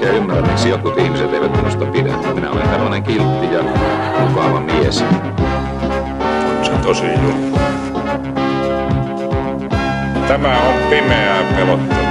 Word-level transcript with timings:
oikein 0.00 0.16
ymmärrä, 0.22 0.42
miksi 0.42 0.68
jotkut 0.68 0.98
ihmiset 0.98 1.34
eivät 1.34 1.56
minusta 1.56 1.86
pidä. 1.86 2.16
Minä 2.34 2.50
olen 2.50 2.68
tällainen 2.68 3.02
kiltti 3.02 3.52
ja 3.52 3.62
mukava 4.28 4.60
mies. 4.60 5.04
On 6.58 6.64
se 6.64 6.72
tosi 6.82 7.06
juttu. 7.06 7.58
Tämä 10.28 10.60
on 10.68 10.90
pimeää 10.90 11.52
pelottelua. 11.56 12.10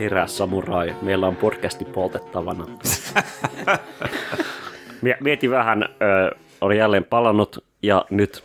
Herää 0.00 0.26
samurai, 0.26 0.96
meillä 1.02 1.26
on 1.26 1.36
podcasti 1.36 1.84
poltettavana. 1.84 2.66
Mie- 5.02 5.18
Mietin 5.20 5.50
vähän, 5.50 5.82
ö, 5.82 6.36
oli 6.60 6.78
jälleen 6.78 7.04
palannut 7.04 7.64
ja 7.82 8.04
nyt 8.10 8.44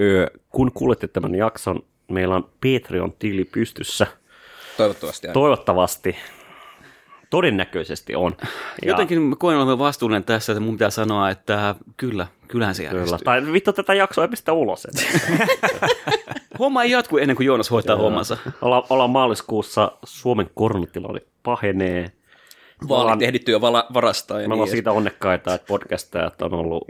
ö, 0.00 0.26
kun 0.48 0.72
kuulette 0.74 1.08
tämän 1.08 1.34
jakson, 1.34 1.82
meillä 2.10 2.34
on 2.34 2.44
Patreon-tili 2.44 3.44
pystyssä. 3.44 4.06
Toivottavasti 4.76 5.26
aina. 5.26 5.34
Toivottavasti. 5.34 6.16
Todennäköisesti 7.30 8.14
on. 8.14 8.36
Ja 8.42 8.88
Jotenkin 8.90 9.22
mä 9.22 9.36
koen 9.36 9.56
olevan 9.56 9.78
vastuullinen 9.78 10.24
tässä, 10.24 10.52
että 10.52 10.60
mun 10.60 10.74
pitää 10.74 10.90
sanoa, 10.90 11.30
että 11.30 11.74
kyllä, 11.96 12.26
kyllähän 12.48 12.74
se 12.74 12.82
Kyllä. 12.82 12.94
järjestyy. 12.94 13.24
Tai 13.24 13.52
vittu 13.52 13.72
tätä 13.72 13.94
jaksoa 13.94 14.24
ei 14.24 14.28
pistä 14.28 14.52
ulos. 14.52 14.86
Homma 16.58 16.82
ei 16.82 16.90
jatku 16.90 17.18
ennen 17.18 17.36
kuin 17.36 17.46
Joonas 17.46 17.70
hoitaa 17.70 17.96
hommansa. 17.96 18.36
Olla, 18.62 18.86
ollaan 18.90 19.10
maaliskuussa, 19.10 19.92
Suomen 20.04 20.50
koronatilanne 20.54 21.20
pahenee. 21.42 22.12
Vaalit 22.88 23.22
ehditty 23.22 23.52
jo 23.52 23.60
vala- 23.60 23.86
varastaa. 23.94 24.40
Ja 24.40 24.48
Me 24.48 24.54
ollaan 24.54 24.66
niin 24.66 24.72
siitä 24.76 24.92
onnekkaita, 24.92 25.54
että 25.54 25.66
podcastajat 25.66 26.42
on 26.42 26.54
ollut 26.54 26.84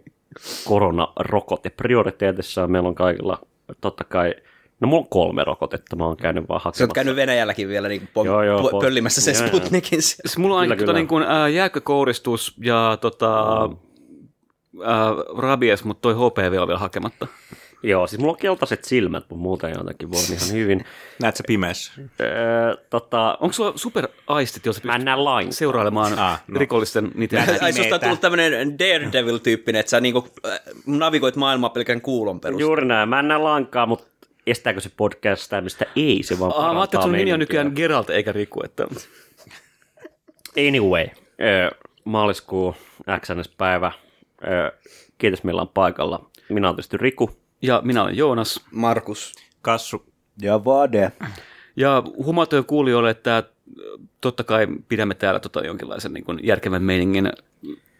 koronarokote 0.64 1.70
prioriteetissa. 1.70 2.66
Meillä 2.66 2.88
on 2.88 2.94
kaikilla, 2.94 3.38
totta 3.80 4.04
kai, 4.04 4.34
no 4.82 4.88
mulla 4.88 5.02
on 5.02 5.08
kolme 5.08 5.44
rokotetta, 5.44 5.96
mä 5.96 6.04
oon 6.06 6.16
käynyt 6.16 6.48
vaan 6.48 6.60
Sä 6.60 6.64
hakemassa. 6.64 6.84
oot 6.84 6.92
käynyt 6.92 7.16
Venäjälläkin 7.16 7.68
vielä 7.68 7.88
niin 7.88 8.08
pom- 8.14 8.26
Joo, 8.26 8.42
joo, 8.42 8.60
po- 8.62 8.72
po- 8.72 8.80
pöllimässä 8.80 9.20
se 9.20 9.30
joo, 9.32 9.40
joo. 9.40 9.48
Sputnikin. 9.48 10.02
Siis 10.02 10.38
mulla 10.38 10.54
on 10.54 10.60
ainakin 10.60 10.78
Kyllä, 10.86 10.98
tota 11.00 11.06
kyllä. 11.16 11.28
niin 11.30 11.44
kuin, 11.48 11.54
jääkkökouristus 11.54 12.54
ja 12.64 12.98
tota, 13.00 13.62
ää, 14.84 15.06
rabies, 15.38 15.84
mutta 15.84 16.00
toi 16.00 16.14
HPV 16.14 16.58
on 16.60 16.68
vielä 16.68 16.78
hakematta. 16.80 17.26
Joo, 17.84 18.06
siis 18.06 18.20
mulla 18.20 18.32
on 18.32 18.38
keltaiset 18.38 18.84
silmät, 18.84 19.22
mutta 19.28 19.42
muuten 19.42 19.74
jotenkin 19.78 20.10
voi 20.10 20.20
ihan 20.36 20.52
hyvin. 20.52 20.84
Näet 21.22 21.36
sä 21.36 21.42
pimeässä? 21.46 21.92
Öö, 22.20 22.28
tota, 22.90 23.38
Onko 23.40 23.52
sulla 23.52 23.72
superaistit, 23.76 24.66
jos 24.66 24.76
sä 24.76 24.82
mä 24.84 24.92
en 24.92 24.96
pystyt 24.96 25.04
näe 25.04 25.16
lain. 25.16 25.52
seurailemaan 25.52 26.18
Ah, 26.18 26.42
no. 26.48 26.58
rikollisten 26.58 27.10
niitä 27.14 27.44
Ai 27.60 27.72
susta 27.72 27.94
on 27.94 28.00
tullut 28.00 28.20
tämmönen 28.20 28.78
Daredevil-tyyppinen, 28.78 29.80
että 29.80 29.90
sä 29.90 30.00
niinku, 30.00 30.28
äh, 30.46 30.60
navigoit 30.86 31.36
maailmaa 31.36 31.70
pelkän 31.70 32.00
kuulon 32.00 32.40
perusteella. 32.40 32.68
Juuri 32.70 32.86
näin, 32.86 33.08
mä 33.08 33.18
en 33.18 33.28
näe 33.28 33.38
lainkaan, 33.38 33.88
mutta 33.88 34.06
estääkö 34.46 34.80
se 34.80 34.90
podcastamista? 34.96 35.84
Ei, 35.96 36.22
se 36.22 36.38
vaan 36.38 36.52
Ah, 36.56 36.74
mä 36.74 36.80
ajattelin, 36.80 37.00
että 37.00 37.06
sun 37.08 37.12
nimi 37.12 37.32
on 37.32 37.38
nykyään 37.38 37.72
Geralt 37.76 38.10
eikä 38.10 38.32
Riku. 38.32 38.62
Että... 38.64 38.86
Anyway, 40.68 41.06
maaliskuu 42.04 42.74
XNS-päivä. 43.20 43.92
Ö, 44.44 44.72
kiitos, 45.18 45.44
meillä 45.44 45.62
on 45.62 45.68
paikalla. 45.68 46.30
Minä 46.48 46.68
olen 46.68 46.76
tietysti 46.76 46.96
Riku. 46.96 47.30
Ja 47.62 47.80
minä 47.84 48.02
olen 48.02 48.16
Joonas. 48.16 48.60
Markus. 48.70 49.34
Kassu. 49.62 50.04
Ja 50.42 50.64
Vade. 50.64 51.12
Ja 51.76 52.02
huomautujen 52.16 52.64
kuulijoille, 52.64 53.10
että 53.10 53.42
totta 54.20 54.44
kai 54.44 54.66
pidämme 54.88 55.14
täällä 55.14 55.40
tota 55.40 55.60
jonkinlaisen 55.66 56.12
niin 56.12 56.24
järkevän 56.42 56.82
meiningin 56.82 57.32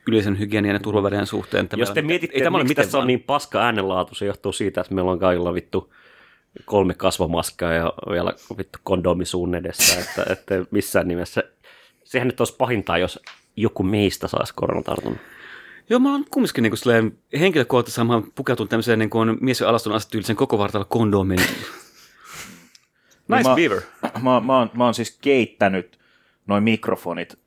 yleisen 0.08 0.38
hygienian 0.38 0.74
ja 0.74 0.80
turvavälien 0.80 1.26
suhteen. 1.26 1.68
Tämä 1.68 1.80
Jos 1.80 1.90
te 1.90 2.00
on- 2.00 2.06
mietitte, 2.06 2.36
ei 2.36 2.42
tämä 2.44 2.56
ole 2.56 2.64
miten 2.64 2.84
tässä 2.84 2.98
on 2.98 3.06
niin 3.06 3.20
paska 3.22 3.60
äänenlaatu, 3.62 4.14
se 4.14 4.26
johtuu 4.26 4.52
siitä, 4.52 4.80
että 4.80 4.94
meillä 4.94 5.10
on 5.10 5.18
kaikilla 5.18 5.54
vittu 5.54 5.92
kolme 6.64 6.94
kasvomaskaa 6.94 7.72
ja 7.72 7.92
vielä 8.10 8.32
vittu 8.58 8.78
kondomi 8.82 9.24
suun 9.24 9.54
edessä, 9.54 10.00
että, 10.00 10.32
että 10.32 10.54
missään 10.70 11.08
nimessä. 11.08 11.42
Sehän 12.04 12.28
nyt 12.28 12.40
olisi 12.40 12.56
pahinta, 12.56 12.98
jos 12.98 13.20
joku 13.56 13.82
meistä 13.82 14.28
saisi 14.28 14.54
koronatartunnan. 14.54 15.20
Joo, 15.90 16.00
mä 16.00 16.12
oon 16.12 16.24
kumminkin 16.30 16.62
niin 16.62 16.72
kuin, 16.84 17.18
henkilökohtaisesti 17.40 18.04
mä 18.04 18.12
oon 18.12 18.32
pukeutunut 18.34 18.70
tämmöiseen 18.70 18.98
niin 18.98 19.10
kuin 19.10 19.38
mies 19.40 19.60
ja 19.60 19.68
alaston 19.68 19.92
asetyylisen 19.92 20.36
koko 20.36 20.58
vartalo 20.58 20.84
kondomiin. 20.88 21.40
nice 21.46 21.58
Niin 23.28 23.46
mä- 23.48 23.54
beaver. 23.54 23.80
Mä, 24.22 24.40
mä, 24.40 24.58
oon, 24.58 24.70
mä 24.74 24.84
oon 24.84 24.94
siis 24.94 25.18
keittänyt 25.20 25.98
noin 26.46 26.62
mikrofonit 26.62 27.38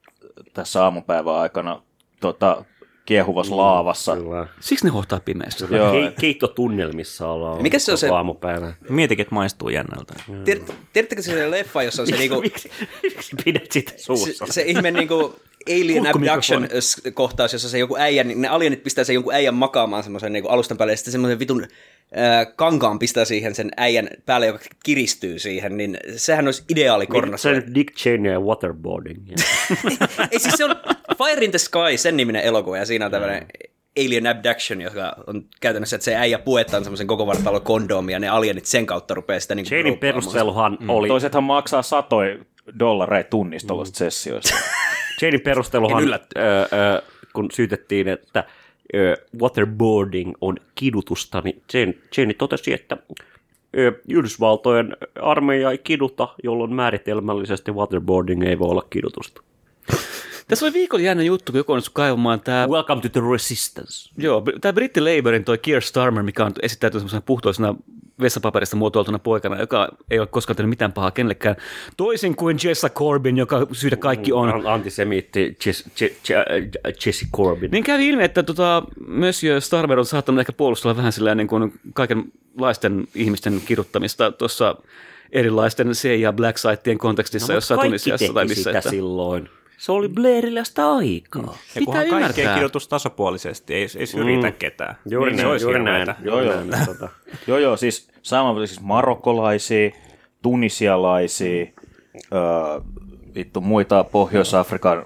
tässä 0.53 0.83
aamupäivän 0.83 1.35
aikana 1.35 1.81
tota, 2.19 2.65
kiehuvassa 3.05 3.57
laavassa. 3.57 4.15
Kyllä. 4.15 4.47
Siksi 4.59 4.85
ne 4.85 4.91
hohtaa 4.91 5.19
pimeässä. 5.25 5.67
Joo. 5.71 5.91
Ke- 5.93 6.13
keittotunnelmissa 6.19 7.27
ollaan 7.27 7.61
Mikä 7.61 7.79
se 7.79 7.91
on 7.91 7.97
se- 7.97 8.09
aamupäivä. 8.09 8.73
Mietikin, 8.89 9.23
että 9.23 9.35
maistuu 9.35 9.69
jännältä. 9.69 10.13
Tiedät- 10.45 10.73
Tiedättekö 10.93 11.21
se 11.21 11.51
leffa, 11.51 11.83
jossa 11.83 12.01
on 12.01 12.07
se 12.07 12.17
niinku, 12.17 12.41
Miksi, 12.41 12.71
miksi 13.03 13.35
pidät 13.45 13.71
sitä 13.71 13.91
se, 13.91 13.97
suussa? 13.97 14.45
se 14.49 14.61
ihme 14.61 14.91
niinku 14.91 15.35
Alien. 15.69 16.07
Abduction 16.07 16.67
s- 16.79 17.01
kohtaus, 17.13 17.53
jossa 17.53 17.69
se 17.69 17.77
joku 17.79 17.95
äijä, 17.97 18.23
niin 18.23 18.41
ne 18.41 18.47
alienit 18.47 18.83
pistää 18.83 19.03
sen 19.03 19.13
jonkun 19.13 19.33
äijän 19.33 19.53
makaamaan 19.53 20.03
semmoisen 20.03 20.33
niinku 20.33 20.49
alustan 20.49 20.77
päälle, 20.77 20.93
ja 20.93 20.97
sitten 20.97 21.11
semmoisen 21.11 21.39
vitun 21.39 21.63
äh, 21.63 22.47
kankaan 22.55 22.99
pistää 22.99 23.25
siihen 23.25 23.55
sen 23.55 23.71
äijän 23.77 24.09
päälle, 24.25 24.45
joka 24.47 24.59
kiristyy 24.83 25.39
siihen, 25.39 25.77
niin 25.77 25.97
sehän 26.15 26.45
olisi 26.47 26.63
ideaali 26.69 27.03
Se 27.05 27.11
kornassa. 27.11 27.49
on 27.49 27.75
Dick 27.75 27.95
Cheney 27.95 28.31
ja 28.31 28.39
waterboarding. 28.39 29.19
Ei 30.31 30.39
siis 30.39 30.53
se 30.57 30.65
on 30.65 30.75
Fire 31.17 31.45
in 31.45 31.51
the 31.51 31.57
Sky, 31.57 31.97
sen 31.97 32.17
niminen 32.17 32.41
elokuva, 32.41 32.77
ja 32.77 32.85
siinä 32.85 33.05
on 33.05 33.11
tämmöinen 33.11 33.45
Alien 34.05 34.27
Abduction, 34.27 34.81
joka 34.81 35.15
on 35.27 35.45
käytännössä, 35.61 35.95
että 35.95 36.03
se 36.05 36.15
äijä 36.15 36.39
puetaan 36.39 36.83
semmoisen 36.83 37.07
koko 37.07 37.27
vartalon 37.27 37.61
kondomi, 37.61 38.11
ja 38.11 38.19
ne 38.19 38.27
alienit 38.29 38.65
sen 38.65 38.85
kautta 38.85 39.13
rupeaa 39.13 39.39
sitä 39.39 39.55
niin 39.55 39.65
Cheneyn 39.65 39.97
perusteluhan 39.97 40.77
oli, 40.87 41.07
Toisethan 41.07 41.43
maksaa 41.43 41.81
satoja 41.81 42.37
dollareita 42.79 43.29
tunnista 43.29 43.67
tuollaista 43.67 43.97
sessioista. 43.97 44.55
Cheneyn 45.19 45.41
perusteluhan, 45.41 46.13
ö, 46.13 46.17
ö, 46.37 47.01
kun 47.33 47.51
syytettiin, 47.53 48.07
että 48.07 48.43
ö, 48.95 49.17
waterboarding 49.41 50.33
on 50.41 50.57
kidutusta, 50.75 51.41
niin 51.41 51.61
Cheney, 51.71 52.01
Cheney 52.13 52.33
totesi, 52.33 52.73
että 52.73 52.97
ö, 53.77 53.91
Yhdysvaltojen 54.09 54.97
armeija 55.21 55.71
ei 55.71 55.77
kiduta, 55.77 56.27
jolloin 56.43 56.73
määritelmällisesti 56.73 57.71
waterboarding 57.71 58.43
ei 58.43 58.59
voi 58.59 58.69
olla 58.69 58.87
kidutusta. 58.89 59.41
Tässä 60.47 60.65
oli 60.65 60.73
viikolla 60.73 61.03
jännä 61.03 61.23
juttu, 61.23 61.51
kun 61.51 61.59
joku 61.59 61.71
onnistui 61.71 61.91
kaivamaan 61.93 62.41
tämä 62.41 62.67
Welcome 62.67 63.01
to 63.01 63.09
the 63.09 63.21
resistance. 63.31 64.09
Joo, 64.17 64.43
tämä 64.61 64.73
Britti 64.73 65.01
Labourin 65.01 65.43
toi 65.43 65.57
Keir 65.57 65.81
Starmer, 65.81 66.23
mikä 66.23 66.45
on 66.45 66.51
esittäytynyt 66.61 67.01
semmoisena 67.01 67.21
puhtoisena 67.21 67.75
vessapaperista 68.21 68.75
muotoiltuna 68.75 69.19
poikana, 69.19 69.59
joka 69.59 69.89
ei 70.11 70.19
ole 70.19 70.27
koskaan 70.27 70.57
tehnyt 70.57 70.69
mitään 70.69 70.93
pahaa 70.93 71.11
kenellekään. 71.11 71.55
Toisin 71.97 72.35
kuin 72.35 72.57
Jessa 72.63 72.89
Corbyn, 72.89 73.37
joka 73.37 73.67
syytä 73.71 73.95
kaikki 73.95 74.31
on. 74.33 74.49
An- 74.49 74.67
Antisemiitti 74.67 75.57
Jesse, 75.65 77.25
Corbyn. 77.35 77.71
Niin 77.71 77.83
kävi 77.83 78.07
ilmi, 78.07 78.23
että 78.23 78.43
tota, 78.43 78.83
Monsieur 79.07 79.61
Starmer 79.61 79.99
on 79.99 80.05
saattanut 80.05 80.39
ehkä 80.39 80.53
puolustella 80.53 80.97
vähän 80.97 81.11
sillä 81.11 81.35
niin 81.35 81.47
kuin 81.47 81.73
kaikenlaisten 81.93 83.07
ihmisten 83.15 83.61
kirjoittamista 83.65 84.31
tuossa 84.31 84.75
erilaisten 85.31 85.87
CIA 85.91 86.33
Black 86.33 86.57
Sitien 86.57 86.97
kontekstissa, 86.97 87.53
No, 87.53 87.81
Tunisiassa 87.81 88.25
teki 88.25 88.33
tai 88.33 88.45
missä. 88.45 88.63
sitä 88.63 88.77
Että... 88.77 88.89
silloin. 88.89 89.49
Se 89.77 89.91
oli 89.91 90.09
Blairilästä 90.09 90.91
aikaa. 90.91 91.43
Ja 91.43 91.79
Pitää 91.79 91.83
kunhan 91.85 92.09
kaikkea 92.09 92.17
ymmärtää. 92.17 92.53
kirjoitus 92.53 92.87
tasapuolisesti, 92.87 93.73
ei, 93.73 93.87
ei 93.97 94.07
syrjitä 94.07 94.47
mm. 94.47 94.53
ketään. 94.53 94.95
Juuri 95.09 95.31
Niin 95.31 95.47
näin, 95.47 95.61
juuri 95.61 95.83
näin. 95.83 96.15
Joo, 96.23 96.41
joo. 96.41 96.63
näin, 96.63 96.85
tota. 96.93 97.09
joo, 97.47 97.57
joo, 97.57 97.77
siis 97.77 98.07
sama 98.21 98.65
siis 98.67 98.81
marokkolaisia, 98.81 99.91
tunisialaisia, 100.41 101.65
öö, 102.33 102.81
vittu 103.35 103.61
muita 103.61 104.03
Pohjois-Afrikan 104.03 105.05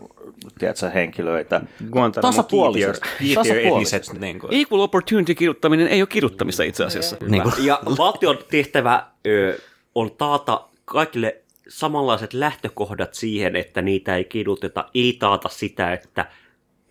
tiedätkö, 0.60 0.90
henkilöitä. 0.90 1.62
Guantanamo 1.92 2.32
Tasapuolisesti. 2.32 3.34
Tasapuolisesti. 3.36 4.20
niin 4.20 4.40
kuin. 4.40 4.54
Equal 4.54 4.80
opportunity 4.80 5.36
kirjoittaminen 5.36 5.88
ei 5.88 6.02
ole 6.02 6.08
kirjoittamista 6.08 6.64
itse 6.64 6.84
asiassa. 6.86 7.18
Niin 7.28 7.44
kuin, 7.44 7.54
Ja 7.66 7.80
valtion 7.98 8.38
tehtävä 8.52 9.06
ö, 9.28 9.60
on 9.96 10.12
taata 10.12 10.62
kaikille 10.86 11.42
samanlaiset 11.70 12.34
lähtökohdat 12.34 13.14
siihen, 13.14 13.56
että 13.56 13.82
niitä 13.82 14.16
ei 14.16 14.24
kiduteta, 14.24 14.86
ei 14.94 15.16
taata 15.20 15.50
sitä, 15.50 15.94
että 15.94 16.26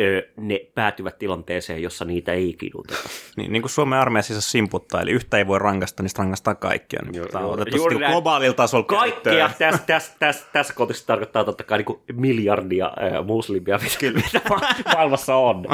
ö, 0.00 0.28
ne 0.36 0.60
päätyvät 0.74 1.18
tilanteeseen, 1.18 1.82
jossa 1.82 2.04
niitä 2.04 2.32
ei 2.32 2.54
kiduteta. 2.58 3.08
Niin, 3.36 3.52
niin 3.52 3.62
kuin 3.62 3.70
Suomen 3.70 3.98
armeija 3.98 4.22
siis 4.22 4.50
simputtaa, 4.52 5.00
eli 5.00 5.10
yhtä 5.10 5.38
ei 5.38 5.46
voi 5.46 5.58
rankasta, 5.58 6.02
niin 6.02 6.10
rangaistaan 6.18 6.56
kaikkia. 6.56 7.00
Niin 7.02 7.14
Joo, 7.14 7.26
Tämä 7.26 7.44
on 7.44 7.52
otettu 7.52 7.76
Juuri 7.76 7.98
näin. 7.98 8.12
globaalilla 8.12 8.54
tasolla 8.54 8.84
Kaikkea 8.84 9.50
tässä, 9.58 9.82
tässä, 9.86 10.12
tässä, 10.18 10.46
tässä 10.52 10.74
kontekstissa 10.74 11.06
tarkoittaa 11.06 11.44
totta 11.44 11.64
kai 11.64 11.78
niin 11.78 12.16
miljardia 12.20 12.86
äh, 12.86 13.26
muslimia, 13.26 13.78
mitä, 13.78 14.20
mitä 14.32 14.40
ma- 14.48 14.92
maailmassa 14.94 15.34
on. 15.36 15.64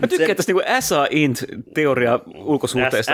Mä 0.00 0.06
tykkään 0.08 0.36
tästä 0.36 0.52
niin 0.52 0.82
SA 0.82 1.06
int-teoria 1.10 2.20
ulkosuhteista. 2.34 3.12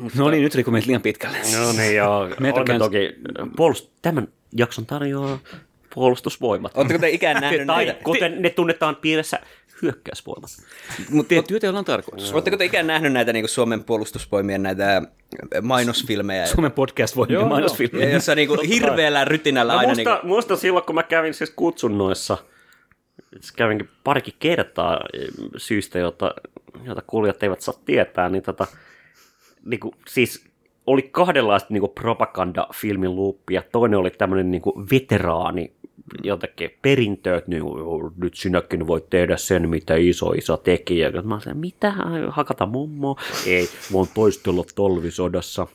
Int. 0.00 0.14
No 0.14 0.30
niin, 0.30 0.42
nyt 0.42 0.54
rikko 0.54 0.70
meitä 0.70 0.86
liian 0.86 1.02
pitkälle. 1.02 1.38
No 1.58 1.72
niin, 1.72 1.96
joo. 1.96 2.28
Meitä 2.40 2.60
Olemme 2.60 2.78
toki 2.78 3.14
puolust- 3.56 3.88
tämän 4.02 4.28
jakson 4.56 4.86
tarjoaa 4.86 5.38
puolustusvoimat. 5.94 6.72
Oletteko 6.76 6.98
te 7.00 7.08
ikään 7.10 7.40
nähnyt 7.40 7.66
tai 7.66 7.84
näitä? 7.84 8.04
kuten 8.04 8.42
ne 8.42 8.50
tunnetaan 8.50 8.96
piirissä, 8.96 9.38
hyökkäysvoimat. 9.82 10.50
Mut, 11.10 11.28
Tie- 11.28 11.42
Työteillä 11.42 11.78
on 11.78 11.84
tarkoitus. 11.84 12.32
Oletteko 12.32 12.56
te 12.56 12.64
ikään 12.64 12.86
nähnyt 12.86 13.12
näitä 13.12 13.32
niin 13.32 13.48
Suomen 13.48 13.84
puolustusvoimien 13.84 14.62
näitä 14.62 15.02
mainosfilmejä? 15.62 16.46
Suomen 16.46 16.72
podcast 16.72 17.16
voi 17.16 17.26
Joo, 17.28 17.48
mainosfilmi. 17.48 18.02
Ja 18.02 18.08
jossa 18.10 18.34
niinku 18.34 18.56
hirveällä 18.68 19.24
rytinällä 19.24 19.72
No, 19.72 19.78
aina... 19.78 19.88
musta, 19.94 20.10
Niinku, 20.14 20.26
musta 20.26 20.56
silloin, 20.56 20.84
kun 20.84 20.94
mä 20.94 21.02
kävin 21.02 21.34
siis 21.34 21.50
kutsunnoissa, 21.56 22.38
siis 23.40 23.52
kävinkin 23.52 23.88
parikin 24.04 24.34
kertaa 24.38 25.00
syystä, 25.56 25.98
jota, 25.98 26.34
jota 26.84 27.02
kuulijat 27.06 27.42
eivät 27.42 27.60
saa 27.60 27.74
tietää, 27.84 28.28
niin 28.28 28.42
tota, 28.42 28.66
niinku, 29.66 29.94
siis 30.08 30.44
oli 30.86 31.02
kahdenlaista 31.02 31.68
niinku 31.70 31.88
propagandafilmin 31.88 33.16
luuppia. 33.16 33.62
Toinen 33.72 33.98
oli 33.98 34.10
tämmöinen 34.10 34.50
niinku 34.50 34.86
veteraani 34.92 35.72
jotenkin 36.22 36.70
perintö, 36.82 37.36
että 37.36 37.56
"Joo, 37.56 38.12
nyt 38.16 38.34
sinäkin 38.34 38.86
voit 38.86 39.10
tehdä 39.10 39.36
sen, 39.36 39.68
mitä 39.68 39.94
iso 39.96 40.32
isä 40.32 40.56
teki. 40.56 40.98
Ja 40.98 41.22
mä 41.22 41.40
sanoin, 41.40 41.58
mitä, 41.60 41.94
hakata 42.28 42.66
mummoa? 42.66 43.16
Ei, 43.46 43.68
voin 43.92 44.08
toistella 44.14 44.64
tolvisodassa. 44.74 45.66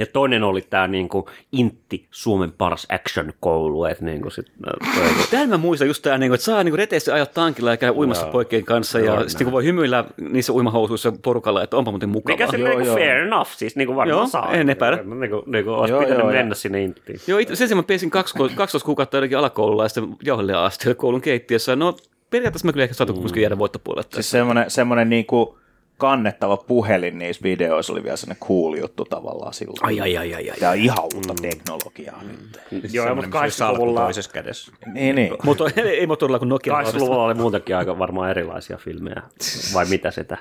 Ja 0.00 0.06
toinen 0.06 0.42
oli 0.42 0.62
tämä 0.70 0.88
niinku 0.88 1.28
Intti, 1.52 2.06
Suomen 2.10 2.52
paras 2.52 2.86
action-koulu. 2.92 3.84
Että 3.84 4.04
niinku 4.04 4.30
sit, 4.30 4.46
äh, 4.98 5.28
Tämän 5.30 5.48
mä 5.48 5.56
muistan 5.56 5.88
just 5.88 6.02
tää, 6.02 6.18
niinku, 6.18 6.34
että 6.34 6.44
saa 6.44 6.64
niinku 6.64 6.76
reteesti 6.76 7.10
ajaa 7.10 7.26
tankilla 7.26 7.70
ja 7.70 7.76
käydä 7.76 7.92
uimassa 7.92 8.24
Joo. 8.24 8.32
poikien 8.32 8.64
kanssa 8.64 8.98
ja 8.98 9.04
Joo, 9.04 9.20
sitten 9.20 9.38
niinku 9.38 9.52
voi 9.52 9.64
hymyillä 9.64 10.04
niissä 10.30 10.52
uimahousuissa 10.52 11.12
porukalla, 11.22 11.62
että 11.62 11.76
onpa 11.76 11.90
muuten 11.90 12.08
mukavaa. 12.08 12.34
mikä 12.36 12.50
se 12.50 12.56
Joo, 12.56 12.68
niinku 12.68 12.86
joo. 12.86 12.96
fair 12.96 13.16
enough, 13.16 13.50
siis 13.50 13.76
niinku 13.76 13.96
varmaan 13.96 14.18
Joo, 14.18 14.26
saa. 14.26 14.52
en 14.52 14.70
epäile. 14.70 15.04
Niinku, 15.04 15.42
niinku 15.46 15.70
olisi 15.70 15.92
Joo, 15.92 16.00
pitänyt 16.00 16.18
joo, 16.22 16.32
mennä 16.32 16.50
ja- 16.50 16.54
sinne 16.54 16.82
Inttiin. 16.82 17.20
Joo, 17.26 17.38
itse 17.38 17.56
sen 17.56 17.68
sijaan 17.68 17.78
mä 17.78 17.86
pesin 17.86 18.10
kaksi, 18.10 18.34
12 18.38 18.86
kuukautta 18.86 19.16
jotenkin 19.16 19.38
alakoululla 19.38 19.84
ja 19.84 19.88
sitten 19.88 20.16
jauhelle 20.24 20.54
asti 20.54 20.94
koulun 20.94 21.20
keittiössä. 21.20 21.76
No 21.76 21.96
periaatteessa 22.30 22.66
mä 22.66 22.72
kyllä 22.72 22.84
ehkä 22.84 22.94
saatu 22.94 23.12
mm. 23.12 23.40
jäädä 23.40 23.58
voittopuolelle 23.58 24.08
Siis 24.12 24.30
semmoinen, 24.30 24.70
semmoinen 24.70 25.08
niinku 25.10 25.58
kannettava 26.00 26.56
puhelin 26.56 27.18
niissä 27.18 27.42
videoissa 27.42 27.92
oli 27.92 28.02
vielä 28.02 28.16
sellainen 28.16 28.46
cool 28.48 28.74
juttu 28.74 29.04
tavallaan 29.04 29.54
silloin. 29.54 29.78
Ai, 29.82 30.00
ai, 30.00 30.16
ai, 30.16 30.34
ai, 30.34 30.50
ai. 30.50 30.56
Tämä 30.60 30.72
on 30.72 30.78
ihan 30.78 30.98
uutta 31.14 31.34
teknologiaa 31.42 32.22
nyt. 32.22 32.92
Joo, 32.92 33.14
mutta 33.14 33.46
80-luvulla, 33.46 34.00
toisessa 34.00 34.30
kädessä. 34.30 34.72
Niin, 34.92 35.14
niin. 35.16 35.32
Moto, 35.44 35.68
ei 35.76 36.06
motorilla 36.06 36.38
kuin 36.38 36.48
Nokia. 36.48 36.82
80-luvulla 36.82 37.24
oli 37.24 37.34
muutenkin 37.34 37.76
aika 37.76 37.98
varmaan 37.98 38.30
erilaisia 38.30 38.76
filmejä. 38.76 39.22
Vai 39.74 39.84
mitä 39.84 40.10
sitä? 40.10 40.38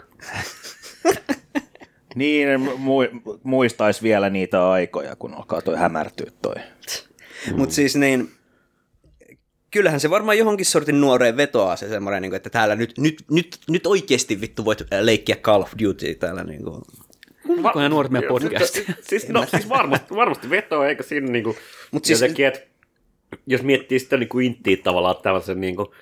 Niin, 2.15 2.47
mu- 2.59 3.39
muistaisi 3.43 4.03
vielä 4.03 4.29
niitä 4.29 4.69
aikoja, 4.69 5.15
kun 5.15 5.33
alkaa 5.33 5.61
toi 5.61 5.77
hämärtyä 5.77 6.31
toi. 6.41 6.55
Mutta 7.55 7.75
siis 7.75 7.95
niin, 7.95 8.31
kyllähän 9.71 9.99
se 9.99 10.09
varmaan 10.09 10.37
johonkin 10.37 10.65
sortin 10.65 11.01
nuoreen 11.01 11.37
vetoaa 11.37 11.75
se 11.75 11.89
semmoinen, 11.89 12.21
niin 12.21 12.35
että 12.35 12.49
täällä 12.49 12.75
nyt, 12.75 12.93
nyt, 12.97 13.23
nyt, 13.31 13.57
nyt 13.69 13.87
oikeasti 13.87 14.41
vittu 14.41 14.65
voit 14.65 14.83
leikkiä 15.01 15.35
Call 15.35 15.61
of 15.61 15.71
Duty 15.83 16.15
täällä. 16.15 16.43
Niin 16.43 16.63
kuin. 16.63 16.81
Kuinka 17.47 17.71
nämä 17.75 17.89
nuoret 17.89 18.11
meidän 18.11 18.29
podcastia? 18.29 18.83
Siis, 19.01 19.29
no, 19.29 19.45
siis 19.45 19.69
varmasti, 19.77 20.15
varmasti 20.15 20.49
vetoa, 20.49 20.87
eikä 20.87 21.03
siinä 21.03 21.27
niinku, 21.27 21.55
Mut 21.91 22.05
siis- 22.05 22.21
jotenkin, 22.21 22.47
että 22.47 22.59
jos 23.47 23.63
miettii 23.63 23.99
sitä 23.99 24.17
niinku 24.17 24.39
inttiä 24.39 24.77
tavallaan 24.83 25.15
tällaisen 25.23 25.61
niinku, 25.61 25.93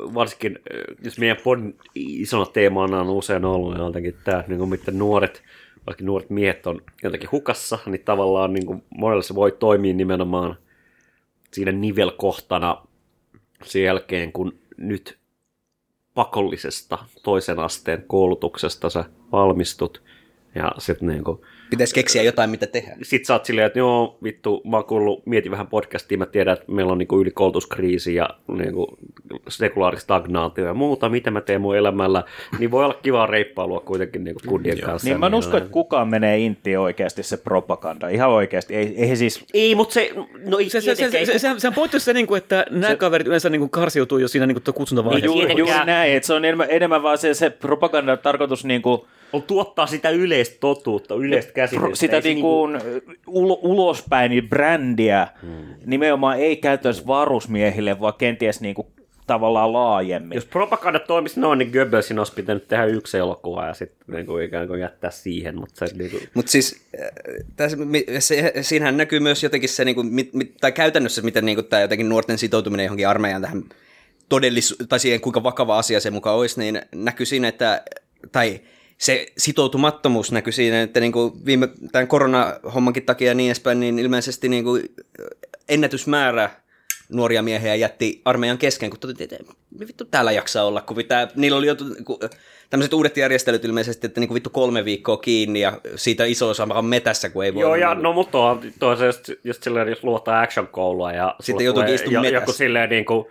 varsinkin 0.00 0.58
äh, 0.74 0.96
jos 1.04 1.18
meidän 1.18 1.36
podin 1.44 1.78
isona 1.94 2.46
teemana 2.46 3.00
on 3.00 3.08
usein 3.10 3.44
ollut 3.44 3.78
jotenkin 3.78 4.14
tämä, 4.24 4.44
niinku, 4.48 4.66
miten 4.66 4.98
nuoret, 4.98 5.42
vaikka 5.86 6.04
nuoret 6.04 6.30
miehet 6.30 6.66
on 6.66 6.80
jotenkin 7.02 7.30
hukassa, 7.32 7.78
niin 7.86 8.04
tavallaan 8.04 8.52
niinku, 8.52 8.84
monelle 8.98 9.22
se 9.22 9.34
voi 9.34 9.52
toimia 9.52 9.94
nimenomaan 9.94 10.56
siinä 11.52 11.72
nivelkohtana 11.72 12.86
sen 13.64 13.82
jälkeen, 13.82 14.32
kun 14.32 14.58
nyt 14.76 15.18
pakollisesta 16.14 16.98
toisen 17.22 17.58
asteen 17.58 18.04
koulutuksesta 18.06 18.90
sä 18.90 19.04
valmistut 19.32 20.02
ja 20.54 20.72
sitten 20.78 21.08
niinku, 21.08 21.46
Pitäisi 21.70 21.94
keksiä 21.94 22.22
jotain, 22.22 22.50
mitä 22.50 22.66
tehdä. 22.66 22.96
sit 23.02 23.24
sä 23.24 23.32
oot 23.32 23.44
silleen, 23.44 23.66
että 23.66 23.78
joo, 23.78 24.18
vittu, 24.22 24.62
mä 24.64 24.76
oon 24.76 24.84
kuullut, 24.84 25.26
mietin 25.26 25.52
vähän 25.52 25.66
podcastia, 25.66 26.18
mä 26.18 26.26
tiedän, 26.26 26.54
että 26.54 26.72
meillä 26.72 26.92
on 26.92 26.98
niinku 26.98 27.20
ylikoulutuskriisi 27.20 28.14
ja 28.14 28.28
niinku 28.48 28.98
sekulaaristagnaatio 29.48 30.64
ja 30.66 30.74
muuta, 30.74 31.08
mitä 31.08 31.30
mä 31.30 31.40
teen 31.40 31.60
mun 31.60 31.76
elämällä, 31.76 32.24
niin 32.58 32.70
voi 32.70 32.84
olla 32.84 32.98
kivaa 33.02 33.26
reippailua 33.26 33.80
kuitenkin 33.80 34.24
niinku 34.24 34.40
kundien 34.48 34.80
kanssa. 34.80 35.08
Niin 35.08 35.20
mä 35.20 35.26
en 35.26 35.34
usko, 35.34 35.56
että 35.56 35.70
kukaan 35.70 36.08
menee 36.08 36.38
intiin 36.38 36.78
oikeasti 36.78 37.22
se 37.22 37.36
propaganda. 37.36 38.08
Ihan 38.08 38.30
oikeasti. 38.30 38.74
Ei, 38.74 38.94
ei 38.96 39.16
siis... 39.16 39.44
Ei, 39.54 39.74
mutta 39.74 39.94
se, 39.94 40.10
no 40.44 40.58
ei 40.58 40.70
Se, 40.70 40.80
se, 40.80 40.94
se, 40.94 41.10
se, 41.10 41.26
se, 41.26 41.38
se, 41.38 41.54
se 41.58 41.68
on 41.68 41.74
pointti 41.74 42.00
se, 42.00 42.12
niin 42.12 42.26
kuin, 42.26 42.38
että 42.38 42.66
nämä 42.70 42.88
se, 42.88 42.96
kaverit 42.96 43.26
yleensä 43.26 43.50
niin 43.50 43.60
kuin 43.60 43.70
karsiutuu 43.70 44.18
jo 44.18 44.28
siinä 44.28 44.46
niin 44.46 44.62
kuin 44.62 44.74
kutsuntavaiheessa. 44.74 45.30
Niin, 45.30 45.48
Juuri, 45.48 45.58
juuri 45.58 45.86
näin, 45.86 46.12
että 46.12 46.26
se 46.26 46.34
on 46.34 46.44
enemmän, 46.44 46.66
enemmän 46.70 47.02
vaan 47.02 47.18
se, 47.18 47.34
se 47.34 47.50
propagandan 47.50 48.18
tarkoitus 48.18 48.64
niin 48.64 48.82
kuin, 48.82 49.00
on 49.32 49.42
tuottaa 49.42 49.86
sitä 49.86 50.10
yleistä 50.10 50.56
totuutta, 50.60 51.14
yleistä 51.14 51.52
käsitystä. 51.56 51.94
sitä 51.94 52.20
niin 52.20 52.40
kuin, 52.40 52.80
ulo, 53.26 53.58
ulospäin 53.62 54.30
niin 54.30 54.48
brändiä 54.48 55.28
hmm. 55.42 55.74
nimenomaan 55.86 56.38
ei 56.38 56.56
käytäisi 56.56 57.06
varusmiehille, 57.06 58.00
vaan 58.00 58.14
kenties 58.18 58.60
niin 58.60 58.74
kuin, 58.74 58.86
tavallaan 59.26 59.72
laajemmin. 59.72 60.36
Jos 60.36 60.44
propaganda 60.44 60.98
toimisi 60.98 61.40
noin, 61.40 61.58
niin 61.58 61.70
Goebbelsin 61.70 62.18
olisi 62.18 62.32
pitänyt 62.32 62.68
tehdä 62.68 62.84
yksi 62.84 63.18
elokuva 63.18 63.66
ja 63.66 63.74
sitten 63.74 64.14
niin 64.14 64.26
kuin 64.26 64.44
ikään 64.44 64.68
kuin 64.68 64.80
jättää 64.80 65.10
siihen, 65.10 65.56
mutta 65.56 65.86
se 65.86 65.96
niin 65.96 66.10
kuin, 66.10 66.22
Mutta 66.34 66.52
siis 66.52 66.80
äh, 67.00 67.08
tässä, 67.56 67.76
se, 68.18 68.52
siinähän 68.60 68.96
näkyy 68.96 69.20
myös 69.20 69.42
jotenkin 69.42 69.68
se, 69.68 69.84
niin 69.84 69.94
kuin, 69.94 70.06
mit, 70.06 70.34
mit, 70.34 70.54
tai 70.60 70.72
käytännössä 70.72 71.22
miten 71.22 71.44
niin 71.44 71.56
kuin, 71.56 71.66
tämä 71.66 71.82
jotenkin 71.82 72.08
nuorten 72.08 72.38
sitoutuminen 72.38 72.84
johonkin 72.84 73.08
armeijaan 73.08 73.42
tähän 73.42 73.62
todellisu- 74.28 74.86
tai 74.88 75.00
siihen 75.00 75.20
kuinka 75.20 75.42
vakava 75.42 75.78
asia 75.78 76.00
se 76.00 76.10
mukaan 76.10 76.36
olisi, 76.36 76.60
niin 76.60 76.82
näkyy 76.94 77.26
siinä, 77.26 77.48
että, 77.48 77.82
tai 78.32 78.60
se 78.98 79.26
sitoutumattomuus 79.38 80.32
näkyy 80.32 80.52
siinä, 80.52 80.82
että 80.82 81.00
niin 81.00 81.12
kuin 81.12 81.32
viime, 81.46 81.68
tämän 81.92 82.08
koronahommankin 82.08 83.06
takia 83.06 83.28
ja 83.28 83.34
niin 83.34 83.48
edespäin, 83.48 83.80
niin 83.80 83.98
ilmeisesti 83.98 84.48
niin 84.48 84.64
kuin 84.64 84.82
ennätysmäärä 85.68 86.50
nuoria 87.08 87.42
miehiä 87.42 87.74
jätti 87.74 88.22
armeijan 88.24 88.58
kesken, 88.58 88.90
kun 88.90 89.00
totesi, 89.00 89.24
että 89.24 89.36
me 89.78 89.86
vittu 89.86 90.04
täällä 90.04 90.32
jaksaa 90.32 90.64
olla, 90.64 90.80
kun 90.80 90.96
pitää, 90.96 91.28
niillä 91.34 91.58
oli 91.58 91.66
jo 91.66 91.76
tämmöiset 92.70 92.92
uudet 92.92 93.16
järjestelyt 93.16 93.64
ilmeisesti, 93.64 94.06
että 94.06 94.20
niin 94.20 94.28
kuin 94.28 94.34
vittu 94.34 94.50
kolme 94.50 94.84
viikkoa 94.84 95.16
kiinni 95.16 95.60
ja 95.60 95.80
siitä 95.96 96.24
iso 96.24 96.48
osa 96.48 96.68
vaan 96.68 96.84
metässä, 96.84 97.30
kun 97.30 97.44
ei 97.44 97.54
voi... 97.54 97.62
Joo, 97.62 97.74
ja 97.74 97.88
niin 97.88 97.96
kuin- 97.96 98.02
no 98.02 98.12
mutta 98.12 98.38
on 98.38 98.60
toisesta 98.78 99.32
just 99.44 99.62
silleen, 99.62 99.88
jos 99.88 100.04
luotaan 100.04 100.42
action-koulua 100.44 101.12
ja 101.12 101.36
Sitten 101.40 101.64
joutuu 101.64 101.82
istumaan 101.82 102.24
metässä. 102.24 102.42
joku 102.42 102.52
silleen 102.52 102.90
niin 102.90 103.04
kuin 103.04 103.26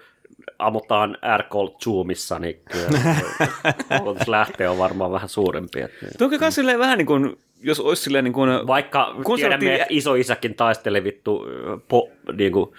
ammutaan 0.60 1.18
aircall 1.22 1.68
Zoomissa, 1.84 2.40
niin 2.40 2.62
kyllä 2.72 2.90
lähtee 4.28 4.70
on 4.70 4.78
varmaan 4.78 5.12
vähän 5.12 5.30
suurempi. 5.30 5.82
Että, 5.82 6.06
Tuo 6.18 6.30
on 6.46 6.52
silleen 6.52 6.80
vähän 6.80 6.98
niin 6.98 7.06
kuin, 7.06 7.38
jos 7.62 7.80
olisi 7.80 8.04
silleen 8.04 8.24
niin 8.24 8.34
kuin... 8.34 8.68
vaikka 8.68 9.16
Konservatiivi- 9.18 9.38
tiedämme, 9.38 9.76
että 9.76 9.86
isoisäkin 9.90 10.56
taistelee 10.56 11.04
vittu 11.04 11.46
po, 11.88 12.10
niin 12.38 12.52
kuin 12.52 12.72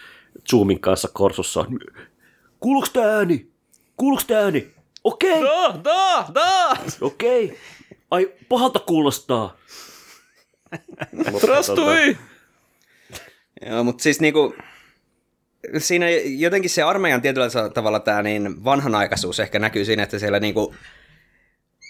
Zoomin 0.50 0.80
kanssa 0.80 1.08
korsussa. 1.12 1.64
Kuuluuko 2.60 2.88
tää 2.92 3.16
ääni? 3.16 3.46
Kuuluuko 3.96 4.22
tää 4.26 4.42
ääni? 4.42 4.70
Okei, 5.04 5.42
Da, 5.42 5.74
da, 5.84 6.24
da! 6.34 6.76
okei. 7.00 7.58
Ai, 8.10 8.32
pahalta 8.48 8.78
kuulostaa. 8.78 9.56
Mutta 11.12 11.46
Trastui! 11.46 12.16
Joo, 13.70 13.84
mutta 13.84 14.02
siis 14.02 14.20
niinku, 14.20 14.54
siinä 15.78 16.06
jotenkin 16.24 16.70
se 16.70 16.82
armeijan 16.82 17.22
tietyllä 17.22 17.48
tavalla 17.74 18.00
tämä 18.00 18.22
niin 18.22 18.64
vanhanaikaisuus 18.64 19.40
ehkä 19.40 19.58
näkyy 19.58 19.84
siinä, 19.84 20.02
että 20.02 20.18
siellä 20.18 20.40
niinku 20.40 20.74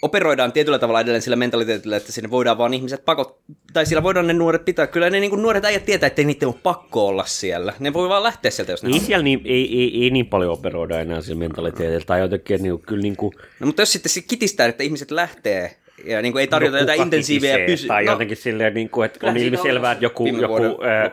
operoidaan 0.02 0.52
tietyllä 0.52 0.78
tavalla 0.78 1.00
edelleen 1.00 1.22
sillä 1.22 1.36
mentaliteetillä, 1.36 1.96
että 1.96 2.12
sinne 2.12 2.30
voidaan 2.30 2.58
vaan 2.58 2.74
ihmiset 2.74 3.04
pakot, 3.04 3.40
tai 3.72 3.86
siellä 3.86 4.02
voidaan 4.02 4.26
ne 4.26 4.32
nuoret 4.32 4.64
pitää. 4.64 4.86
Kyllä 4.86 5.10
ne 5.10 5.20
niinku 5.20 5.36
nuoret 5.36 5.64
äijät 5.64 5.84
tietää, 5.84 6.06
että 6.06 6.22
ei 6.22 6.26
niiden 6.26 6.48
ole 6.48 6.56
pakko 6.62 7.06
olla 7.06 7.24
siellä. 7.26 7.72
Ne 7.78 7.92
voi 7.92 8.08
vaan 8.08 8.22
lähteä 8.22 8.50
sieltä, 8.50 8.72
jos 8.72 8.82
ne 8.82 8.88
haluaa. 8.88 9.06
siellä 9.06 9.22
niin, 9.22 9.40
ei, 9.44 9.80
ei, 9.80 10.04
ei 10.04 10.10
niin 10.10 10.26
paljon 10.26 10.52
operoida 10.52 11.00
enää 11.00 11.20
sillä 11.20 11.38
mentaliteetillä. 11.38 12.04
Tai 12.06 12.20
jotenkin, 12.20 12.54
että 12.54 12.62
niin, 12.62 12.82
kyllä 12.82 13.02
niin 13.02 13.16
kuin, 13.16 13.32
No, 13.60 13.66
mutta 13.66 13.82
jos 13.82 13.92
sitten 13.92 14.12
se 14.12 14.22
kitistää, 14.22 14.66
että 14.66 14.84
ihmiset 14.84 15.10
lähtee 15.10 15.76
ja 16.04 16.22
niin 16.22 16.32
kuin 16.32 16.40
ei 16.40 16.46
tarjota 16.46 16.76
No, 16.76 16.80
jotain 16.80 16.96
kuka 16.96 17.04
intensiivejä 17.04 17.56
kitisee, 17.56 17.74
pysy... 17.74 17.88
Tai 17.88 18.04
no, 18.04 18.12
jotenkin 18.12 18.36
silleen, 18.36 18.74
niin 18.74 18.90
kuin, 18.90 19.06
että 19.06 19.26
on 19.26 19.36
ilmiselvää, 19.36 19.92
että 19.92 20.04
joku, 20.04 20.26
joku 20.26 20.82
ää, 20.82 21.10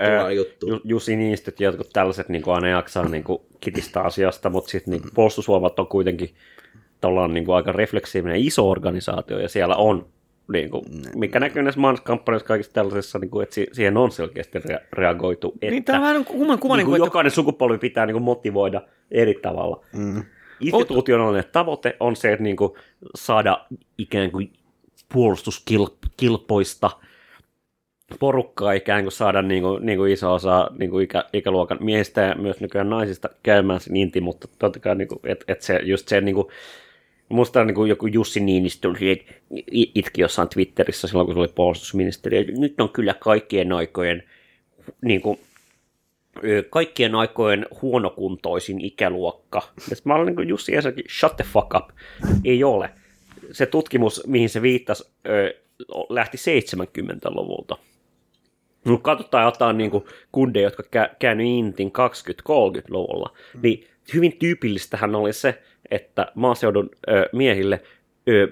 Jussi 0.84 1.16
Niinistöt 1.16 1.60
ja 1.60 1.68
jotkut 1.68 1.90
tällaiset 1.94 2.30
niin 2.30 2.42
kuin 2.42 2.56
aina 2.56 2.68
jaksaa 2.68 3.10
niin 3.10 3.24
kuin, 3.24 3.42
kitistää 3.60 4.04
asiasta, 4.04 4.50
mutta 4.50 4.72
sitten 4.72 4.92
niin 4.92 5.02
puolustusvoimat 5.14 5.80
on 5.80 5.88
kuitenkin 5.88 6.30
tavallaan 7.02 7.34
niin 7.34 7.46
kuin, 7.46 7.56
aika 7.56 7.72
refleksiivinen 7.72 8.38
iso 8.38 8.70
organisaatio, 8.70 9.40
ja 9.40 9.50
siellä 9.50 9.76
on, 9.76 10.06
niin 10.54 10.70
kuin, 10.70 10.84
mikä 11.16 11.40
näkyy 11.40 11.64
näissä 11.64 11.82
maanskampanjoissa 11.82 12.48
kaikissa 12.48 12.74
tällaisissa, 12.74 13.20
niin 13.20 13.32
kuin, 13.32 13.44
että 13.44 13.56
si- 13.56 13.68
siihen 13.72 13.98
on 13.98 14.12
selkeästi 14.12 14.60
rea- 14.60 14.88
reagoitu. 14.94 15.54
Että, 15.56 15.72
Niin, 15.72 15.84
tämä 15.84 15.98
on 15.98 16.04
vähän 16.04 16.26
kumman 16.26 16.60
kumman, 16.60 16.78
niin 16.78 16.86
niin 16.86 16.92
kuin, 16.92 17.00
kuin, 17.00 17.08
jokainen 17.08 17.32
sukupolvi 17.32 17.78
pitää 17.78 18.06
niin 18.06 18.14
kuin, 18.16 18.24
motivoida 18.24 18.82
eri 19.12 19.40
tavalla. 19.42 19.86
Mm. 19.94 20.24
Institutionaalinen 20.60 21.52
tavoite 21.52 21.98
on 22.00 22.16
se, 22.16 22.32
että 22.32 22.44
niin 22.44 22.56
kuin, 22.56 22.72
saada 23.16 23.66
ikään 23.98 24.32
kuin 24.32 24.54
puolustuskilpoista 25.14 26.92
porukkaa 28.20 28.74
ikään 28.74 29.04
kuin 29.04 29.12
saada 29.12 29.42
niin 29.42 29.64
kuin, 29.64 29.86
niin 29.86 29.98
kuin 29.98 30.12
iso 30.12 30.34
osa 30.34 30.72
niin 30.80 30.92
kuin 30.92 31.04
ikä, 31.04 31.26
ikäluokan 31.34 31.78
miehistä 31.82 32.22
ja 32.22 32.36
myös 32.36 32.60
nykyään 32.60 32.90
naisista 32.90 33.30
käymään 33.44 33.80
sen 33.80 33.96
inti, 33.96 34.22
mutta 34.22 34.48
totta 34.60 34.80
kai 34.80 34.96
niin 34.96 35.08
kuin, 35.08 35.20
et, 35.48 35.62
se, 35.62 35.80
just 35.84 36.08
se 36.08 36.22
niin 36.22 36.36
kuin, 36.36 36.48
Musta 37.30 37.66
niin 37.66 37.76
kuin 37.76 37.90
joku 37.90 38.08
Jussi 38.08 38.40
Niinistö 38.40 38.94
itki 39.72 40.22
jossain 40.22 40.50
Twitterissä 40.50 41.08
silloin, 41.08 41.26
kun 41.26 41.36
se 41.36 41.40
oli 41.40 41.48
puolustusministeri, 41.48 42.38
että 42.38 42.52
nyt 42.52 42.82
on 42.82 42.90
kyllä 42.90 43.14
kaikkien 43.14 43.72
aikojen 43.72 44.24
niin 45.02 45.22
kuin, 45.22 45.40
kaikkien 46.70 47.16
aikojen 47.16 47.66
huonokuntoisin 47.82 48.82
ikäluokka. 48.82 49.62
Ja 49.90 49.98
mä 50.04 50.16
olen 50.16 50.26
niin 50.26 50.36
kuin 50.36 50.50
Jussi 50.50 50.76
ensinnäkin, 50.76 51.06
shut 51.20 51.36
the 51.36 51.44
fuck 51.44 51.74
up. 51.76 51.90
Ei 52.46 52.64
ole. 52.64 52.90
Se 53.52 53.66
tutkimus, 53.66 54.28
mihin 54.28 54.50
se 54.50 54.62
viittasi, 54.62 55.12
lähti 56.10 56.38
70-luvulta. 56.38 57.78
Kun 58.84 59.02
katsotaan 59.02 59.46
jotain 59.46 59.78
niin 59.78 59.92
kuin 59.92 60.04
kundeja, 60.32 60.68
jotka 60.68 60.84
kä- 60.84 61.16
käynyt 61.20 61.48
Intin 61.48 61.92
20-30-luvulla, 61.92 63.38
niin 63.62 63.88
hyvin 64.14 64.38
tyypillistähän 64.40 65.16
oli 65.16 65.34
se, 65.34 65.62
että 65.92 66.32
maaseudun 66.36 66.90
miehille 67.32 67.82
ö, 68.30 68.48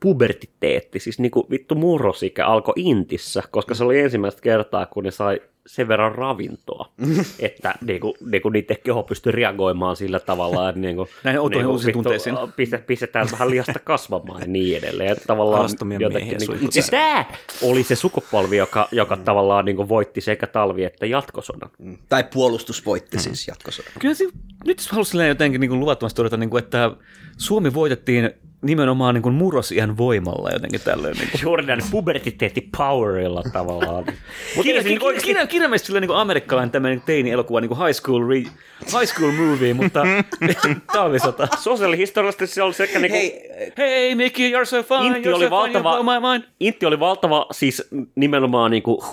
pubertiteetti, 0.00 0.98
siis 0.98 1.18
niin 1.18 1.30
kuin 1.30 1.46
vittu 1.50 1.74
murrosikä 1.74 2.46
alkoi 2.46 2.74
Intissä, 2.76 3.42
koska 3.50 3.74
se 3.74 3.84
oli 3.84 4.00
ensimmäistä 4.00 4.42
kertaa, 4.42 4.86
kun 4.86 5.04
ne 5.04 5.10
sai 5.10 5.40
sen 5.70 5.88
verran 5.88 6.14
ravintoa, 6.14 6.88
että 7.38 7.74
niin 7.80 8.00
kuin, 8.00 8.14
niin 8.30 8.42
kuin 8.42 8.52
niiden 8.52 8.76
keho 8.84 9.02
pystyi 9.02 9.32
reagoimaan 9.32 9.96
sillä 9.96 10.20
tavalla, 10.20 10.68
että 10.68 10.80
niin 10.86 10.96
kuin, 10.96 11.08
Näihin 11.24 11.40
outoihin 11.40 11.66
kuin 11.66 11.72
uusiin 11.72 11.92
tunteisiin. 11.92 12.36
piste- 12.56 12.78
pistetään 12.86 13.28
vähän 13.32 13.50
liasta 13.50 13.78
kasvamaan 13.84 14.40
ja 14.40 14.46
niin 14.46 14.78
edelleen. 14.78 15.12
Että 15.12 15.24
tavallaan 15.26 15.70
jotenkin, 16.00 16.30
niin 16.30 16.46
suihkussa. 16.46 16.80
mutta 16.80 16.90
tämä 16.90 17.24
oli 17.62 17.82
se 17.82 17.96
sukupolvi, 17.96 18.56
joka, 18.56 18.88
joka 18.92 19.16
tavallaan 19.16 19.64
niin 19.64 19.76
kuin 19.76 19.88
voitti 19.88 20.20
sekä 20.20 20.46
talvi- 20.46 20.84
että 20.84 21.06
jatkosodan. 21.06 21.70
tai 22.08 22.24
puolustus 22.34 22.86
voitti 22.86 23.18
siis 23.18 23.48
jatkossa. 23.48 23.82
Kyllä 23.98 24.14
se, 24.14 24.24
nyt 24.66 24.78
jos 24.78 24.88
haluaisin 24.90 25.28
jotenkin 25.28 25.60
niin 25.60 25.68
kuin 25.68 25.80
luvattomasti 25.80 26.16
todeta, 26.16 26.36
niin 26.36 26.50
kuin, 26.50 26.64
että 26.64 26.90
Suomi 27.38 27.74
voitettiin 27.74 28.30
nimenomaan 28.62 29.14
niin 29.14 29.22
kuin 29.22 29.34
murrosiän 29.34 29.96
voimalla 29.96 30.50
jotenkin 30.50 30.80
tällöin. 30.80 31.16
Niin 31.16 31.30
kuin. 31.30 31.40
Juuri 31.42 31.66
näin 31.66 31.80
pubertiteetti 31.90 32.68
powerilla 32.76 33.42
tavallaan. 33.52 34.04
Mutta 34.04 34.62
Kirja, 34.62 34.82
niin 34.82 34.84
kirja, 34.84 35.06
oikeasti 35.06 35.48
kirja, 35.50 36.00
niin 36.00 36.08
kuin 36.08 36.18
amerikkalainen 36.18 36.70
tämmöinen 36.70 37.00
teini-elokuva, 37.00 37.60
niin 37.60 37.68
kuin 37.68 37.78
high 37.78 37.92
school, 38.00 38.28
re, 38.28 38.36
high 38.98 39.06
school 39.06 39.32
movie, 39.32 39.74
mutta 39.74 40.02
talvisota. 40.92 41.48
sosiaalihistoriallisesti 41.58 42.46
se 42.46 42.62
oli 42.62 42.74
sekä 42.74 42.98
niinku, 42.98 43.16
Hei, 43.16 43.72
Hey 43.78 44.14
Mickey, 44.14 44.50
you're 44.50 44.64
so 44.64 44.82
fine, 44.82 45.06
Intti 45.06 45.28
you're 45.28 45.34
oli 45.34 45.44
so 45.44 45.50
fine, 45.50 45.50
valtava, 45.50 46.02
blow 46.02 46.04
my 46.04 46.28
mind. 46.30 46.44
Intti 46.60 46.86
oli 46.86 47.00
valtava 47.00 47.46
siis 47.52 47.88
nimenomaan 48.14 48.70
niinku 48.70 49.04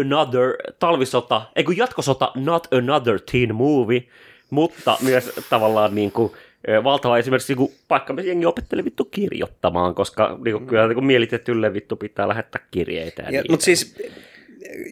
another 0.00 0.54
talvisota, 0.78 1.42
ei 1.56 1.64
kun 1.64 1.76
jatkosota 1.76 2.32
not 2.34 2.68
another 2.72 3.20
teen 3.32 3.54
movie, 3.54 4.02
mutta 4.50 4.96
myös 5.02 5.40
tavallaan 5.50 5.94
niinku 5.94 6.34
ö, 6.36 6.38
valtava 6.84 7.18
esimerkiksi 7.18 7.52
niinku, 7.52 7.72
paikka, 7.88 8.12
missä 8.12 8.28
jengi 8.28 8.46
opetteli 8.46 8.84
vittu 8.84 9.04
kirjoittamaan, 9.04 9.94
koska 9.94 10.38
niinku, 10.44 10.66
kyllä 10.66 10.86
niinku 10.88 11.00
mielitetylle 11.00 11.74
vittu 11.74 11.96
pitää 11.96 12.28
lähettää 12.28 12.66
kirjeitä. 12.70 13.22
Ja, 13.22 13.30
ja, 13.30 13.42
niin 13.42 13.52
mutta 13.52 13.64
siis, 13.64 13.96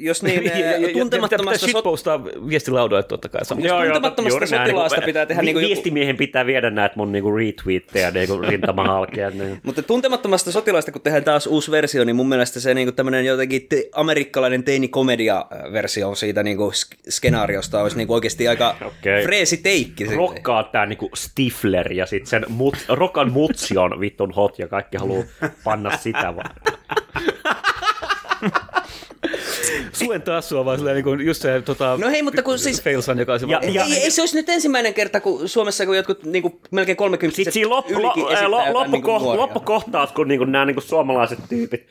jos 0.01 0.23
niin, 0.23 0.45
Ja- 0.51 0.59
ja- 0.59 0.71
ja- 0.71 0.77
ja- 0.79 0.93
tuntemattomasta 0.93 1.67
sot- 1.67 1.71
shitpostaa 1.71 2.25
viestilaudoille 2.25 3.03
totta 3.03 3.29
kai. 3.29 3.41
Joo, 3.59 3.67
joo, 3.85 3.85
tuntemattomasta 3.85 4.39
näin, 4.41 4.49
sotilaasta 4.67 4.97
niinku, 4.97 5.07
pitää 5.07 5.27
tehdä 5.27 5.41
vi- 5.41 5.47
niinku 5.47 5.59
joku- 5.61 5.69
Viestimiehen 5.69 6.17
pitää 6.17 6.47
viedä 6.47 6.71
näitä 6.71 6.95
mun 6.97 7.13
niinku 7.13 7.37
retweetteja 7.37 8.11
niinku 8.11 8.39
rintamahalkeja. 8.41 9.31
Niin. 9.41 9.61
Mutta 9.63 9.83
tuntemattomasta 9.83 10.53
sotilaasta, 10.53 10.93
kun 10.93 11.01
tehdään 11.03 11.25
taas 11.25 11.47
uusi 11.47 11.71
versio, 11.71 12.05
niin 12.05 12.17
mun 12.17 12.29
mielestä 12.29 12.61
se 12.61 12.75
niinku 12.75 12.93
tämmöinen 12.93 13.25
jotenkin 13.27 13.67
te- 13.69 13.89
amerikkalainen 13.93 14.65
teinikomedia-versio 14.65 16.15
siitä 16.15 16.43
niinku 16.43 16.71
sk- 16.71 16.99
skenaariosta 17.11 17.83
olisi 17.83 17.97
niinku 17.97 18.15
oikeasti 18.15 18.49
aika 18.49 18.77
okay. 18.87 19.23
freesi 19.23 19.57
teikki. 19.57 20.05
Rokkaa 20.05 20.63
tää 20.65 20.87
niinku 20.87 21.11
Stifler 21.15 21.93
ja 21.93 22.07
sit 22.07 22.27
sen 22.27 22.45
mut, 22.49 22.75
Rokan 22.89 23.33
mutsi 23.33 23.77
on 23.79 24.01
vittun 24.01 24.33
hot 24.35 24.59
ja 24.59 24.69
kaikki 24.69 24.97
haluu 24.97 25.25
panna 25.65 25.97
sitä 25.97 26.37
vaan. 26.37 26.51
Suen 29.93 30.23
taas 30.23 30.49
sua 30.49 30.65
vaan 30.65 30.79
silleen, 30.79 30.95
niin 30.95 31.05
kuin 31.05 31.27
just 31.27 31.43
se 31.43 31.63
tota, 31.65 31.99
No 32.01 32.11
hei, 32.11 32.23
mutta 32.23 32.43
kun 32.43 32.59
siis- 32.59 32.83
Failsan, 32.83 33.19
joka 33.19 33.33
on 33.33 33.41
se 33.41 33.47
Ja- 33.47 33.61
Ja, 33.73 33.85
ei, 33.85 33.93
ei, 33.97 34.11
se 34.11 34.23
olisi 34.23 34.37
nyt 34.37 34.49
ensimmäinen 34.49 34.95
kerta, 34.95 35.21
kun 35.21 35.49
Suomessa 35.49 35.87
kun 35.87 35.97
jotkut 35.97 36.25
niinku, 36.25 36.61
melkein 36.71 36.97
30 36.97 37.37
Sitten 37.37 37.53
siinä 37.53 37.71
loppu, 37.71 38.03
lo, 38.03 38.15
lo, 38.49 38.73
loppukoht, 38.73 39.25
loppukohtaus, 39.25 40.13
kun 40.13 40.29
niinku, 40.29 40.45
nämä 40.45 40.65
niinku 40.65 40.81
suomalaiset 40.81 41.39
tyypit, 41.49 41.87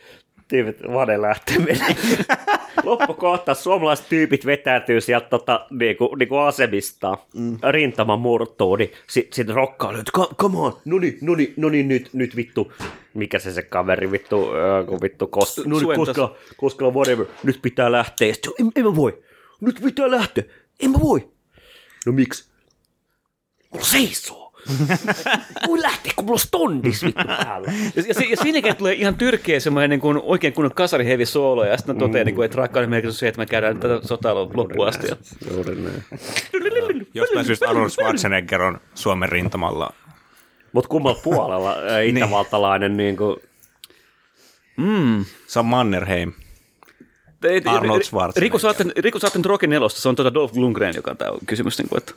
tyypit 0.49 0.77
vade 0.93 1.21
lähteminen. 1.21 1.95
loppukohtaus, 2.83 3.63
suomalaiset 3.63 4.09
tyypit 4.09 4.45
vetäytyy 4.45 5.01
sieltä 5.01 5.27
tota, 5.29 5.65
niinku, 5.69 6.15
niinku 6.15 6.37
asemista, 6.37 7.17
mm. 7.33 7.57
rintama 7.69 8.17
murtuu, 8.17 8.75
niin 8.75 8.91
sitten 9.07 9.35
sit 9.35 9.49
rokkaa, 9.49 9.91
että 9.91 10.11
"Co- 10.17 10.33
come 10.39 10.57
on, 10.57 10.77
no 10.85 10.99
niin, 10.99 11.17
no 11.21 11.35
niin, 11.35 11.53
no 11.57 11.69
niin, 11.69 11.87
nyt, 11.87 12.09
nyt 12.13 12.35
vittu, 12.35 12.73
mikä 13.13 13.39
se 13.39 13.51
se 13.53 13.61
kaveri 13.61 14.11
vittu, 14.11 14.49
äh, 14.55 14.85
kun 14.87 14.99
vittu 15.01 15.27
koska, 15.27 15.61
no 15.65 15.79
niin, 15.79 15.95
koska, 15.95 16.35
koska 16.57 16.89
whatever, 16.89 17.25
nyt 17.43 17.59
pitää 17.61 17.91
lähteä. 17.91 18.33
Sitten, 18.33 18.51
en, 18.59 18.71
en 18.75 18.85
mä 18.85 18.95
voi, 18.95 19.23
nyt 19.61 19.79
pitää 19.83 20.11
lähteä, 20.11 20.43
en 20.79 20.91
mä 20.91 20.99
voi. 20.99 21.29
No 22.05 22.11
miksi? 22.11 22.49
Mulla 23.73 23.85
seisoo. 23.85 24.48
Voi 25.67 25.81
lähteä, 25.81 26.13
kun 26.15 26.25
mulla 26.25 26.35
on 26.35 26.39
stondis 26.39 27.03
vittu 27.05 27.23
päällä. 27.27 27.71
Ja, 27.95 28.03
ja, 28.07 28.29
ja 28.29 28.37
siinäkin 28.37 28.75
tulee 28.75 28.93
ihan 28.93 29.15
tyrkeä 29.15 29.59
semmoinen 29.59 29.89
niin 29.89 29.99
kuin, 29.99 30.19
oikein 30.23 30.53
kunnon 30.53 30.73
kasarihevi 30.73 31.25
soolo, 31.25 31.65
ja 31.65 31.77
sitten 31.77 31.97
toteaa, 31.97 32.25
niin 32.25 32.35
kuin, 32.35 32.45
että 32.45 32.57
rakkauden 32.57 32.89
merkitys 32.89 33.15
on 33.15 33.19
se, 33.19 33.27
että 33.27 33.39
me 33.39 33.45
käydään 33.45 33.79
tätä 33.79 34.07
sotaa 34.07 34.35
loppuun 34.35 34.87
asti. 34.87 35.07
Ja, 35.07 35.15
Juuri 35.51 35.75
näin. 35.75 36.03
Jostain 37.13 37.45
syystä 37.45 37.69
Arnold 37.69 37.89
Schwarzenegger 37.89 38.61
on 38.61 38.79
Suomen 38.95 39.29
rintamalla. 39.29 39.93
Mut 40.73 40.87
kummalla 40.87 41.19
puolella 41.23 41.75
ää, 41.89 42.01
itävaltalainen 42.01 42.97
niin 42.97 43.17
kuin, 43.17 43.35
Se 45.47 45.59
on 45.59 45.65
Mannerheim. 45.65 46.31
Ei- 47.43 47.61
Arnold 47.65 48.03
Schwarzenegger. 48.03 48.41
Riku 48.41 48.59
saatte, 48.59 48.85
Riku 48.97 49.19
saatte 49.19 49.39
Rocky 49.45 49.67
nelosta, 49.67 50.01
se 50.01 50.09
on 50.09 50.15
tuota 50.15 50.33
Dolph 50.33 50.55
Lundgren, 50.55 50.95
joka 50.95 51.11
on 51.11 51.17
tämä 51.17 51.31
kysymys. 51.45 51.77
Niin 51.77 51.89
kuin, 51.89 51.97
että 51.97 52.13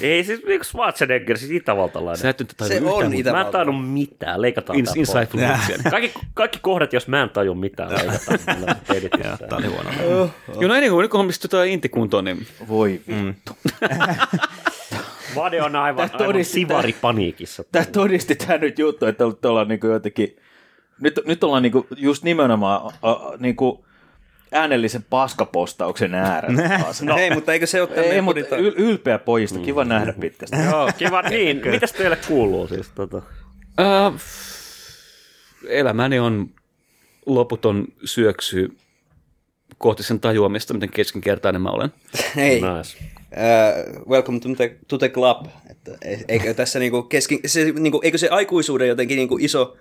ei 0.00 0.24
siis 0.24 0.40
niin 0.46 0.64
Schwarzenegger, 0.64 1.38
siis 1.38 1.50
itävaltalainen. 1.50 2.16
sä 2.22 2.28
et 2.28 2.38
nyt 2.38 2.54
tajua 2.56 2.68
Se 2.68 2.74
yhtään 2.74 2.94
on 3.06 3.14
itä- 3.14 3.32
Mä 3.32 3.40
en 3.40 3.46
tainnut 3.46 3.92
mitään, 3.92 4.42
leikataan 4.42 4.78
In, 4.78 4.86
insightful. 4.96 5.40
Kaikki, 5.90 6.20
kaikki 6.34 6.58
kohdat, 6.62 6.92
jos 6.92 7.08
mä 7.08 7.22
en 7.22 7.30
taju 7.30 7.54
mitään, 7.54 7.90
leikataan. 8.88 9.38
Tämä 9.48 9.56
oli 9.56 9.66
huono. 9.66 9.90
Joo, 10.02 10.68
no 10.68 10.74
niin 10.74 10.90
kuin, 10.90 11.02
nyt 11.02 11.10
kun 11.10 11.18
hommista 11.18 11.48
tota 11.48 11.64
inti 11.64 11.88
kuntoon, 11.88 12.24
niin 12.24 12.46
Voi 12.68 13.00
vittu. 13.08 13.52
Vade 15.36 15.62
on 15.62 15.76
aivan, 15.76 16.10
aivan 16.12 16.26
todisti- 16.26 16.52
sivari 16.52 16.92
paniikissa. 17.00 17.64
Tämä 17.72 17.84
todisti 17.84 18.34
tämä 18.36 18.58
nyt 18.58 18.78
juttu, 18.78 19.06
että 19.06 19.24
nyt 19.24 19.44
ollaan 19.44 19.68
niinku 19.68 19.86
jotenkin, 19.86 20.36
nyt, 21.00 21.20
nyt 21.26 21.44
ollaan 21.44 21.62
niinku 21.62 21.86
just 21.96 22.22
nimenomaan 22.24 22.92
a, 23.02 23.10
a, 23.10 23.32
niinku 23.38 23.84
äänellisen 24.54 25.02
paskapostauksen 25.10 26.14
äärellä. 26.14 26.68
taas. 26.82 27.02
No. 27.02 27.16
Hei, 27.16 27.30
mutta 27.30 27.52
eikö 27.52 27.66
se 27.66 27.82
ole 27.82 27.90
Ei, 27.94 28.20
mutta 28.20 28.56
yl, 28.56 28.72
ylpeä 28.76 29.18
pojista, 29.18 29.58
kiva 29.58 29.84
nähdä 29.84 30.12
pitkästä. 30.12 30.56
Joo, 30.70 30.90
kiva. 30.98 31.22
Niin, 31.30 31.62
mitäs 31.70 31.92
teille 31.92 32.18
kuuluu 32.28 32.68
siis? 32.68 32.88
Tota? 32.94 33.22
äh, 33.80 34.12
elämäni 35.68 36.18
on 36.18 36.50
loputon 37.26 37.86
syöksy 38.04 38.76
kohti 39.78 40.02
sen 40.02 40.20
tajuamista, 40.20 40.74
miten 40.74 40.88
keskinkertainen 40.90 41.62
mä 41.62 41.68
olen. 41.70 41.92
Hei, 42.36 42.54
Nice. 42.60 42.98
uh, 43.32 44.10
welcome 44.10 44.40
to 44.40 44.48
the, 44.56 44.76
to 44.88 44.98
the 44.98 45.08
club. 45.08 45.46
Että, 45.70 45.90
e- 46.02 46.24
eikö 46.28 46.54
tässä 46.54 46.78
niinku 46.78 47.02
keski, 47.02 47.40
se, 47.46 47.72
niinku, 47.72 48.00
eikö 48.04 48.18
se 48.18 48.28
aikuisuuden 48.28 48.88
jotenkin 48.88 49.16
niinku 49.16 49.38
iso 49.40 49.76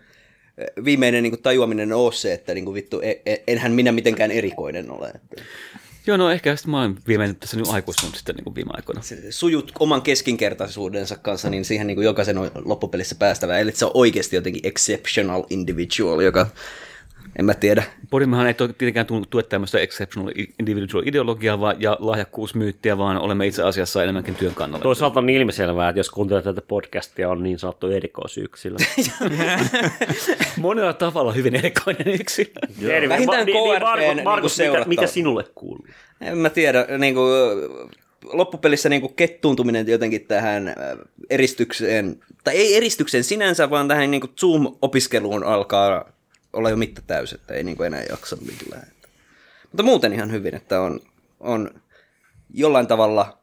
viimeinen 0.86 1.24
niinku 1.24 1.38
tajuaminen 1.38 1.94
ole 1.94 2.14
se, 2.14 2.34
että 2.34 2.54
niinku 2.54 2.74
vittu, 2.74 3.02
e- 3.02 3.22
e- 3.26 3.44
enhän 3.48 3.72
minä 3.72 3.92
mitenkään 3.92 4.32
erikoinen 4.32 4.92
ole. 4.92 5.14
Joo, 6.08 6.18
no 6.18 6.32
ehkä 6.32 6.56
sitten 6.56 6.72
mä 6.72 6.82
oon 6.82 6.98
viimein 7.08 7.36
tässä 7.36 7.58
nyt 7.58 7.68
aikuistunut 7.68 8.16
sitten 8.16 8.36
niin 8.36 8.44
kuin 8.44 8.56
viime 8.56 8.72
aikoina. 8.74 9.02
sujut 9.30 9.72
oman 9.80 10.02
keskinkertaisuudensa 10.02 11.18
kanssa, 11.18 11.50
niin 11.50 11.66
siihen 11.66 11.88
niin 11.88 11.96
kuin 11.96 12.06
jokaisen 12.06 12.38
on 12.38 12.52
loppupelissä 12.66 13.16
päästävä. 13.16 13.60
Eli 13.60 13.72
se 13.72 13.86
on 13.86 13.92
oikeasti 13.94 14.36
jotenkin 14.36 14.68
exceptional 14.68 15.44
individual, 15.50 16.20
joka, 16.20 16.48
en 17.40 17.46
mä 17.46 17.54
tiedä. 17.54 17.84
Podimmehan 18.10 18.48
ei 18.48 18.54
tietenkään 18.54 19.06
tu- 19.06 19.26
tue 19.30 19.44
tämmöistä 19.44 19.80
exceptional 19.80 20.32
individual 20.60 21.04
ideologiaa 21.06 21.60
vaan, 21.60 21.76
ja 21.80 21.98
lahjakkuusmyyttiä, 22.00 22.98
vaan 22.98 23.18
olemme 23.18 23.48
itse 23.48 23.64
asiassa 23.64 24.04
enemmänkin 24.04 24.36
työn 24.36 24.56
kannalla. 24.56 24.84
Toisaalta 24.84 25.20
on 25.20 25.30
ilmiselvää, 25.30 25.90
että 25.90 26.00
jos 26.00 26.10
kuuntelee 26.10 26.44
tätä 26.44 26.62
podcastia, 26.62 27.30
on 27.30 27.44
niin 27.44 27.60
sanottu 27.60 27.88
erikoisyksilö. 27.88 28.76
Monella 30.58 30.94
tavalla 30.94 31.32
hyvin 31.32 31.56
erikoinen 31.56 32.08
yksilö. 32.08 32.50
Anyway, 32.80 33.10
Vähintään 33.10 33.46
niin, 33.46 33.64
niin, 33.64 33.82
KRPn 33.82 34.24
Markus, 34.24 34.58
mitä, 34.58 34.86
mitä 34.86 35.08
sinulle 35.08 35.46
kuuluu? 35.56 35.88
En 36.22 36.38
mä 36.38 36.50
tiedä, 36.50 36.86
niin 36.98 37.14
kuin, 37.14 37.30
loppupelissä 38.24 38.90
niin 38.90 39.02
kuin 39.02 39.14
kettuuntuminen 39.14 39.88
jotenkin 39.88 40.26
tähän 40.28 40.68
äh, 40.68 40.76
eristykseen, 41.30 42.20
tai 42.44 42.56
ei 42.56 42.78
eristykseen 42.78 43.24
sinänsä, 43.24 43.70
vaan 43.70 43.88
tähän 43.88 44.12
niin 44.12 44.22
kuin 44.22 44.32
Zoom-opiskeluun 44.40 45.44
alkaa 45.44 46.14
olla 46.54 46.70
jo 46.70 46.76
mitta 46.76 47.02
täys, 47.08 47.34
että 47.34 47.54
ei 47.54 47.64
niin 47.64 47.78
kuin 47.78 47.88
enää 47.88 48.04
jaksa 48.10 48.36
millään. 48.36 48.88
Mutta 49.64 49.84
muuten 49.84 50.14
ihan 50.14 50.32
hyvin, 50.32 50.56
että 50.56 50.82
on, 50.82 51.00
on 51.40 51.70
jollain 52.54 52.88
tavalla 52.88 53.38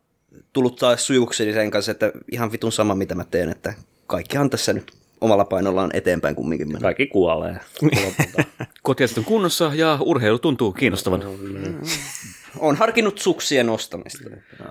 tullut 0.52 0.76
taas 0.76 1.07
sujukseni 1.07 1.52
sen 1.52 1.71
kanssa, 1.71 1.93
että 1.93 2.12
ihan 2.33 2.52
vitun 2.52 2.73
sama 2.73 2.95
mitä 2.95 3.14
mä 3.14 3.25
teen, 3.25 3.49
että 3.49 3.75
kaikkihan 4.07 4.50
tässä 4.50 4.73
nyt 4.73 4.93
omalla 5.21 5.45
painollaan 5.45 5.90
eteenpäin 5.93 6.35
kumminkin 6.35 6.69
mennä. 6.69 6.81
Kaikki 6.81 7.07
kuolee. 7.07 7.61
Kotiaset 8.83 9.19
on 9.19 9.25
kunnossa 9.25 9.73
ja 9.75 9.99
urheilu 10.00 10.38
tuntuu 10.38 10.73
kiinnostavan. 10.73 11.23
On 12.59 12.76
harkinnut 12.76 13.19
suksien 13.19 13.67
nostamista. 13.67 14.31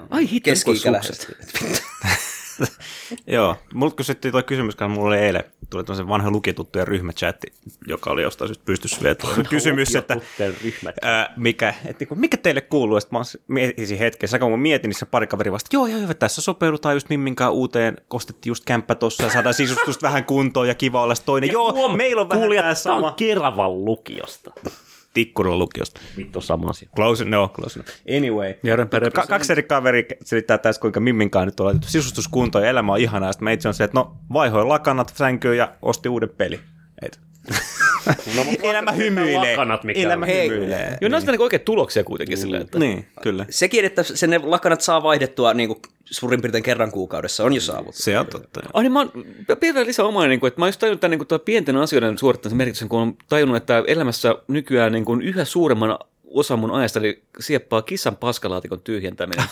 Ai 0.09 0.29
hitto, 0.29 0.55
sukset. 0.55 1.35
Joo, 3.27 3.55
multa 3.73 3.95
kysyttiin 3.95 4.31
tuo 4.31 4.43
kysymys, 4.43 4.75
kun 4.75 4.91
mulla 4.91 5.07
oli 5.07 5.17
eilen, 5.17 5.43
tuli 5.69 5.83
tämmöisen 5.83 6.07
vanha 6.07 6.31
lukituttujen 6.31 6.87
ryhmächatti, 6.87 7.47
joka 7.87 8.11
oli 8.11 8.21
jostain 8.21 8.47
syystä 8.49 8.65
pystyssä 8.65 9.01
vielä. 9.01 9.15
Tuli 9.15 9.43
kysymys, 9.49 9.95
että 9.95 10.17
ää, 11.01 11.33
mikä, 11.37 11.69
että 11.69 11.95
niinku, 11.99 12.15
mikä 12.15 12.37
teille 12.37 12.61
kuuluu? 12.61 12.99
Sitten 12.99 13.19
mä 13.19 13.25
mietin 13.47 13.97
hetken, 13.97 14.29
kun 14.39 14.51
mä 14.51 14.57
mietin, 14.57 14.89
niin 14.89 14.99
se 14.99 15.05
pari 15.05 15.27
kaveri 15.27 15.51
vasta, 15.51 15.69
joo, 15.73 15.87
joo, 15.87 15.99
hyvä, 15.99 16.13
tässä 16.13 16.41
sopeudutaan 16.41 16.95
just 16.95 17.09
Mimminkään 17.09 17.53
uuteen, 17.53 17.97
kostettiin 18.07 18.51
just 18.51 18.65
kämppä 18.65 18.95
tossa 18.95 19.23
ja 19.23 19.29
saadaan 19.29 19.53
sisustusta 19.53 20.05
vähän 20.07 20.25
kuntoon 20.25 20.67
ja 20.67 20.75
kiva 20.75 21.03
olla 21.03 21.13
toinen. 21.25 21.51
Joo, 21.51 21.95
meillä 21.95 22.21
on 22.21 22.29
vähän 22.29 22.69
on 22.69 22.75
sama. 22.75 23.11
Keravan 23.11 23.85
lukiosta. 23.85 24.51
Tikkurilla 25.19 25.57
lukiosta. 25.57 26.01
Vittu 26.17 26.41
sama 26.41 26.69
asia. 26.69 26.89
Close, 26.95 27.25
no, 27.25 27.49
close. 27.55 27.79
Anyway. 28.17 28.53
Ja 28.63 28.75
römpä, 28.75 28.99
römpä. 28.99 29.21
Ka- 29.21 29.27
kaksi 29.27 29.51
eri 29.51 29.63
kaveri 29.63 30.07
selittää 30.23 30.57
tässä, 30.57 30.81
kuinka 30.81 30.99
Mimminkaan 30.99 31.47
nyt 31.47 31.59
on 31.59 31.65
laitettu 31.65 31.87
sisustuskuntoon 31.87 32.63
ja 32.63 32.69
elämä 32.69 32.91
on 32.91 32.99
ihanaa. 32.99 33.31
Sitten 33.31 33.43
mä 33.43 33.51
itse 33.51 33.67
on 33.67 33.73
se, 33.73 33.83
että 33.83 33.99
no 33.99 34.17
vaihoi 34.33 34.65
lakanat 34.65 35.13
sänkyyn 35.15 35.57
ja 35.57 35.73
osti 35.81 36.09
uuden 36.09 36.29
peli. 36.29 36.59
Et. 37.01 37.19
No, 38.35 38.45
elämä 38.63 38.91
hymyilee. 38.91 39.51
Lakanat, 39.51 39.83
mikä 39.83 39.99
elämä 39.99 40.25
on. 40.25 40.31
Hymyilee. 40.31 40.97
Joo, 41.01 41.09
nämä 41.09 41.15
on 41.15 41.21
sitä 41.21 41.31
niin 41.31 41.41
oikein 41.41 41.61
tuloksia 41.61 42.03
kuitenkin 42.03 42.37
silleen, 42.37 42.61
että... 42.61 42.79
Niin, 42.79 43.07
kyllä. 43.21 43.45
Sekin, 43.49 43.85
että 43.85 44.03
sen 44.03 44.29
ne 44.29 44.37
lakanat 44.43 44.81
saa 44.81 45.03
vaihdettua 45.03 45.53
niin 45.53 45.69
kuin 45.69 45.79
suurin 46.05 46.41
piirtein 46.41 46.63
kerran 46.63 46.91
kuukaudessa, 46.91 47.43
on 47.43 47.53
jo 47.53 47.61
saavutettu. 47.61 48.01
Se 48.01 48.19
on 48.19 48.27
totta. 48.27 48.61
Ai 48.73 48.83
niin 48.83 48.91
mä 48.91 48.99
oon 48.99 49.11
vielä 49.61 49.85
lisää 49.85 50.05
omaa, 50.05 50.27
niin 50.27 50.39
kuin, 50.39 50.47
että 50.47 50.61
mä 50.61 50.65
oon 50.65 50.69
just 50.69 50.79
tajunnut 50.79 51.01
tämän 51.01 51.17
niin 51.19 51.27
kuin, 51.27 51.41
pienten 51.41 51.77
asioiden 51.77 52.17
suorittamisen 52.17 52.57
merkityksen, 52.57 52.89
kun 52.89 52.99
on 52.99 53.17
tajunnut, 53.29 53.57
että 53.57 53.83
elämässä 53.87 54.35
nykyään 54.47 54.91
niin 54.91 55.05
kuin, 55.05 55.21
yhä 55.21 55.45
suuremman 55.45 55.99
osa 56.33 56.57
mun 56.57 56.71
ajasta 56.71 56.99
eli 56.99 57.23
sieppaa 57.39 57.81
kissan 57.81 58.17
paskalaatikon 58.17 58.81
tyhjentäminen. 58.81 59.45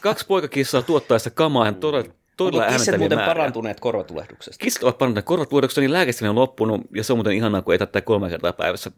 Kaksi 0.00 0.26
poikakissaa 0.26 0.82
tuottaa 0.82 1.18
sitä 1.18 1.30
kamaa 1.30 1.64
ihan 1.64 1.74
todella, 1.74 2.12
todella 2.44 2.64
Onko 2.64 2.76
kissat 2.78 2.98
muuten 2.98 3.18
määriä. 3.18 3.34
parantuneet 3.34 3.80
korvatulehduksesta? 3.80 4.62
Kissat 4.64 4.82
ovat 4.82 4.98
parantuneet 4.98 5.26
korvatvuodoksesta, 5.26 5.80
niin 5.80 5.92
lääkessäni 5.92 6.28
on 6.28 6.34
loppunut, 6.34 6.80
ja 6.94 7.04
se 7.04 7.12
on 7.12 7.16
muuten 7.16 7.32
ihanaa, 7.32 7.62
kun 7.62 7.74
ei 7.74 7.78
tarvitse 7.78 8.00
kolme 8.00 8.28
kertaa 8.30 8.52
päivässä 8.52 8.90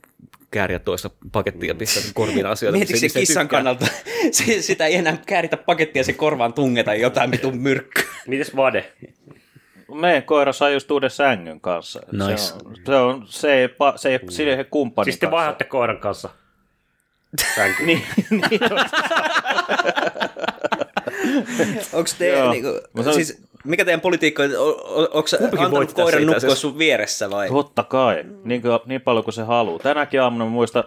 kääriä 0.51 0.79
toista 0.79 1.11
pakettia 1.33 1.69
ja 1.69 1.75
pistää 1.75 2.03
korviin 2.15 2.47
asioita. 2.47 2.79
Mietitkö 2.79 2.99
se 3.09 3.19
kissan 3.21 3.45
tykkää. 3.45 3.59
kannalta? 3.59 3.87
Se- 4.33 4.63
Sitä 4.63 4.87
ei 4.87 4.95
enää 4.97 5.17
kääritä 5.27 5.57
pakettia 5.57 6.01
ja 6.01 6.05
se 6.05 6.13
korvaan 6.13 6.53
tungeta 6.53 6.95
jotain 6.95 7.31
vitun 7.31 7.59
myrkkyä. 7.59 8.05
Mites 8.27 8.57
Vade? 8.57 8.93
Meidän 9.95 10.23
koira 10.23 10.53
sai 10.53 10.73
just 10.73 10.91
uuden 10.91 11.11
sängyn 11.11 11.61
kanssa. 11.61 12.01
Nice. 12.13 12.37
Se, 12.37 12.55
on, 12.55 12.77
se, 12.87 12.97
on, 12.97 13.25
se 13.29 13.53
ei, 13.55 13.67
pa- 13.67 13.97
se 13.97 14.09
ei 14.09 14.19
ole 14.23 14.31
sille 14.31 14.65
kumppanin 14.71 15.13
Siis 15.13 15.21
te 15.21 15.31
vaihdatte 15.31 15.65
koiran 15.65 15.99
kanssa. 15.99 16.29
Sänky. 17.55 17.87
niin, 17.87 18.03
niin, 18.31 18.61
Onko 21.93 22.11
te, 22.19 22.49
niinku, 22.51 22.69
Mä 22.93 23.03
sanon- 23.03 23.15
siis, 23.15 23.43
mikä 23.65 23.85
teidän 23.85 24.01
politiikka 24.01 24.43
on? 24.43 24.51
Onko 25.13 25.29
antanut 25.59 25.93
koiran 25.93 26.23
nukkua 26.23 26.37
asiassa. 26.37 26.57
sun 26.57 26.79
vieressä 26.79 27.31
vai? 27.31 27.49
totta 27.49 27.83
kai. 27.83 28.25
Niin, 28.45 28.63
kuin, 28.63 28.79
niin 28.87 29.01
paljon 29.01 29.25
kuin 29.25 29.35
se 29.35 29.43
haluaa. 29.43 29.79
Tänäkin 29.79 30.21
aamuna 30.23 30.45
mä 30.45 30.51
muistan, 30.51 30.85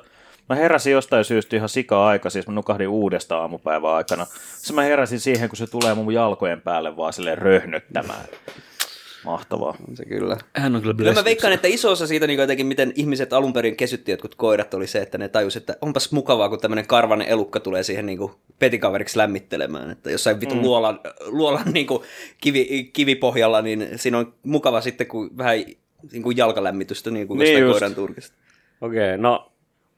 mä 0.49 0.55
heräsin 0.55 0.93
jostain 0.93 1.25
syystä 1.25 1.55
ihan 1.55 1.69
sika 1.69 2.07
aika, 2.07 2.29
siis 2.29 2.47
mä 2.47 2.53
nukahdin 2.53 2.87
uudesta 2.87 3.37
aamupäivän 3.37 3.91
aikana. 3.91 4.25
Sitten 4.55 4.75
mä 4.75 4.81
heräsin 4.81 5.19
siihen, 5.19 5.49
kun 5.49 5.57
se 5.57 5.67
tulee 5.67 5.93
mun 5.93 6.13
jalkojen 6.13 6.61
päälle 6.61 6.97
vaan 6.97 7.13
silleen 7.13 7.37
röhnöttämään. 7.37 8.25
Mahtavaa. 9.25 9.77
Se 9.93 10.05
kyllä. 10.05 10.37
Hän 10.55 10.75
on 10.75 10.81
kyllä 10.81 10.93
No 10.93 10.97
blessed. 10.97 11.15
mä 11.21 11.25
veikkaan, 11.25 11.53
että 11.53 11.67
iso 11.67 11.91
osa 11.91 12.07
siitä 12.07 12.27
niin 12.27 12.39
jotenkin, 12.39 12.65
miten 12.65 12.93
ihmiset 12.95 13.33
alun 13.33 13.53
perin 13.53 13.75
kesytti 13.75 14.11
jotkut 14.11 14.35
koirat, 14.35 14.73
oli 14.73 14.87
se, 14.87 15.01
että 15.01 15.17
ne 15.17 15.29
tajus, 15.29 15.55
että 15.55 15.77
onpas 15.81 16.11
mukavaa, 16.11 16.49
kun 16.49 16.59
tämmöinen 16.59 16.87
karvanen 16.87 17.27
elukka 17.27 17.59
tulee 17.59 17.83
siihen 17.83 18.05
niin 18.05 18.19
petikaveriksi 18.59 19.17
lämmittelemään. 19.17 19.91
Että 19.91 20.11
jossain 20.11 20.41
vitun 20.41 20.57
mm. 20.57 20.63
luolan, 20.63 20.99
luolan 21.25 21.71
niin 21.73 21.87
kivi, 22.41 22.89
kivipohjalla, 22.93 23.61
niin 23.61 23.87
siinä 23.95 24.17
on 24.17 24.33
mukava 24.43 24.81
sitten, 24.81 25.07
kun 25.07 25.37
vähän 25.37 25.57
niin 26.11 26.23
kuin 26.23 26.37
jalkalämmitystä 26.37 27.11
niin 27.11 27.27
kuin 27.27 27.39
Niin 27.39 27.65
koiran 27.65 27.95
turkista. 27.95 28.35
Okei, 28.81 29.05
okay, 29.05 29.17
no 29.17 29.51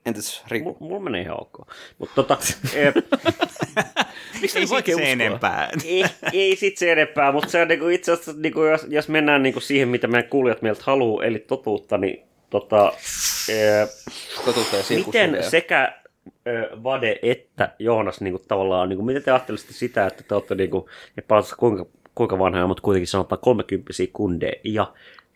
Entäs 0.08 0.44
Riku? 0.48 0.78
mulla 0.80 0.94
mul 0.94 1.00
menee 1.00 1.22
ihan 1.22 1.42
ok. 1.42 1.68
Mutta 1.98 2.16
tota, 2.16 2.38
eh, 2.74 2.94
Miksi 4.42 4.60
Ei 4.60 4.68
sit 4.68 4.86
se 4.86 4.92
uskoa? 4.92 5.08
enempää. 5.08 5.70
ei, 5.86 6.06
ei 6.34 6.56
sit 6.56 6.78
se 6.78 6.92
enempää, 6.92 7.32
mutta 7.32 7.50
se 7.50 7.62
on 7.62 7.68
niinku 7.68 7.88
itse 7.88 8.12
asiassa, 8.12 8.34
niinku, 8.38 8.64
jos, 8.64 8.86
jos 8.90 9.10
mennään 9.10 9.44
niinku 9.44 9.60
siihen, 9.60 9.88
mitä 9.88 10.08
meidän 10.08 10.30
kuulijat 10.30 10.62
meiltä 10.62 10.82
haluaa, 10.86 11.26
eli 11.26 11.40
totuutta, 11.40 11.98
niin 11.98 12.24
tota, 12.50 12.94
eh, 13.50 13.90
Totuutta 14.46 14.76
ja 14.76 14.84
miten 15.06 15.44
sekä 15.44 15.94
ö, 16.48 16.70
Vade 16.84 17.20
että 17.22 17.76
Joonas 17.80 18.22
niinku, 18.22 18.44
tavallaan, 18.48 18.90
niinku, 18.90 19.04
miten 19.06 19.24
te 19.24 19.32
ajattelisitte 19.32 19.74
sitä, 19.74 20.08
että 20.08 20.24
te 20.24 20.36
olette 20.36 20.56
niinku, 20.56 20.90
ja 21.18 21.24
palataan 21.28 21.58
kuinka, 21.58 21.86
kuinka 22.16 22.40
vanhoja, 22.40 22.68
mutta 22.68 22.84
kuitenkin 22.84 23.08
sanotaan 23.08 23.42
30 23.42 23.94
kundeja, 24.14 24.54
ja 24.64 24.94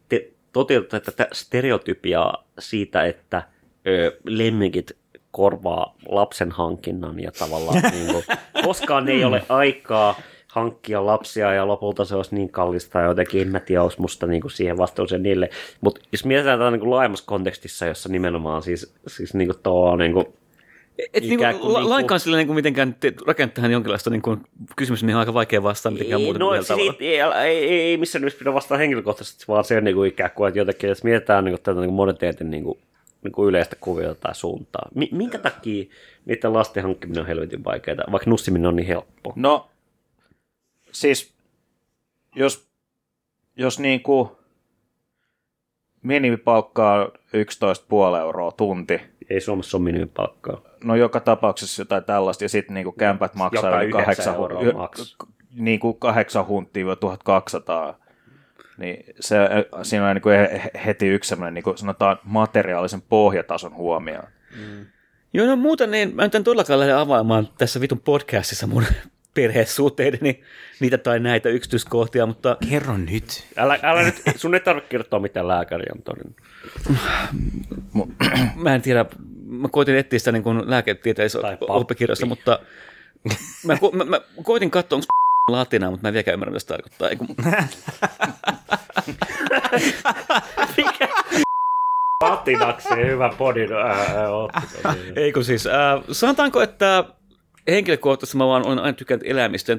te 0.09 0.29
toteutatte 0.53 1.11
tätä 1.11 1.27
stereotypiaa 1.31 2.43
siitä, 2.59 3.05
että 3.05 3.43
ö, 3.87 4.17
lemmikit 4.23 4.97
korvaa 5.31 5.95
lapsen 6.09 6.51
hankinnan 6.51 7.19
ja 7.19 7.31
tavallaan 7.31 7.81
niinku, 7.91 8.23
koskaan 8.63 9.09
ei 9.09 9.23
ole 9.23 9.43
aikaa 9.49 10.15
hankkia 10.51 11.05
lapsia 11.05 11.53
ja 11.53 11.67
lopulta 11.67 12.05
se 12.05 12.15
olisi 12.15 12.35
niin 12.35 12.49
kallista 12.49 12.99
ja 12.99 13.05
jotenkin, 13.05 13.41
en 13.41 13.47
mä 13.47 13.59
tiedä, 13.59 13.83
olisi 13.83 14.01
musta 14.01 14.27
niinku 14.27 14.49
siihen 14.49 14.77
vastauksen 14.77 15.23
niille. 15.23 15.49
Mutta 15.81 16.01
jos 16.11 16.25
mietitään 16.25 16.59
tätä 16.59 16.71
niinku 16.71 16.89
laajemmassa 16.89 17.25
kontekstissa, 17.25 17.85
jossa 17.85 18.09
nimenomaan 18.09 18.63
siis, 18.63 18.93
siis 19.07 19.33
niinku 19.33 19.53
tuo 19.63 19.95
niinku, 19.95 20.33
Et 21.13 21.23
niinku, 21.23 21.43
kuin 21.59 21.73
la, 21.73 21.79
niinku- 21.79 21.89
lainkaan 21.89 22.19
sillä 22.19 22.37
niinku 22.37 22.53
mitenkään 22.53 22.95
te, 22.99 23.13
rakentaa 23.27 23.55
tähän 23.55 23.71
jonkinlaista 23.71 24.09
niinku, 24.09 24.37
kysymys, 24.75 25.03
mihin 25.03 25.15
on 25.15 25.19
aika 25.19 25.33
vaikea 25.33 25.63
vastata 25.63 25.91
mitenkään 25.91 26.21
muuta 26.21 26.39
no, 26.39 26.49
kuin 26.49 26.63
siis 26.63 26.95
ei, 26.99 27.19
ei, 27.19 27.69
ei, 27.69 27.97
missään 27.97 28.21
nimessä 28.21 28.39
pidä 28.39 28.53
vastaan 28.53 28.79
henkilökohtaisesti, 28.79 29.45
vaan 29.47 29.63
se 29.63 29.81
niinku 29.81 30.03
ikään 30.03 30.31
kuin, 30.35 30.47
että 30.47 30.59
jotenkin, 30.59 30.89
jos 30.89 31.03
mietitään 31.03 31.43
niinku 31.43 31.61
tätä 31.63 31.79
niinku 31.79 31.95
moderniteetin 31.95 32.51
niinku, 32.51 32.79
niinku 33.23 33.47
yleistä 33.47 33.75
kuviota 33.81 34.19
tai 34.21 34.35
suuntaa. 34.35 34.89
Mi- 34.95 35.09
minkä 35.11 35.37
takia 35.37 35.85
niiden 36.25 36.53
lasten 36.53 36.83
hankkiminen 36.83 37.21
on 37.21 37.27
helvetin 37.27 37.63
vaikeaa, 37.63 38.11
vaikka 38.11 38.29
nussiminen 38.29 38.65
on 38.67 38.75
niin 38.75 38.87
helppo? 38.87 39.33
No, 39.35 39.69
siis 40.91 41.33
jos, 42.35 42.67
jos 43.57 43.79
niin 43.79 44.03
kuin 44.03 44.29
minimipalkka 46.03 46.93
on 46.93 47.11
11,5 48.13 48.19
euroa 48.21 48.51
tunti, 48.51 49.01
Ei 49.29 49.41
Suomessa 49.41 49.77
ole 49.77 49.83
minimipalkkaa. 49.83 50.61
no 50.83 50.95
joka 50.95 51.19
tapauksessa 51.19 51.81
jotain 51.81 52.03
tällaista, 52.03 52.43
ja 52.43 52.49
sitten 52.49 52.73
niin 52.73 52.93
kämpät 52.97 53.35
maksaa 53.35 53.67
Jotain 53.69 53.83
yli 53.83 53.91
kahdeksan, 53.91 54.11
yhdeksän 54.13 54.35
euroa 54.35 54.61
hu- 54.61 54.73
maks. 54.77 55.17
niin 55.55 55.79
kuin 55.79 55.97
kahdeksan 55.99 56.47
hunttia 56.47 56.95
1200, 56.95 57.99
niin 58.77 59.05
se, 59.19 59.37
siinä 59.83 60.09
on 60.09 60.15
niin 60.15 60.21
kuin 60.21 60.35
heti 60.85 61.07
yksi 61.07 61.27
sellainen, 61.29 61.53
niin 61.53 61.63
kuin 61.63 61.77
sanotaan, 61.77 62.19
materiaalisen 62.23 63.01
pohjatason 63.01 63.75
huomioon. 63.75 64.27
Joo, 65.33 65.47
no 65.47 65.55
muuten 65.55 65.91
niin, 65.91 66.15
mä 66.15 66.23
en 66.23 66.43
todellakaan 66.43 66.79
lähde 66.79 66.93
avaamaan 66.93 67.49
tässä 67.57 67.81
vitun 67.81 67.99
podcastissa 67.99 68.67
mun 68.67 68.83
perhesuhteideni 69.33 70.43
niitä 70.79 70.97
tai 70.97 71.19
näitä 71.19 71.49
yksityiskohtia, 71.49 72.25
mutta 72.25 72.57
Kerro 72.69 72.97
nyt. 72.97 73.47
Älä, 73.57 73.79
älä 73.83 74.03
nyt, 74.03 74.21
sun 74.35 74.53
ei 74.53 74.59
tarvitse 74.59 74.89
kertoa, 74.89 75.19
mitä 75.19 75.47
lääkäri 75.47 75.85
on 75.95 76.01
todennut. 76.01 76.35
mä 78.55 78.75
en 78.75 78.81
tiedä, 78.81 79.05
mä 79.45 79.67
koitin 79.71 79.95
etsiä 79.95 80.19
sitä 80.19 80.31
niin 80.31 80.69
lääketieteellisessä 80.69 81.57
oppikirjassa, 81.61 82.25
mutta 82.25 82.59
mä, 83.65 83.73
ko- 83.73 83.95
mä, 83.95 84.05
mä, 84.05 84.21
koitin 84.43 84.71
katsoa, 84.71 84.95
onko 84.95 85.05
latinaa, 85.51 85.91
mutta 85.91 86.03
mä 86.03 86.07
en 86.09 86.13
vieläkään 86.13 86.33
ymmärrä, 86.33 86.51
mitä 86.51 86.59
se 86.59 86.67
tarkoittaa. 86.67 87.09
Ei, 87.09 87.15
kun, 87.15 87.27
Patinakseen 92.19 93.07
hyvä 93.07 93.29
podin 93.37 93.73
ää, 93.73 94.29
otsikko. 94.29 94.89
ei 95.15 95.31
kun 95.31 95.43
siis, 95.43 95.67
äh, 95.67 95.73
sanotaanko, 96.11 96.61
että 96.61 97.03
henkilökohtaisesti 97.67 98.37
mä 98.37 98.47
vaan 98.47 98.65
olen 98.65 98.79
aina 98.79 98.93
tykännyt 98.93 99.27
eläimistä, 99.27 99.71
ja 99.71 99.77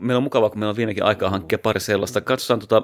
meillä 0.00 0.16
on 0.16 0.22
mukavaa, 0.22 0.50
kun 0.50 0.58
meillä 0.58 0.70
on 0.70 0.76
vieläkin 0.76 1.04
aikaa 1.04 1.30
hankkia 1.30 1.58
pari 1.58 1.80
sellaista. 1.80 2.20
Katsotaan 2.20 2.60
tota 2.60 2.82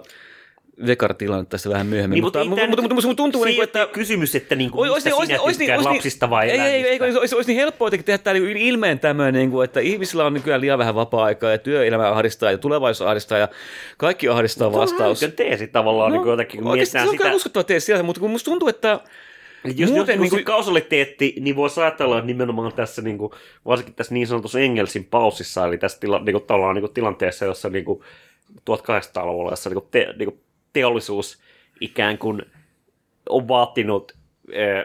Vekar-tilannetta 0.86 1.50
tässä 1.50 1.70
vähän 1.70 1.86
myöhemmin. 1.86 2.14
Niin, 2.16 2.24
mutta, 2.24 2.44
mutta, 2.44 2.66
mutta, 2.66 2.82
mutta, 2.82 2.94
mutta, 2.94 3.16
tuntuu, 3.16 3.44
niin 3.44 3.56
kuin, 3.56 3.64
että... 3.64 3.88
Kysymys, 3.92 4.34
että 4.34 4.54
niin 4.54 4.70
kuin, 4.70 4.92
mistä 4.92 5.10
ois- 5.14 5.26
sinä 5.26 5.38
tykkäät 5.58 5.78
ois- 5.78 5.86
lapsista 5.86 6.30
vai 6.30 6.50
ei, 6.50 6.60
ei, 6.60 6.70
ei, 6.70 6.86
ei, 6.86 7.00
olisi, 7.18 7.34
olisi 7.34 7.50
niin 7.50 7.60
helppoa 7.60 7.86
jotenkin 7.86 8.04
tehdä 8.04 8.18
tämä 8.18 8.34
niin 8.34 8.56
ilmeen 8.56 8.98
tämmöinen, 8.98 9.34
niin 9.34 9.50
kuin, 9.50 9.64
että 9.64 9.80
ihmisillä 9.80 10.24
on 10.24 10.34
nykyään 10.34 10.60
liian 10.60 10.78
vähän 10.78 10.94
vapaa-aikaa 10.94 11.50
ja 11.50 11.58
työelämä 11.58 12.10
ahdistaa 12.10 12.50
ja 12.50 12.58
tulevaisuus 12.58 13.08
ahdistaa 13.08 13.38
ja 13.38 13.48
kaikki 13.96 14.28
ahdistaa 14.28 14.72
vastaus. 14.72 15.20
Sen 15.20 15.32
teesi 15.32 15.66
tavallaan 15.66 16.12
niin 16.12 16.22
kuin 16.22 16.30
jotenkin, 16.30 16.62
kun 16.62 16.70
oikeasti 16.70 16.92
se 16.92 16.98
on 17.00 17.08
kyllä 17.08 17.24
sitä. 17.24 17.36
uskottava 17.36 17.64
teesi 17.64 17.86
sieltä, 17.86 18.02
mutta 18.02 18.20
kun 18.20 18.30
musta 18.30 18.50
tuntuu, 18.50 18.68
että 18.68 19.00
Jos, 19.76 19.90
Muuten 19.90 20.20
niin 20.20 20.30
kuin- 20.30 20.40
se 20.40 20.44
kausaliteetti, 20.44 21.34
niin 21.40 21.56
voisi 21.56 21.80
ajatella, 21.80 22.18
että 22.18 22.26
nimenomaan 22.26 22.72
tässä, 22.72 23.02
niin 23.02 23.18
kuin, 23.18 23.32
varsinkin 23.66 23.94
tässä 23.94 24.14
niin 24.14 24.26
sanotussa 24.26 24.60
Engelsin 24.60 25.04
pausissa, 25.04 25.66
eli 25.66 25.78
tässä 25.78 26.00
tila, 26.00 26.18
niin 26.18 26.32
kuin, 26.32 26.44
tavallaan, 26.44 26.74
niin 26.74 26.82
kuin, 26.82 26.94
tilanteessa, 26.94 27.44
jossa 27.44 27.68
niin 27.68 27.84
kuin, 27.84 28.00
1800-luvulla, 28.70 29.52
jossa 29.52 29.70
niin 29.70 29.74
kuin, 29.80 29.88
te, 29.90 30.14
niin 30.18 30.30
kuin, 30.30 30.40
teollisuus 30.72 31.38
ikään 31.80 32.18
kuin 32.18 32.42
on 33.28 33.48
vaatinut 33.48 34.18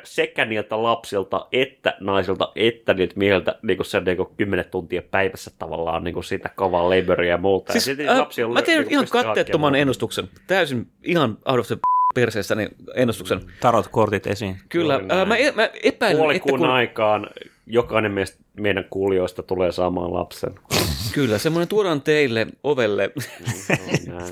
sekä 0.04 0.46
niiltä 0.46 0.84
lapsilta, 0.84 1.48
että 1.52 1.98
naisilta, 2.00 2.52
että 2.56 2.94
niiltä 2.94 3.14
miehiltä 3.16 3.60
niin 3.62 3.78
kuin 3.78 3.86
sen 3.86 4.04
niin 4.04 4.18
kuin 4.18 4.30
10 4.38 4.66
tuntia 4.72 5.02
päivässä 5.12 5.52
tavallaan 5.60 6.04
niin 6.04 6.14
kuin 6.14 6.24
sitä 6.24 6.50
kovaa 6.56 6.90
laboria 6.90 7.30
ja 7.30 7.38
muuta. 7.38 7.74
Siis, 7.74 8.00
ja 8.00 8.12
äh, 8.12 8.20
lapsi 8.20 8.44
on 8.44 8.54
mä 8.54 8.62
teen 8.62 8.82
niin 8.82 8.92
ihan 8.92 9.08
katteettoman 9.10 9.76
ennustuksen. 9.76 10.30
Täysin 10.48 10.88
ihan 11.04 11.38
out 11.46 11.60
of 11.60 11.68
the 11.68 11.78
niin 12.56 12.70
ennustuksen. 12.96 13.42
Tarot-kortit 13.60 14.28
esiin. 14.28 14.56
Kyllä. 14.70 14.96
Äh, 14.96 15.28
mä, 15.28 15.36
e- 15.36 15.52
mä 15.52 15.70
epäilen, 15.84 15.92
että 15.92 16.18
Puolikuun 16.18 16.60
kun, 16.60 16.70
aikaan 16.70 17.30
jokainen 17.66 18.12
meistä, 18.12 18.38
meidän 18.60 18.86
kuulijoista 18.90 19.44
tulee 19.44 19.72
saamaan 19.72 20.14
lapsen. 20.14 20.54
kyllä, 21.14 21.38
semmoinen 21.38 21.68
tuodaan 21.68 22.02
teille 22.02 22.48
ovelle. 22.64 23.12
Näin. 24.08 24.32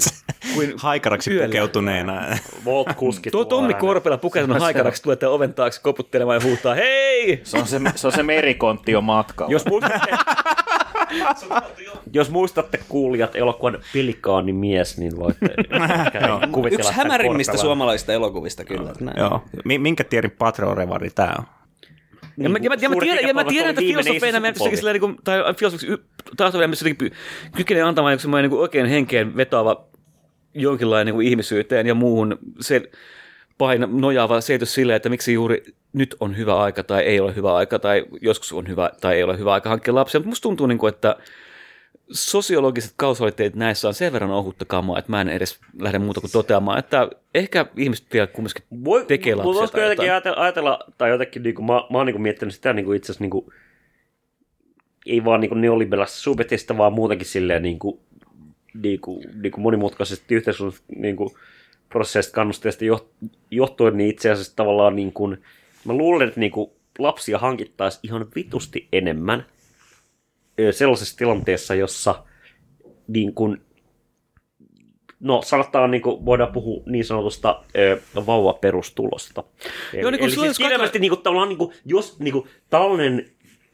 kuin 0.54 0.74
Haikaraksi 0.78 1.32
Yöllä. 1.32 1.46
pukeutuneena. 1.48 2.22
Volt-kuskit 2.66 3.32
Tuo 3.32 3.46
Tommi 3.46 3.74
Korpela 3.74 4.18
pukeutunut 4.18 4.62
haikaraksi 4.62 5.04
tulee 5.04 5.18
oven 5.28 5.54
taakse 5.54 5.82
koputtelemaan 5.82 6.36
ja 6.42 6.44
huutaa, 6.44 6.76
hei! 6.76 7.42
Se 7.44 7.58
on 7.58 7.68
se, 7.68 7.80
se, 7.96 8.08
on 8.08 8.14
se 8.14 8.24
merikontti 8.24 8.92
jo 8.92 9.02
matkalla. 9.02 9.52
Jos 9.52 9.66
muistatte, 9.66 10.12
jos 12.14 12.30
muistatte 12.30 12.80
kuulijat 12.90 13.36
elokuvan 13.36 13.78
Pelikaani 13.94 14.54
mies, 14.54 14.98
niin 14.98 15.18
voitte 15.20 15.48
kuvitella 16.52 16.90
Yksi 16.90 16.94
hämärimmistä 16.94 17.58
suomalaisista 17.58 18.14
elokuvista 18.14 18.64
kyllä. 18.66 18.94
Joo. 19.18 19.44
Mi- 19.66 19.78
minkä 19.80 20.04
tierin 20.04 20.32
Patreon-revari 20.32 21.10
tää 21.16 21.36
on? 21.40 21.46
Ja 22.44 22.50
mä, 22.50 22.58
ja 22.62 22.70
mä, 22.70 22.76
ja 22.82 22.90
mä, 22.90 22.96
tiedän, 23.00 23.28
ja 23.28 23.34
mä 23.34 23.44
tiedän, 23.44 23.70
että 23.70 23.82
filosofeina 23.82 24.38
iso 24.38 24.42
meidän 24.42 24.56
sukupolvi. 24.56 24.78
sillä, 24.78 24.94
niin 24.94 25.02
kuin, 25.02 25.18
tai 25.24 25.44
tahtavina 26.38 26.68
missä 26.68 26.90
jotenkin 26.90 27.18
kykenee 27.56 27.84
antamaan 27.84 28.14
joku 28.14 28.22
semmoinen 28.22 28.44
niin 28.44 28.50
kuin 28.50 28.62
oikein 28.62 28.86
henkeen 28.86 29.38
vetoava 29.38 29.88
jonkinlainen 30.54 31.06
niin 31.06 31.16
kuin 31.16 31.28
ihmisyyteen 31.28 31.88
ja 31.88 31.96
muuhun 31.96 32.38
se 32.60 32.82
paina, 33.58 33.88
nojaava 33.92 34.42
selitys 34.42 34.74
sille, 34.74 34.96
että 34.96 35.10
miksi 35.10 35.34
juuri 35.34 35.64
nyt 35.94 36.16
on 36.20 36.38
hyvä 36.38 36.60
aika 36.60 36.84
tai 36.84 37.04
ei 37.04 37.20
ole 37.20 37.36
hyvä 37.36 37.56
aika 37.56 37.80
tai 37.80 38.06
joskus 38.22 38.54
on 38.54 38.68
hyvä 38.68 38.92
tai 39.02 39.16
ei 39.16 39.24
ole 39.24 39.38
hyvä 39.38 39.54
aika 39.54 39.70
hankkia 39.70 39.96
lapsia. 39.96 40.20
Mutta 40.20 40.30
musta 40.30 40.44
tuntuu, 40.44 40.68
niin 40.68 40.78
kuin, 40.78 40.94
että 40.94 41.16
sosiologiset 42.12 42.94
kausaliteetit 42.96 43.56
näissä 43.56 43.88
on 43.88 43.94
sen 43.94 44.14
verran 44.14 44.32
ohutta 44.32 44.66
kamaa, 44.66 45.00
että 45.00 45.12
mä 45.12 45.22
en 45.22 45.30
edes 45.30 45.60
lähde 45.80 46.00
muuta 46.00 46.22
kuin 46.22 46.32
toteamaan, 46.32 46.80
että 46.80 47.10
ehkä 47.36 47.66
ihmiset 47.78 48.08
vielä 48.14 48.28
kumminkin 48.28 48.64
Voi, 48.84 49.06
tekee 49.06 49.36
lapsia. 49.36 49.54
voisiko 49.54 49.78
tai 49.78 49.82
jotenkin 49.82 50.12
ajatella, 50.12 50.42
ajatella, 50.44 50.80
tai 50.98 51.10
jotenkin, 51.10 51.44
niin 51.44 51.56
kuin, 51.56 51.66
mä, 51.66 51.74
mä 51.74 51.98
oon 51.98 52.06
niin 52.06 52.14
kuin 52.14 52.22
miettinyt 52.22 52.56
sitä 52.56 52.74
niin 52.74 52.86
kuin 52.86 52.98
itse 52.98 53.06
asiassa 53.06 53.24
niin 53.24 53.30
kuin, 53.32 53.46
ei 55.06 55.26
vaan 55.26 55.42
niin 55.42 55.50
kuin 55.50 55.62
neoliberaalista 55.62 56.20
subjektista, 56.20 56.78
vaan 56.78 56.94
muutenkin 56.94 57.28
silleen 57.28 57.64
niin 57.64 57.80
kuin, 57.80 58.00
niin 58.74 59.00
kuin, 59.00 59.24
niin 59.42 59.52
kuin 59.52 59.62
monimutkaisesti 59.62 60.36
yhteiskunnallisesta 60.36 60.94
niin 60.96 61.16
kuin, 61.16 61.30
prosesseista 61.90 62.34
kannusteista 62.34 62.86
joht- 62.86 63.30
johtuen, 63.52 63.98
niin 63.98 64.10
itse 64.10 64.32
asiassa 64.32 64.56
tavallaan 64.56 64.96
niin 64.96 65.14
kuin, 65.14 65.44
mä 65.86 65.94
luulen, 65.94 66.28
että 66.28 66.40
niin 66.40 66.52
kuin, 66.52 66.72
lapsia 67.00 67.38
hankittaisiin 67.38 68.02
ihan 68.04 68.26
vitusti 68.36 68.88
enemmän 68.94 69.46
sellaisessa 70.72 71.18
tilanteessa, 71.18 71.76
jossa 71.76 72.24
niin 73.08 73.34
kuin, 73.34 73.62
no 75.20 75.42
sanotaan, 75.46 75.92
niin 75.92 76.02
kuin, 76.02 76.26
voidaan 76.26 76.52
puhua 76.52 76.84
niin 76.86 77.06
sanotusta 77.06 77.64
ö, 77.78 78.02
vauvaperustulosta. 78.26 79.44
Eli, 79.94 80.02
Joo, 80.02 80.12
niin 80.12 80.20
kuin 80.20 80.30
eli 80.30 80.54
siis 80.54 80.60
ilmeisesti 80.60 81.00
niin 81.00 81.12
kuin, 81.12 81.22
tavallaan, 81.22 81.50
niin 81.50 81.58
kuin, 81.58 81.74
jos 81.86 82.20
niin 82.20 82.32
kuin, 82.32 82.48
tällainen 82.70 83.26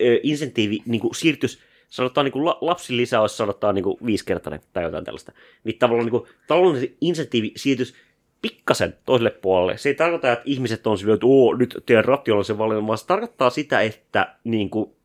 ö, 0.02 0.20
insentiivi 0.24 0.80
niin 0.86 1.02
kuin, 1.02 1.16
siirtyisi 1.16 1.60
sanotaan 1.90 2.26
niin 2.26 2.32
kuin 2.32 2.46
la, 2.46 2.58
lapsilisä 2.62 3.22
olisi 3.22 3.36
sanotaan 3.36 3.76
niin 3.76 3.84
kuin 3.84 3.98
viisikertainen 4.06 4.60
tai 4.74 4.84
jotain 4.84 5.06
tällaista, 5.06 5.32
niin 5.64 5.78
tavallaan 5.78 6.06
niin 6.06 6.22
kuin, 6.22 6.30
taloudellinen 6.48 6.98
insentiivi 7.02 7.52
siirtyisi 7.56 7.94
pikkasen 8.42 8.98
toiselle 9.06 9.32
puolelle. 9.32 9.78
Se 9.78 9.90
ei 9.90 9.96
tarkoita, 9.96 10.32
että 10.32 10.44
ihmiset 10.46 10.88
on 10.88 10.98
sillä, 10.98 11.14
että 11.14 11.26
Oo, 11.26 11.56
nyt 11.56 11.84
teen 11.86 12.06
rationaalisen 12.06 12.58
valinnan, 12.58 12.88
vaan 12.88 12.98
se 12.98 13.06
tarkoittaa 13.06 13.50
sitä, 13.50 13.82
että 13.82 14.36
niin 14.44 14.70
kuin, 14.70 14.97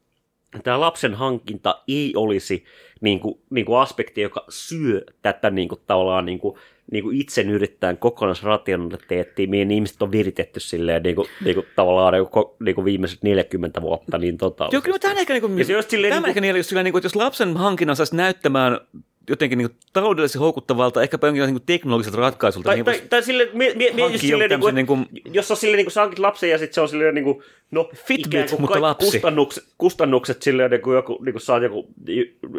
tämä 0.62 0.80
lapsen 0.80 1.14
hankinta 1.14 1.82
ei 1.88 2.12
olisi 2.16 2.64
niin 3.00 3.20
kuin, 3.20 3.40
niin 3.50 3.66
kuin 3.66 3.78
aspekti, 3.78 4.20
joka 4.20 4.44
syö 4.48 5.04
tätä 5.22 5.50
niin 5.50 5.68
kuin, 5.68 5.80
tavallaan 5.86 6.26
niin 6.26 6.38
kuin, 6.38 6.58
niin 6.90 7.04
kuin 7.04 7.20
itse 7.20 7.42
yrittäen 7.42 7.98
kokonaisrationaliteettia, 7.98 9.48
mihin 9.48 9.70
ihmiset 9.70 10.02
on 10.02 10.12
viritetty 10.12 10.60
silleen 10.60 11.02
niin 11.02 11.16
kuin, 11.16 11.28
niin 11.44 11.54
kuin, 11.54 11.66
tavallaan 11.76 12.14
niin 12.14 12.26
kuin, 12.26 12.44
niin 12.60 12.74
kuin 12.74 12.84
viimeiset 12.84 13.22
40 13.22 13.82
vuotta 13.82 14.18
niin 14.18 14.38
totaalisesti. 14.38 14.76
Joo, 14.76 14.82
kyllä 14.82 14.98
tämä 14.98 15.20
ehkä, 15.20 15.32
niin 15.32 15.40
kuin, 15.40 15.58
Ja 15.58 15.64
se 15.64 15.74
olisi 15.74 15.90
silleen 15.90 16.10
tämä 16.10 16.20
niin 16.20 16.28
ehkä 16.28 16.40
niin, 16.40 16.56
just 16.56 16.68
silleen, 16.68 16.84
niin 16.84 16.92
kuin, 16.92 17.00
että 17.00 17.06
jos 17.06 17.16
lapsen 17.16 17.56
hankinnan 17.56 17.96
saisi 17.96 18.16
näyttämään 18.16 18.80
jotenkin 19.28 19.58
niin 19.58 19.68
kuin, 19.70 19.78
taloudellisesti 19.92 20.38
houkuttavalta, 20.38 21.02
ehkäpä 21.02 21.26
jonkinlaisen 21.26 21.54
niin 21.54 21.66
teknologiselta 21.66 22.18
ratkaisulta. 22.18 22.66
Tai, 22.66 22.76
niin 22.76 22.84
tai, 22.84 23.02
tai 23.10 23.22
sille, 23.22 23.48
mie, 23.52 23.74
mie, 23.74 24.06
just 24.12 24.18
silleen, 24.18 24.50
niin 24.50 24.60
kuin, 24.60 24.74
niin 24.74 24.86
kuin, 24.86 25.06
jos 25.32 25.50
on 25.50 25.56
silleen, 25.56 25.76
niin 25.76 25.84
kuin 25.84 25.92
sä 25.92 26.00
hankit 26.00 26.18
lapsen 26.18 26.50
ja 26.50 26.58
sitten 26.58 26.74
se 26.74 26.80
on 26.80 26.88
silleen, 26.88 27.14
niin 27.14 27.24
kuin, 27.24 27.42
no, 27.70 27.90
Fitbit, 27.94 28.50
kuin 28.50 28.60
mutta 28.60 28.80
lapsi. 28.80 29.10
Kustannukset, 29.10 29.64
kustannukset 29.78 30.42
silleen, 30.42 30.70
niin 30.70 30.82
kuin, 30.82 30.94
joku, 30.94 31.18
niin 31.24 31.32
kuin 31.32 31.42
saat 31.42 31.62
joku 31.62 31.88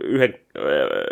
yhden, 0.04 0.40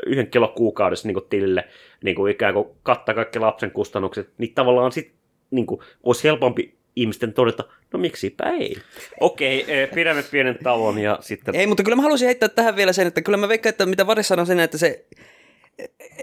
yhden 0.06 0.28
kilo 0.28 0.48
kuukaudessa 0.48 1.08
niin 1.08 1.16
kuin 1.16 1.26
tilille, 1.30 1.64
niin 2.04 2.16
kuin 2.16 2.32
ikään 2.32 2.54
kuin 2.54 2.68
kattaa 2.84 3.16
kaikki 3.16 3.40
lapsen 3.40 3.72
kustannukset, 3.72 4.30
niin 4.38 4.54
tavallaan 4.54 4.92
sit, 4.92 5.12
niin 5.52 5.66
kuin, 5.66 5.82
olisi 6.04 6.24
helpompi 6.24 6.74
ihmisten 6.96 7.34
todeta, 7.34 7.64
no 7.94 8.00
miksipä 8.00 8.50
ei. 8.50 8.76
Okei, 9.20 9.66
eh, 9.68 9.92
pidämme 9.92 10.24
pienen 10.32 10.58
tauon 10.64 11.00
ja 11.00 11.18
sitten... 11.22 11.56
Ei, 11.56 11.68
mutta 11.68 11.84
kyllä 11.84 11.96
mä 11.96 12.02
haluaisin 12.02 12.26
heittää 12.26 12.50
tähän 12.50 12.76
vielä 12.76 12.94
sen, 12.94 13.08
että 13.08 13.22
kyllä 13.22 13.38
mä 13.38 13.48
veikkaan, 13.48 13.72
että 13.72 13.86
mitä 13.86 14.08
Varis 14.08 14.28
sanoi 14.28 14.46
sen, 14.46 14.60
että 14.60 14.78
se 14.78 15.06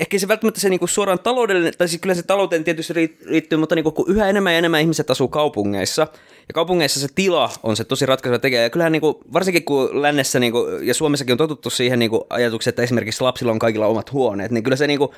ehkä 0.00 0.18
se 0.18 0.28
välttämättä 0.28 0.60
se 0.60 0.68
niinku 0.68 0.86
suoraan 0.86 1.18
taloudellinen, 1.18 1.72
tai 1.78 1.88
siis 1.88 2.00
kyllä 2.00 2.14
se 2.14 2.22
talouteen 2.22 2.64
tietysti 2.64 2.92
riit- 2.92 3.28
riittyy, 3.30 3.58
mutta 3.58 3.74
niinku, 3.74 3.90
kun 3.90 4.04
yhä 4.08 4.28
enemmän 4.28 4.52
ja 4.52 4.58
enemmän 4.58 4.80
ihmiset 4.80 5.10
asuu 5.10 5.28
kaupungeissa, 5.28 6.02
ja 6.22 6.54
kaupungeissa 6.54 7.00
se 7.00 7.08
tila 7.14 7.50
on 7.62 7.76
se 7.76 7.84
tosi 7.84 8.06
ratkaiseva 8.06 8.38
tekijä, 8.38 8.62
ja 8.62 8.70
kyllähän 8.70 8.92
niinku, 8.92 9.20
varsinkin 9.32 9.64
kun 9.64 10.02
lännessä 10.02 10.38
niinku, 10.38 10.66
ja 10.82 10.94
Suomessakin 10.94 11.32
on 11.32 11.38
totuttu 11.38 11.70
siihen 11.70 11.98
niinku, 11.98 12.26
ajatukseen, 12.30 12.72
että 12.72 12.82
esimerkiksi 12.82 13.22
lapsilla 13.22 13.52
on 13.52 13.58
kaikilla 13.58 13.86
omat 13.86 14.12
huoneet, 14.12 14.50
niin 14.50 14.64
kyllä 14.64 14.76
se 14.76 14.86
niinku, 14.86 15.14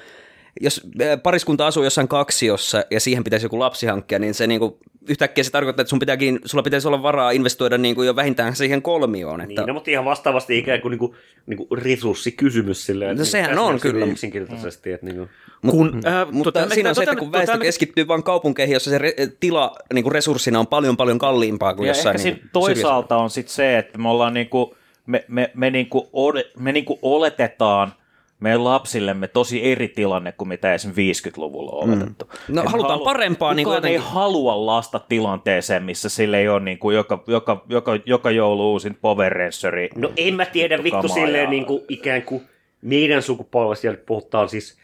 jos 0.61 0.81
äh, 1.03 1.23
pariskunta 1.23 1.67
asuu 1.67 1.85
jossain 1.85 2.09
kaksiossa 2.09 2.85
ja 2.91 3.01
siihen 3.01 3.25
pitäisi 3.25 3.47
joku 3.47 3.59
lapsi 3.59 3.87
hankkia, 3.87 4.19
niin 4.19 4.35
se 4.35 4.47
niinku, 4.47 4.79
yhtäkkiä 5.09 5.45
se 5.45 5.51
tarkoittaa, 5.51 5.83
että 5.83 5.91
sun 5.91 5.99
pitääkin, 5.99 6.41
sulla 6.45 6.63
pitäisi 6.63 6.89
olla 6.89 7.03
varaa 7.03 7.31
investoida 7.31 7.79
niinku 7.79 8.03
jo 8.03 8.17
vähintään 8.17 8.57
siihen 8.57 8.83
kolmioon. 8.83 9.41
Että... 9.41 9.61
Niin, 9.61 9.67
no, 9.67 9.75
mutta 9.75 9.91
ihan 9.91 10.05
vastaavasti 10.05 10.59
ikään 10.59 10.81
kuin, 10.81 10.91
niin 10.91 10.99
kuin, 10.99 11.13
niin 11.47 11.57
kuin 11.57 11.83
resurssikysymys 11.83 12.87
silleen. 12.87 13.09
No 13.09 13.13
että 13.13 13.25
sehän 13.25 13.59
on 13.59 13.81
kyllä. 13.81 14.05
Yksinkertaisesti, 14.05 14.93
että 14.93 15.07
niin 15.07 15.17
kuin, 15.17 15.29
kun, 15.71 16.01
äh, 16.07 16.33
Mutta 16.33 16.53
tota, 16.53 16.75
siinä 16.75 16.89
on 16.89 16.95
se, 16.95 17.03
että 17.03 17.17
kun 17.17 17.29
tota- 17.29 17.33
väestö 17.33 17.57
tota- 17.57 17.63
keskittyy 17.63 18.09
vain 18.09 18.23
kaupunkeihin, 18.23 18.73
jossa 18.73 18.91
se 18.91 18.99
re- 18.99 19.37
tila 19.41 19.77
niin 19.95 20.03
kuin 20.03 20.13
resurssina 20.13 20.59
on 20.59 20.67
paljon 20.67 20.97
paljon 20.97 21.19
kalliimpaa 21.19 21.75
kuin 21.75 21.87
Ja 21.87 21.91
jossain 21.91 22.17
ehkä 22.17 22.29
niin 22.29 22.37
sit 22.43 22.53
toisaalta 22.53 23.17
on 23.17 23.31
sit 23.31 23.49
se, 23.49 23.79
että 23.79 23.99
me 23.99 24.09
ollaan 24.09 24.35
niinku, 24.35 24.75
me, 25.07 25.25
me, 25.29 25.51
me, 25.55 25.71
niinku, 25.71 26.11
me 26.59 26.73
niinku 26.73 26.99
oletetaan 27.03 27.93
meidän 28.41 28.65
lapsillemme 28.65 29.29
tosi 29.29 29.73
eri 29.73 29.89
tilanne 29.89 30.33
kuin 30.33 30.49
mitä 30.49 30.75
esimerkiksi 30.75 31.31
50-luvulla 31.31 31.71
on 31.73 31.91
oletettu. 31.91 32.31
No, 32.49 32.63
Et 32.63 32.69
halutaan 32.69 33.01
parempaa, 33.01 33.55
niin 33.55 33.65
kuin 33.65 33.75
kukaan 33.77 33.93
ei 33.93 33.97
halua 34.03 34.67
lasta 34.67 34.99
tilanteeseen, 34.99 35.83
missä 35.83 36.09
sille 36.09 36.39
ei 36.39 36.49
ole 36.49 36.61
niinku 36.61 36.91
joka, 36.91 37.23
joka, 37.27 37.65
joka, 37.69 37.93
joka 38.07 38.31
joulu 38.31 38.73
uusin 38.73 38.95
Power 39.01 39.33
Ranceri. 39.33 39.89
No 39.97 40.13
en 40.17 40.35
mä 40.35 40.47
tiedä 40.47 40.83
vittu 40.85 41.09
silleen 41.09 41.45
ja- 41.45 41.51
niin 41.51 41.67
kuin, 41.67 41.83
ikään 41.89 42.23
kuin 42.23 42.43
meidän 42.83 43.23
sukupolvessa 43.23 43.81
siellä 43.83 43.99
puhutaan 44.07 44.49
siis 44.49 44.79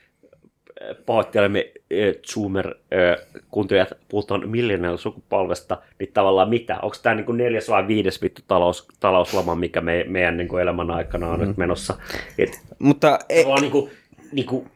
pahoittelemme 1.07 1.73
äh, 1.77 2.15
Zoomer-kuuntelijat, 2.27 3.93
puhutaan 4.09 4.49
millennial 4.49 4.97
sukupolvesta, 4.97 5.83
niin 5.99 6.11
tavallaan 6.15 6.49
mitä? 6.49 6.79
Onko 6.83 6.97
tämä 7.03 7.15
niin 7.15 7.37
neljäs 7.37 7.69
vai 7.69 7.89
viides 7.89 8.23
vittu 8.23 8.43
talous, 8.49 8.89
talouslama, 9.01 9.55
mikä 9.55 9.81
me, 9.81 10.05
meidän 10.09 10.37
niin 10.37 10.49
kuin 10.49 10.63
elämän 10.63 10.91
aikana 10.91 11.29
on 11.29 11.41
mm. 11.41 11.47
nyt 11.47 11.57
menossa? 11.57 11.95
Et, 12.39 12.61
Mutta 12.79 13.19
e- 13.29 13.43
tavallaan 13.43 13.63
niin 13.63 13.73
kuin, 13.73 13.91
niin 14.33 14.47
kuin, 14.47 14.71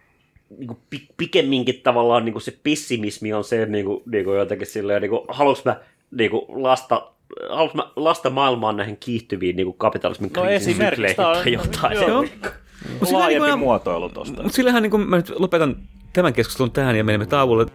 niin 0.58 0.66
kuin 0.66 0.78
pi- 0.90 1.08
pikemminkin 1.16 1.80
tavallaan 1.82 2.24
niin 2.24 2.32
kuin 2.32 2.42
se 2.42 2.58
pessimismi 2.62 3.32
on 3.32 3.44
se 3.44 3.66
niin 3.66 3.84
kuin, 3.84 4.02
niin 4.06 4.24
kuin 4.24 4.38
jotenkin 4.38 4.66
silleen, 4.66 5.02
niin 5.02 5.10
kuin, 5.10 5.22
haluanko 5.28 5.62
mä 5.64 5.76
niin 6.10 6.30
kuin 6.30 6.42
lasta 6.48 7.12
haluanko 7.48 7.76
mä 7.76 7.90
lasta 7.96 8.30
maailmaan 8.30 8.76
näihin 8.76 8.96
kiihtyviin 8.96 9.56
niin 9.56 9.66
kuin 9.66 9.78
kapitalismin 9.78 10.30
No 10.36 10.42
kriisin 10.42 10.74
sykleihin 10.74 11.16
tai 11.16 11.52
jotain. 11.52 12.00
joo. 12.00 12.24
Mut 12.98 13.08
sillä 13.08 13.18
Laajempi 13.20 13.46
niinku- 13.48 13.64
muotoilu 13.64 14.08
tosta. 14.08 14.42
Mutta 14.42 14.56
sillähän 14.56 14.82
niin 14.82 14.90
kuin 14.90 15.08
mä 15.08 15.16
nyt 15.16 15.32
lopetan 15.38 15.76
tämän 16.12 16.32
keskustelun 16.32 16.72
tähän 16.72 16.96
ja 16.96 17.04
menemme 17.04 17.26
tauolle. 17.26 17.66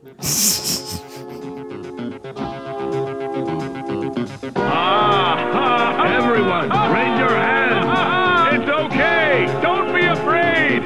Ah, 4.55 6.05
everyone, 6.17 6.67
raise 6.67 7.21
your 7.21 7.31
hands. 7.31 7.99
It's 8.51 8.69
okay. 8.85 9.45
Don't 9.61 9.93
be 9.93 10.09
afraid. 10.09 10.83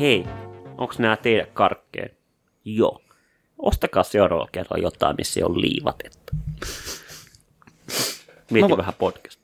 Hei, 0.00 0.26
onks 0.78 0.98
nämä 0.98 1.16
teidän 1.16 1.46
karkkeen? 1.54 2.10
Joo. 2.64 3.00
Ostakaa 3.58 4.02
seuraavalla 4.02 4.48
kerralla 4.52 4.82
jotain, 4.82 5.16
missä 5.18 5.46
on 5.46 5.60
liivatetta. 5.60 6.32
Mieti 8.50 8.68
Mä 8.68 8.74
vo- 8.74 8.78
vähän 8.78 8.94
podcast. 8.98 9.40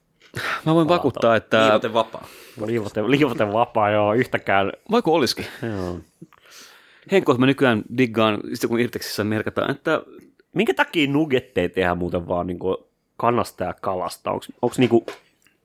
Mä 0.67 0.75
voin 0.75 0.89
vakuuttaa, 0.89 1.37
että 1.37 1.65
Liivote 1.65 1.93
vapaa. 1.93 2.27
Liivate, 2.67 3.03
liivate 3.11 3.53
vapaa, 3.53 3.91
joo, 3.91 4.15
yhtäkään. 4.15 4.73
vaikka 4.91 5.11
olisikin. 5.11 5.47
Joo. 5.77 5.99
Henkko, 7.13 7.35
mä 7.35 7.47
nykyään 7.47 7.83
diggaan, 7.99 8.39
sitä 8.55 8.69
kun 8.69 8.81
Irteksissä 8.81 9.25
merkataan, 9.25 9.71
että 9.71 10.03
Minkä 10.53 10.75
takia 10.75 11.09
nuggetteja 11.11 11.69
tehdään 11.69 11.99
muuten 11.99 12.29
vaan 12.29 12.47
niinku 12.47 12.89
kanasta 13.17 13.65
ja 13.65 13.75
kalasta? 13.81 14.31
Onks 14.63 14.79
niinku 14.79 15.07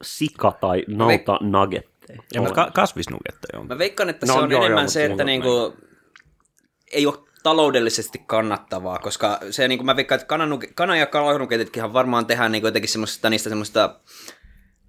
sika 0.01 0.51
tai 0.61 0.83
nauta 0.87 1.37
nuggetteja? 1.41 2.21
Ja 2.33 2.41
mutta 2.41 2.55
ka- 2.55 2.71
kasvisnugetteja 2.71 3.59
on. 3.59 3.67
Mä 3.67 3.77
veikkaan, 3.77 4.09
että 4.09 4.25
No, 4.25 4.33
se 4.33 4.39
on 4.39 4.51
joo, 4.51 4.57
joo, 4.59 4.65
enemmän 4.65 4.83
mutta 4.83 4.93
se, 4.93 5.05
että 5.05 5.23
niinku, 5.23 5.73
ei 6.91 7.05
ole 7.07 7.15
taloudellisesti 7.43 8.21
kannattavaa, 8.27 8.99
koska 8.99 9.39
se 9.49 9.67
niinku, 9.67 9.85
mä 9.85 9.95
veikkaan, 9.95 10.21
että 10.21 10.35
kananuke- 10.35 10.71
kana- 10.75 10.97
ja 10.97 11.05
kalanuketitkinhan 11.05 11.93
varmaan 11.93 12.25
tehdään 12.25 12.51
niinku 12.51 12.67
jotenkin 12.67 12.89
semmoista, 12.89 13.29
niistä 13.29 13.49
semmoista 13.49 13.95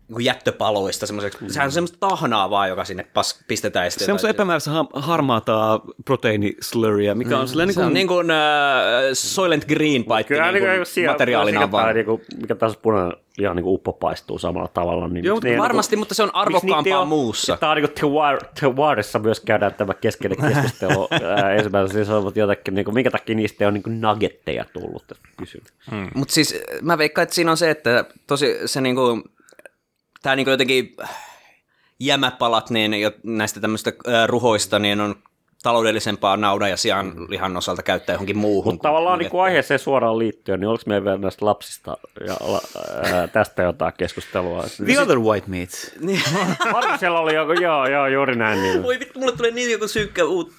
niinku 0.08 0.20
jättöpaloista, 0.20 1.06
semmoiseksi, 1.06 1.38
sehän 1.48 1.66
on 1.66 1.72
semmoista 1.72 1.98
tahnaa 2.08 2.50
vaan, 2.50 2.68
joka 2.68 2.84
sinne 2.84 3.02
pas, 3.14 3.44
pistetään. 3.48 3.86
ja 3.86 3.90
sitten 3.90 4.04
semmoista 4.06 4.28
epämääräistä 4.28 4.70
ha- 4.70 4.86
harmaata 4.94 5.80
proteiinislurria, 6.04 7.14
mikä 7.14 7.38
on 7.38 7.48
Se 7.48 7.62
on 7.62 7.68
niin 7.68 7.94
niin 7.94 8.08
kuin 8.08 8.30
äh, 8.30 8.36
Soylent 9.12 9.64
Green 9.64 10.04
Kyllä 10.28 10.52
niin 10.52 10.64
niin 10.64 10.76
kuin 10.76 10.86
siellä, 10.86 11.12
materiaalina 11.12 11.70
vaan. 11.70 11.84
tää, 11.84 11.92
niinku, 11.92 12.20
mikä 12.40 12.54
taas 12.54 12.76
punainen 12.76 13.16
liha 13.40 13.54
niinku 13.54 13.74
uppo 13.74 13.92
paistuu 13.92 14.38
samalla 14.38 14.68
tavalla. 14.68 15.08
Niin 15.08 15.24
Joo, 15.24 15.36
mutta 15.36 15.48
ne 15.48 15.58
Varmasti, 15.58 15.96
mutta 15.96 16.14
se 16.14 16.22
on 16.22 16.34
arvokkaampaa 16.34 16.98
ole- 16.98 17.08
muussa. 17.08 17.56
Tämä 17.56 17.72
on 17.72 17.76
niin 17.76 17.88
kuin 17.88 17.94
The, 17.94 18.06
Wire, 18.06 18.38
The 18.60 18.76
Wiressa 18.76 19.18
myös 19.18 19.40
käydään 19.40 19.74
tämä 19.74 19.94
keskeinen 19.94 20.38
keskustelu. 20.52 21.08
Ensimmäisenä 21.56 21.92
siis 21.92 22.10
on 22.10 22.32
jotakin, 22.34 22.74
niin 22.74 22.84
kuin, 22.84 22.94
minkä 22.94 23.10
takia 23.10 23.36
niistä 23.36 23.68
on 23.68 23.74
niin 23.74 23.82
kuin 23.82 24.00
nuggetteja 24.00 24.64
tullut 24.72 25.04
kysymys. 25.36 25.72
Mutta 26.14 26.34
siis 26.34 26.62
mä 26.82 26.98
veikkaan, 26.98 27.22
että 27.22 27.34
siinä 27.34 27.50
on 27.50 27.56
se, 27.56 27.70
että 27.70 28.04
tosi 28.26 28.58
se 28.64 28.80
niinku, 28.80 29.22
tää 30.22 30.36
niinku 30.36 30.50
jotenkin 30.50 30.96
äh, 31.02 31.10
jämäpalat 32.00 32.70
niin 32.70 32.92
näistä 33.22 33.60
tämmöistä 33.60 33.92
ruhoista 34.26 34.78
niin 34.78 35.00
on 35.00 35.14
taloudellisempaa 35.62 36.36
naudan 36.36 36.70
ja 36.70 36.76
sian 36.76 37.14
lihan 37.28 37.56
osalta 37.56 37.82
käyttää 37.82 38.14
johonkin 38.14 38.36
muuhun. 38.38 38.74
Mutta 38.74 38.88
tavallaan 38.88 39.18
niin 39.18 39.30
kuin 39.30 39.42
aiheeseen 39.42 39.80
suoraan 39.80 40.18
liittyen, 40.18 40.60
niin 40.60 40.68
oliko 40.68 40.84
meillä 40.86 41.04
vielä 41.04 41.18
näistä 41.18 41.46
lapsista 41.46 41.96
ja 42.26 42.36
la- 42.40 42.60
ää, 43.12 43.26
tästä 43.26 43.62
jotain 43.62 43.92
keskustelua? 43.98 44.64
The 44.86 45.00
other 45.00 45.18
white 45.18 45.46
meats. 45.50 45.92
Markusella 46.72 47.20
oli 47.20 47.34
joku, 47.34 47.52
joo, 47.52 47.86
joo, 47.86 48.06
juuri 48.06 48.36
näin. 48.36 48.62
Niin. 48.62 48.82
Voi 48.82 48.98
vittu, 49.00 49.18
mulle 49.18 49.36
tulee 49.36 49.50
niin 49.50 49.70
joku 49.70 49.88
synkkä 49.88 50.24
uut... 50.24 50.52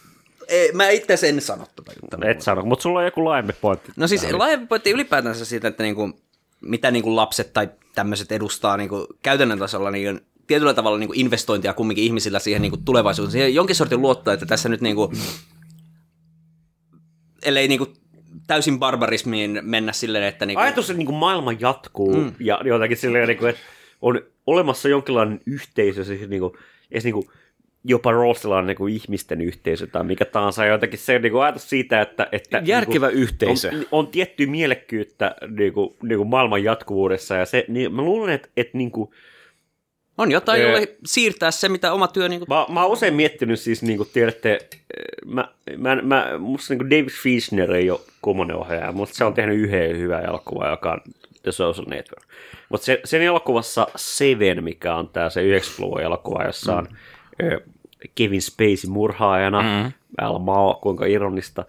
Ei, 0.47 0.71
mä 0.71 0.89
itse 0.89 1.29
en 1.29 1.41
sano 1.41 1.65
tota 1.75 1.91
juttua. 2.01 2.29
Et 2.29 2.41
sano, 2.41 2.65
mutta 2.65 2.83
sulla 2.83 2.99
on 2.99 3.05
joku 3.05 3.25
laajempi 3.25 3.53
pointti. 3.61 3.91
No 3.95 4.07
siis 4.07 4.31
laajempi 4.31 4.65
pointti 4.65 4.91
ylipäätänsä 4.91 5.45
siitä, 5.45 5.67
että 5.67 5.83
niinku, 5.83 6.19
mitä 6.61 6.91
niinku 6.91 7.15
lapset 7.15 7.53
tai 7.53 7.69
tämmöiset 7.95 8.31
edustaa 8.31 8.77
niinku 8.77 9.07
käytännön 9.23 9.59
tasolla, 9.59 9.91
niin 9.91 10.21
tietyllä 10.47 10.73
tavalla 10.73 10.97
niinku 10.97 11.13
investointia 11.15 11.73
kumminkin 11.73 12.03
ihmisillä 12.03 12.39
siihen 12.39 12.61
niinku 12.61 12.77
tulevaisuuteen. 12.77 13.31
Siihen 13.31 13.55
jonkin 13.55 13.75
sortin 13.75 14.01
luottaa, 14.01 14.33
että 14.33 14.45
tässä 14.45 14.69
nyt 14.69 14.81
niinku, 14.81 15.13
ellei 17.43 17.67
niinku 17.67 17.93
täysin 18.47 18.79
barbarismiin 18.79 19.59
mennä 19.61 19.91
silleen, 19.91 20.23
että 20.23 20.45
niinku, 20.45 20.61
Ajatus, 20.61 20.89
että 20.89 20.97
niin 20.97 21.05
kuin 21.05 21.15
maailma 21.15 21.51
jatkuu 21.59 22.15
mm. 22.15 22.31
ja 22.39 22.61
jotakin 22.65 22.97
silleen, 22.97 23.27
niin 23.27 23.37
kuin, 23.37 23.49
että 23.49 23.61
on 24.01 24.21
olemassa 24.47 24.89
jonkinlainen 24.89 25.39
yhteisö, 25.45 26.03
siis 26.03 26.29
niin 26.29 26.39
kuin, 26.39 26.53
edes 26.91 27.03
niin 27.03 27.13
kuin, 27.13 27.27
jopa 27.83 28.11
Rossilla 28.11 28.61
niin 28.61 28.77
kuin 28.77 28.93
ihmisten 28.93 29.41
yhteisö 29.41 29.87
tai 29.87 30.03
mikä 30.03 30.25
tahansa, 30.25 30.65
jotenkin 30.65 30.99
se 30.99 31.19
niin 31.19 31.31
kuin 31.31 31.43
ajatus 31.43 31.69
siitä, 31.69 32.01
että, 32.01 32.27
että 32.31 32.61
Järkevä 32.65 33.07
niin 33.07 33.15
kuin, 33.15 33.23
yhteisö. 33.23 33.69
On, 33.69 33.85
on 33.91 34.07
tiettyä 34.07 34.47
mielekkyyttä 34.47 35.35
niin 35.47 35.73
kuin, 35.73 35.95
niin 36.03 36.17
kuin 36.17 36.29
maailman 36.29 36.63
jatkuvuudessa 36.63 37.35
ja 37.35 37.45
se, 37.45 37.65
niin 37.67 37.93
mä 37.93 38.01
luulen, 38.01 38.33
että, 38.33 38.49
että 38.57 38.77
niin 38.77 38.91
kuin, 38.91 39.09
on 40.17 40.31
jotain, 40.31 40.61
jolle 40.61 40.87
siirtää 41.05 41.51
se, 41.51 41.69
mitä 41.69 41.93
oma 41.93 42.07
työ 42.07 42.29
niinku, 42.29 42.45
Mä, 42.49 42.65
mä 42.69 42.83
oon 42.83 42.91
usein 42.91 43.13
miettinyt 43.13 43.59
siis, 43.59 43.83
niin 43.83 43.97
kuin 43.97 44.09
tiedätte, 44.13 44.59
mä, 45.25 45.47
mä, 45.77 45.95
mä, 45.95 46.27
musta 46.39 46.73
niin 46.73 46.79
kuin 46.79 46.89
David 46.89 47.09
Fincher 47.23 47.73
ei 47.73 47.91
ole 47.91 47.99
kummonen 48.21 48.55
ohjaaja, 48.55 48.91
mutta 48.91 49.15
se 49.15 49.25
on 49.25 49.33
tehnyt 49.33 49.59
yhden 49.59 49.97
hyvän 49.97 50.25
elokuvan, 50.25 50.69
joka 50.69 50.91
on 50.91 51.01
The 51.43 51.51
Social 51.51 51.85
Network. 51.89 52.23
Mutta 52.69 52.85
se, 52.85 53.01
sen 53.05 53.21
elokuvassa 53.21 53.87
Seven, 53.95 54.63
mikä 54.63 54.95
on 54.95 55.09
tämä 55.09 55.29
se 55.29 55.41
90-luvun 55.41 56.01
elokuva, 56.01 56.43
jossa 56.43 56.75
on 56.75 56.87
mm. 57.41 57.71
Kevin 58.15 58.41
Spacey 58.41 58.89
murhaajana, 58.89 59.61
mm. 59.61 59.91
älä 60.21 60.39
maa, 60.39 60.73
kuinka 60.73 61.05
ironista. 61.05 61.65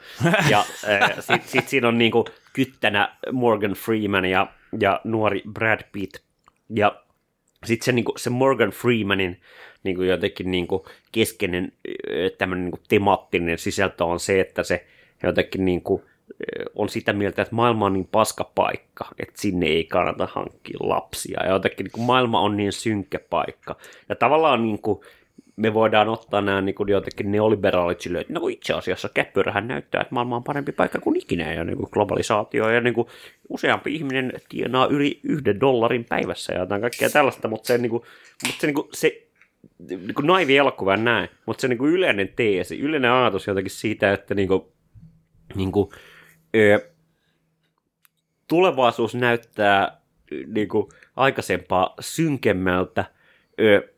Ja 0.51 0.65
sitten 1.21 1.41
sit 1.45 1.69
siinä 1.69 1.89
on 1.89 1.99
niinku 1.99 2.25
kyttänä 2.53 3.17
Morgan 3.33 3.73
Freeman 3.73 4.25
ja, 4.25 4.47
ja 4.81 5.01
nuori 5.05 5.43
Brad 5.53 5.81
Pitt. 5.93 6.17
Ja 6.75 7.02
sitten 7.65 7.85
se, 7.85 7.93
niinku, 7.93 8.13
se 8.17 8.31
Morgan 8.31 8.71
Freemanin 8.71 9.41
niinku 9.83 10.03
jotenkin 10.03 10.51
niinku 10.51 10.87
keskeinen 11.13 11.73
tämmöinen 12.39 12.65
niinku 12.65 12.81
temaattinen 12.89 13.59
sisältö 13.59 14.05
on 14.05 14.21
se, 14.21 14.41
että 14.41 14.63
se 14.63 14.87
jotenkin 15.23 15.65
niinku, 15.65 16.05
ö, 16.31 16.71
on 16.75 16.89
sitä 16.89 17.13
mieltä, 17.13 17.43
että 17.43 17.55
maailma 17.55 17.87
on 17.87 17.93
niin 17.93 18.09
paska 18.13 18.51
paikka, 18.55 19.09
että 19.19 19.41
sinne 19.41 19.67
ei 19.67 19.85
kannata 19.85 20.29
hankkia 20.33 20.79
lapsia. 20.81 21.45
Ja 21.45 21.53
jotenkin 21.53 21.85
niin 21.85 21.93
kuin 21.93 22.05
maailma 22.05 22.41
on 22.41 22.57
niin 22.57 22.73
synkkä 22.73 23.19
paikka. 23.31 23.77
Ja 24.09 24.15
tavallaan 24.15 24.63
niin 24.63 24.79
kuin, 24.79 25.01
me 25.57 25.75
voidaan 25.75 26.09
ottaa 26.09 26.41
nämä 26.41 26.61
niin 26.61 26.75
jotenkin 26.89 27.33
neoliberaalit 27.33 28.01
silleen, 28.01 28.21
että 28.21 28.33
no 28.33 28.49
itse 28.49 28.73
asiassa 28.73 29.09
käppyrähän 29.15 29.69
näyttää, 29.69 30.01
että 30.01 30.15
maailma 30.15 30.37
on 30.37 30.45
parempi 30.45 30.73
paikka 30.73 30.99
kuin 31.01 31.17
ikinä 31.17 31.55
ja 31.55 31.65
niin 31.65 31.77
kuin 31.77 31.89
globalisaatio 31.93 32.71
ja 32.71 32.81
niin 32.81 32.95
kuin 32.95 33.09
useampi 33.49 33.95
ihminen 33.95 34.33
tienaa 34.49 34.87
yli 34.87 35.21
yhden 35.23 35.61
dollarin 35.61 36.05
päivässä 36.05 36.53
ja 36.53 36.61
jotain 36.61 36.81
kaikkea 36.81 37.11
tällaista, 37.11 37.49
mutta 37.49 37.67
se, 37.67 37.79
niin 37.79 37.91
kuin, 37.91 38.03
mutta 38.47 38.61
se, 38.61 38.67
niin 38.67 38.75
kuin, 38.75 38.89
se 38.93 39.29
niin 39.89 40.15
kuin 40.15 40.27
naivi 40.27 40.57
elokuva 40.57 40.97
näin, 40.97 41.29
mutta 41.47 41.61
se 41.61 41.69
niin 41.69 41.79
kuin 41.79 41.93
yleinen 41.93 42.29
teesi, 42.37 42.81
yleinen 42.81 43.11
ajatus 43.11 43.47
jotenkin 43.47 43.71
siitä, 43.71 44.13
että 44.13 44.35
niin 44.35 44.49
kuin, 44.49 44.63
niin 45.55 45.73
kuin, 45.73 45.91
ö, 46.57 46.91
tulevaisuus 48.49 49.15
näyttää 49.15 50.01
niin 50.47 50.69
kuin, 50.69 50.89
aikaisempaa 51.17 51.95
synkemmältä. 52.01 53.05
Ö, 53.61 53.92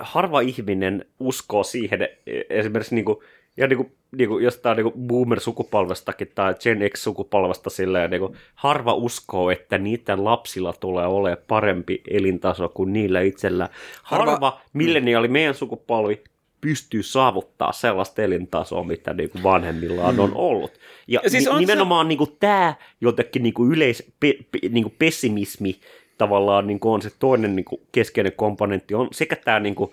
harva 0.00 0.40
ihminen 0.40 1.04
uskoo 1.20 1.64
siihen, 1.64 2.08
esimerkiksi 2.50 2.94
niin 2.94 3.04
kuin, 3.04 3.18
ja 3.56 3.66
niin 3.66 3.76
kuin, 3.76 3.92
niin 4.16 4.28
kuin, 4.28 4.44
jostain 4.44 4.76
niin 4.76 4.92
boomer-sukupolvestakin 5.06 6.32
tai 6.34 6.54
Gen 6.62 6.90
X-sukupolvesta 6.90 7.70
silleen, 7.70 8.10
niin 8.10 8.20
kuin, 8.20 8.36
harva 8.54 8.94
uskoo, 8.94 9.50
että 9.50 9.78
niiden 9.78 10.24
lapsilla 10.24 10.72
tulee 10.72 11.06
olemaan 11.06 11.44
parempi 11.48 12.02
elintaso 12.10 12.68
kuin 12.68 12.92
niillä 12.92 13.20
itsellä. 13.20 13.68
Harva, 14.02 14.30
harva 14.30 14.60
milleniaali 14.72 15.28
meidän 15.28 15.54
sukupolvi 15.54 16.22
pystyy 16.60 17.02
saavuttaa 17.02 17.72
sellaista 17.72 18.22
elintasoa, 18.22 18.84
mitä 18.84 19.14
niin 19.14 19.30
kuin 19.30 19.42
vanhemmillaan 19.42 20.20
on 20.20 20.32
ollut. 20.34 20.72
Ja, 21.08 21.20
Ja 21.24 21.30
siis 21.30 21.48
on 21.48 21.60
ni- 21.60 21.66
se- 21.66 21.72
nimenomaan 21.72 22.08
niin 22.08 22.18
kuin 22.18 22.36
tämä 22.40 22.74
jotenkin 23.00 23.42
niin 23.42 23.54
kuin 23.54 23.72
yleis, 23.72 24.12
pe, 24.20 24.34
pe, 24.52 24.58
niin 24.70 24.84
kuin 24.84 24.94
pessimismi 24.98 25.80
tavallaan 26.20 26.66
niin 26.66 26.80
kuin 26.80 26.92
on 26.92 27.02
se 27.02 27.10
toinen 27.18 27.56
niin 27.56 27.64
kuin 27.64 27.80
keskeinen 27.92 28.32
komponentti, 28.36 28.94
on 28.94 29.08
sekä 29.12 29.36
tämä 29.36 29.60
niin 29.60 29.74
kuin, 29.74 29.90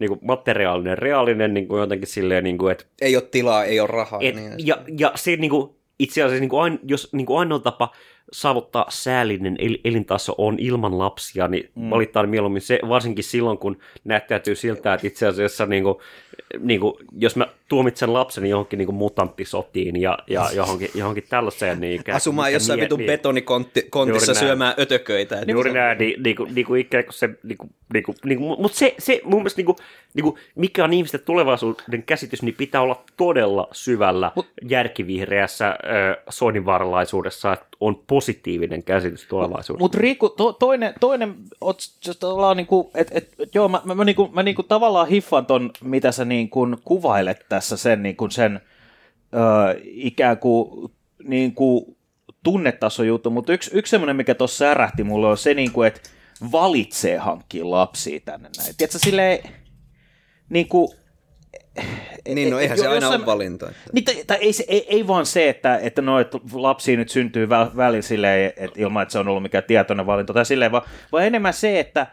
niin 0.00 0.08
kuin 0.08 0.20
materiaalinen, 0.22 0.98
reaalinen 0.98 1.54
niin 1.54 1.68
kuin 1.68 1.80
jotenkin 1.80 2.08
silleen, 2.08 2.44
niin 2.44 2.58
kuin, 2.58 2.72
että 2.72 2.84
ei 3.00 3.16
ole 3.16 3.24
tilaa, 3.30 3.64
ei 3.64 3.80
ole 3.80 3.88
rahaa. 3.88 4.20
et, 4.22 4.34
niin, 4.34 4.52
ja, 4.58 4.78
ja 4.98 5.12
se 5.14 5.36
niin 5.36 5.50
kuin, 5.50 5.70
itse 5.98 6.22
asiassa, 6.22 6.40
niin 6.40 6.48
kuin 6.48 6.62
ain, 6.62 6.80
jos 6.82 7.12
niin 7.12 7.26
kuin 7.26 7.38
ainoa 7.38 7.58
tapa 7.58 7.92
saavuttaa 8.32 8.86
säällinen 8.88 9.56
el- 9.58 9.78
elintaso 9.84 10.34
on 10.38 10.56
ilman 10.58 10.98
lapsia, 10.98 11.48
niin 11.48 11.70
mm. 11.74 11.90
valitaan 11.90 12.28
mieluummin 12.28 12.62
se, 12.62 12.78
varsinkin 12.88 13.24
silloin, 13.24 13.58
kun 13.58 13.78
näyttäytyy 14.04 14.54
siltä, 14.54 14.94
että 14.94 15.06
itse 15.06 15.26
asiassa 15.26 15.66
niin 15.66 15.82
kuin, 15.82 15.94
niin 16.58 16.80
kuin, 16.80 16.94
jos 17.18 17.36
mä 17.36 17.46
tuomitsen 17.68 18.12
lapseni 18.12 18.48
johonkin 18.48 18.78
niin 18.78 18.86
kuin 18.86 18.96
mutanttisotiin 18.96 20.00
ja, 20.00 20.18
ja 20.26 20.48
johonkin, 20.56 20.90
johonkin 20.94 21.24
tällaiseen, 21.28 21.80
niin 21.80 22.00
ikään, 22.00 22.16
Asumaan 22.16 22.52
jossain 22.52 22.80
vitun 22.80 22.98
niin- 22.98 23.06
betonikontissa 23.06 24.34
syömään 24.34 24.74
ötököitä. 24.78 25.40
että- 25.40 25.52
Juuri 25.52 25.72
näin, 25.72 25.98
niin, 25.98 26.22
niin, 26.22 26.36
kuin, 26.36 26.54
niin 26.54 26.66
kuin 26.66 26.80
ikään 26.80 27.04
kuin 27.04 27.14
se, 27.14 27.28
niin 27.42 27.58
kuin, 27.58 27.70
niin 27.92 28.04
kuin, 28.04 28.16
niin 28.24 28.38
kuin, 28.38 28.60
mutta 28.60 28.78
se, 28.78 28.94
se 28.98 29.20
mun 29.24 29.40
mielestä, 29.40 29.58
niin 29.58 29.66
kuin, 29.66 29.76
niin 30.14 30.24
kuin, 30.24 30.36
mikä 30.54 30.84
on 30.84 30.92
ihmisten 30.92 31.20
tulevaisuuden 31.20 32.02
käsitys, 32.06 32.42
niin 32.42 32.54
pitää 32.54 32.80
olla 32.80 33.04
todella 33.16 33.68
syvällä 33.72 34.32
järkivihreässä 34.68 35.68
äh, 35.68 35.76
soininvaralaisuudessa, 36.28 37.52
että 37.52 37.66
on 37.80 38.04
positiivinen 38.06 38.82
käsitys 38.82 39.26
tulevaisuudesta. 39.26 39.84
Mutta 39.84 39.98
Riikku, 39.98 40.28
to, 40.28 40.52
toinen, 40.52 40.94
toinen 41.00 41.34
niinku, 42.56 42.90
et, 42.94 43.08
et, 43.10 43.34
joo, 43.54 43.68
mä, 43.68 43.82
mä, 43.84 43.94
mä, 43.94 44.04
niinku, 44.04 44.28
mä 44.32 44.42
niinku 44.42 44.62
tavallaan 44.62 45.08
hiffan 45.08 45.46
ton, 45.46 45.70
mitä 45.82 46.12
sä 46.12 46.24
niinku 46.24 46.66
kuvailet 46.84 47.46
tässä 47.48 47.76
sen, 47.76 48.02
niinku 48.02 48.30
sen 48.30 48.60
ö, 49.34 49.80
ikään 49.84 50.38
kuin 50.38 50.92
niinku, 51.24 51.96
tunnetaso 52.44 53.02
juttu, 53.02 53.30
mutta 53.30 53.52
yksi, 53.52 53.70
yksi 53.74 53.90
semmoinen, 53.90 54.16
mikä 54.16 54.34
tuossa 54.34 54.58
särähti 54.58 55.04
mulle 55.04 55.26
on 55.26 55.38
se, 55.38 55.54
niinku, 55.54 55.82
että 55.82 56.00
valitsee 56.52 57.18
hankkia 57.18 57.70
lapsia 57.70 58.20
tänne 58.24 58.50
näin. 58.58 58.74
Tiedätkö, 58.76 58.98
silleen, 58.98 59.38
niinku, 60.48 60.94
Niin, 62.34 62.50
no 62.50 62.58
eihän 62.58 62.78
se 62.78 62.86
aina 62.86 63.06
jossain- 63.06 63.20
ole 63.20 63.26
valinta. 63.26 63.72
niin, 63.92 64.04
tai, 64.04 64.14
tai 64.26 64.36
ei, 64.40 64.52
se- 64.52 64.64
ei, 64.68 64.86
ei 64.88 65.06
vaan 65.06 65.26
se, 65.26 65.48
että, 65.48 65.78
että 65.78 66.02
no, 66.02 66.20
että 66.20 66.38
lapsia 66.52 66.96
nyt 66.96 67.08
syntyy 67.08 67.46
vä- 67.46 67.76
välillä 67.76 68.02
silleen, 68.02 68.52
että 68.56 68.80
ilman, 68.80 69.02
että 69.02 69.12
se 69.12 69.18
on 69.18 69.28
ollut 69.28 69.42
mikään 69.42 69.64
tietoinen 69.64 70.06
valinta 70.06 70.32
tai 70.32 70.46
silleen, 70.46 70.72
vaan, 70.72 70.82
vaan 71.12 71.24
enemmän 71.26 71.54
se, 71.54 71.80
että 71.80 72.06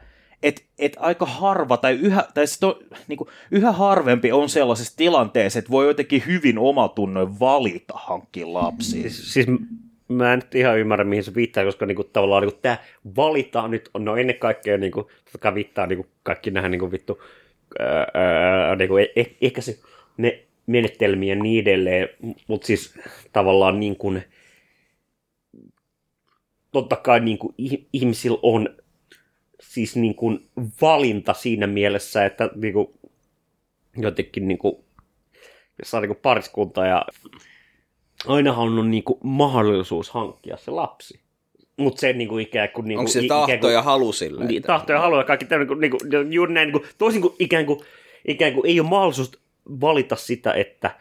et, 0.43 0.63
et 0.79 0.97
aika 0.99 1.25
harva 1.25 1.77
tai, 1.77 1.93
yhä, 1.93 2.23
tai 2.33 2.47
sit 2.47 2.63
on, 2.63 2.75
niin 3.07 3.17
kuin, 3.17 3.27
yhä 3.51 3.71
harvempi 3.71 4.31
on 4.31 4.49
sellaisessa 4.49 4.97
tilanteessa, 4.97 5.59
että 5.59 5.71
voi 5.71 5.87
jotenkin 5.87 6.23
hyvin 6.27 6.57
omatunnoin 6.59 7.39
valita 7.39 7.93
hankkia 7.97 8.53
lapsia. 8.53 9.01
Siis, 9.01 9.33
siis 9.33 9.47
mä 10.07 10.33
en 10.33 10.39
nyt 10.39 10.55
ihan 10.55 10.79
ymmärrä, 10.79 11.05
mihin 11.05 11.23
se 11.23 11.35
viittaa, 11.35 11.63
koska 11.65 11.85
niinku, 11.85 12.03
tavallaan 12.03 12.43
niinku, 12.43 12.59
tämä 12.61 12.77
valitaan 13.15 13.71
nyt, 13.71 13.89
on 13.93 14.05
no 14.05 14.15
ennen 14.15 14.39
kaikkea 14.39 14.77
niinku, 14.77 15.01
totta 15.23 15.37
kai 15.37 15.53
viittaa 15.55 15.87
niinku, 15.87 16.05
kaikki 16.23 16.51
nähdään 16.51 16.71
niinku, 16.71 16.91
vittu, 16.91 17.21
ää, 17.79 18.75
niinku, 18.75 18.97
eh, 18.97 19.07
eh, 19.15 19.35
ehkä 19.41 19.61
se, 19.61 19.79
ne 20.17 20.45
menetelmiä 20.67 21.35
niin 21.35 21.61
edelleen, 21.61 22.09
mutta 22.47 22.67
siis 22.67 22.99
tavallaan 23.33 23.79
niin 23.79 23.97
kuin, 23.97 24.23
totta 26.71 26.95
kai 26.95 27.19
niin 27.19 27.37
kuin, 27.37 27.55
ihmisillä 27.93 28.39
on 28.41 28.69
siis 29.59 29.95
niin 29.95 30.15
kuin, 30.15 30.49
valinta 30.81 31.33
siinä 31.33 31.67
mielessä, 31.67 32.25
että 32.25 32.49
niin 32.55 32.73
kuin, 32.73 32.87
jotenkin 33.97 34.47
niin 34.47 34.57
kuin, 34.57 34.75
jos 35.79 35.93
on 35.93 36.01
niin 36.01 36.09
kuin 36.09 36.21
pariskunta 36.21 36.85
ja 36.85 37.05
ainahan 38.25 38.79
on 38.79 38.91
niin 38.91 39.03
kuin, 39.03 39.19
mahdollisuus 39.23 40.09
hankkia 40.09 40.57
se 40.57 40.71
lapsi. 40.71 41.24
Mutta 41.77 42.01
se 42.01 42.13
niin 42.13 42.27
kuin, 42.27 42.41
ikään 42.43 42.69
kuin... 42.69 42.87
Niin 42.87 42.99
Onko 42.99 43.11
se 43.11 43.21
tahto 43.27 43.43
ikään 43.45 43.59
kuin, 43.59 43.73
ja 43.73 43.81
halu 43.81 44.11
sillä? 44.13 44.45
niin, 44.45 44.57
että- 44.57 44.67
tahto 44.67 44.93
ja 44.93 44.99
halu 44.99 45.17
ja 45.17 45.23
kaikki 45.23 45.45
tämmöinen, 45.45 45.79
niin 45.79 45.91
kuin, 45.91 46.33
juuri 46.33 46.53
näin, 46.53 46.67
niin 46.67 46.81
kuin, 46.81 46.91
toisin 46.97 47.21
kuin 47.21 47.33
ikään 47.39 47.65
kuin, 47.65 47.79
ikään 48.27 48.53
kuin 48.53 48.65
ei 48.65 48.79
ole 48.79 48.89
mahdollisuus 48.89 49.31
valita 49.81 50.15
sitä, 50.15 50.53
että 50.53 50.91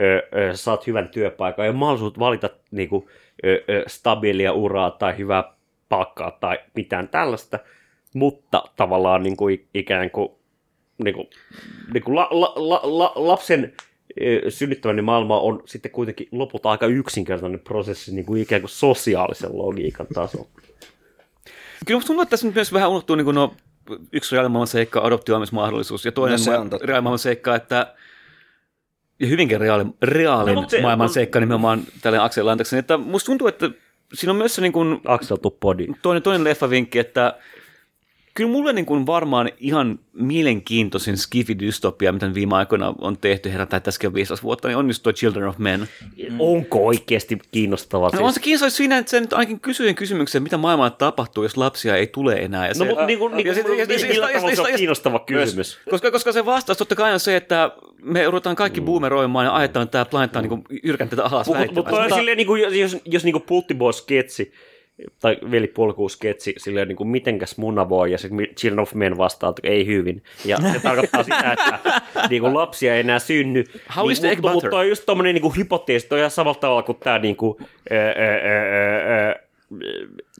ö, 0.00 0.22
ö, 0.38 0.56
saat 0.56 0.86
hyvän 0.86 1.08
työpaikan, 1.08 1.64
ei 1.64 1.68
ole 1.68 1.76
mahdollisuus 1.76 2.18
valita 2.18 2.50
niin 2.70 2.88
kuin, 2.88 3.06
ö, 3.44 3.64
ö, 3.70 3.84
stabiilia 3.86 4.52
uraa 4.52 4.90
tai 4.90 5.18
hyvää 5.18 5.52
palkkaa 5.88 6.30
tai 6.30 6.58
mitään 6.74 7.08
tällaista, 7.08 7.58
mutta 8.14 8.62
tavallaan 8.76 9.22
niin 9.22 9.36
kuin, 9.36 9.66
ikään 9.74 10.10
kuin, 10.10 10.28
niin 11.04 11.14
kuin, 11.14 11.30
niin 11.94 12.02
kuin 12.02 12.16
la, 12.16 12.28
la, 12.30 12.52
la, 12.56 12.80
la, 12.82 13.12
lapsen 13.14 13.72
synnyttäminen 14.48 15.04
maailma 15.04 15.40
on 15.40 15.62
sitten 15.66 15.90
kuitenkin 15.92 16.28
lopulta 16.32 16.70
aika 16.70 16.86
yksinkertainen 16.86 17.60
prosessi 17.60 18.14
niin 18.14 18.26
kuin 18.26 18.42
ikään 18.42 18.60
kuin 18.62 18.70
sosiaalisen 18.70 19.58
logiikan 19.58 20.06
tasolla. 20.14 20.48
Kyllä 21.86 21.96
musta 21.96 22.06
tuntuu, 22.06 22.22
että 22.22 22.30
tässä 22.30 22.46
nyt 22.46 22.54
myös 22.54 22.72
vähän 22.72 22.90
unohtuu 22.90 23.16
niin 23.16 23.34
no, 23.34 23.54
yksi 24.12 24.34
reaalimaailman 24.34 24.66
seikka, 24.66 25.00
adoptioimismahdollisuus, 25.00 26.04
ja 26.04 26.12
toinen 26.12 26.38
No 26.38 26.44
se 26.44 26.58
on 26.58 26.70
reaalimaailman 26.82 27.18
seikka, 27.18 27.54
että 27.54 27.94
ja 29.20 29.26
hyvinkin 29.26 29.60
reaali, 29.60 29.84
reaalin 30.02 30.54
No, 30.54 30.64
se- 30.68 30.82
maailman 30.82 31.06
no- 31.06 31.12
seikka 31.12 31.40
nimenomaan 31.40 31.82
tälle 32.02 32.18
Axel 32.18 32.46
Lantaksen, 32.46 32.78
että 32.78 32.96
musta 32.96 33.26
tuntuu, 33.26 33.48
että 33.48 33.70
siinä 34.14 34.30
on 34.30 34.36
myös 34.36 34.54
se 34.54 34.62
niin 34.62 34.72
kuin, 34.72 35.00
Axel 35.04 35.36
to 35.36 35.50
body. 35.50 35.86
toinen, 36.02 36.22
toinen 36.22 36.44
leffavinkki, 36.44 36.98
että 36.98 37.38
kyllä 38.34 38.50
mulle 38.50 38.72
niin 38.72 38.86
kuin 38.86 39.06
varmaan 39.06 39.50
ihan 39.58 39.98
mielenkiintoisin 40.12 41.14
skifi-dystopia, 41.14 42.12
mitä 42.12 42.34
viime 42.34 42.56
aikoina 42.56 42.94
on 43.00 43.16
tehty, 43.18 43.52
herätään 43.52 43.82
tässäkin 43.82 44.08
on 44.08 44.14
15 44.14 44.42
vuotta, 44.44 44.68
niin 44.68 44.76
onnistui 44.76 45.12
Children 45.12 45.48
of 45.48 45.58
Men. 45.58 45.88
Onko 46.38 46.86
oikeasti 46.86 47.38
kiinnostavaa? 47.52 48.10
No, 48.12 48.24
on 48.26 48.32
se 48.32 48.40
kiinnostavaa 48.40 48.70
siinä, 48.70 48.98
että 48.98 49.10
se 49.10 49.20
nyt 49.20 49.32
ainakin 49.32 49.60
kysyy 49.60 49.94
kysymyksen, 49.94 50.42
mitä 50.42 50.56
maailmalla 50.56 50.90
tapahtuu, 50.90 51.42
jos 51.42 51.56
lapsia 51.56 51.96
ei 51.96 52.06
tule 52.06 52.34
enää. 52.34 52.66
Ja 52.66 52.68
No, 52.68 52.74
se, 52.74 52.84
mutta 52.84 53.06
niin 53.06 53.18
kuin, 53.18 53.36
niin 53.36 53.46
ja 53.46 53.54
kuin, 53.54 53.64
sit- 53.78 53.88
ja- 53.88 54.08
ja- 54.08 54.08
millä 54.08 54.28
tavalla 54.28 54.54
se 54.56 54.62
on 54.62 54.68
kiinnostava 54.76 55.18
kysymys? 55.18 55.78
Koska, 55.90 56.10
koska 56.10 56.32
se 56.32 56.44
vastaus 56.44 56.78
totta 56.78 56.94
kai 56.94 57.12
on 57.12 57.20
se, 57.20 57.36
että 57.36 57.70
me 58.02 58.24
ruvetaan 58.24 58.56
kaikki 58.56 58.80
boomeroimaan 58.80 59.46
ja 59.46 59.54
ajetaan 59.56 59.88
tämä 59.88 60.04
planeetta 60.04 60.42
niin 60.42 60.64
yrkänteitä 60.82 61.24
alas 61.24 61.46
Mutta 61.46 61.72
mut, 61.72 62.14
silleen, 62.14 62.36
niin 62.36 62.46
kuin, 62.46 62.62
jos, 62.80 62.96
jos, 63.04 63.24
niin 63.24 63.42
Pulttiboy-sketsi 63.42 64.52
tai 65.20 65.38
velipolkuu-sketsi, 65.50 66.54
silleen 66.58 66.88
niin 66.88 66.96
kuin, 66.96 67.08
mitenkäs 67.08 67.58
muna 67.58 67.88
voi, 67.88 68.12
ja 68.12 68.18
se 68.18 68.28
Children 68.56 68.80
of 68.82 68.94
Men 68.94 69.18
vastaa, 69.18 69.50
että 69.50 69.68
ei 69.68 69.86
hyvin. 69.86 70.22
Ja 70.44 70.58
se 70.72 70.80
tarkoittaa 70.82 71.22
sitä, 71.22 71.52
että 71.52 72.00
niin 72.30 72.42
kuin, 72.42 72.54
lapsia 72.54 72.94
ei 72.94 73.00
enää 73.00 73.18
synny. 73.18 73.64
How 73.96 74.10
is 74.10 74.20
the 74.20 74.28
niin, 74.28 74.38
egg 74.38 74.54
mutta, 74.54 74.76
on 74.76 74.88
just 74.88 75.02
tommonen 75.06 75.34
niin 75.34 75.42
kuin, 75.42 75.56
hypoteesi, 75.56 76.08
toi 76.08 76.18
on 76.18 76.20
ihan 76.20 76.30
samalla 76.30 76.60
tavalla 76.60 76.82
kuin 76.82 76.98
tämä 76.98 77.18
niin 77.18 77.36
kuin, 77.36 77.56
ää, 77.90 77.98
ää, 77.98 78.40
ää, 78.44 79.26
ää, 79.26 79.36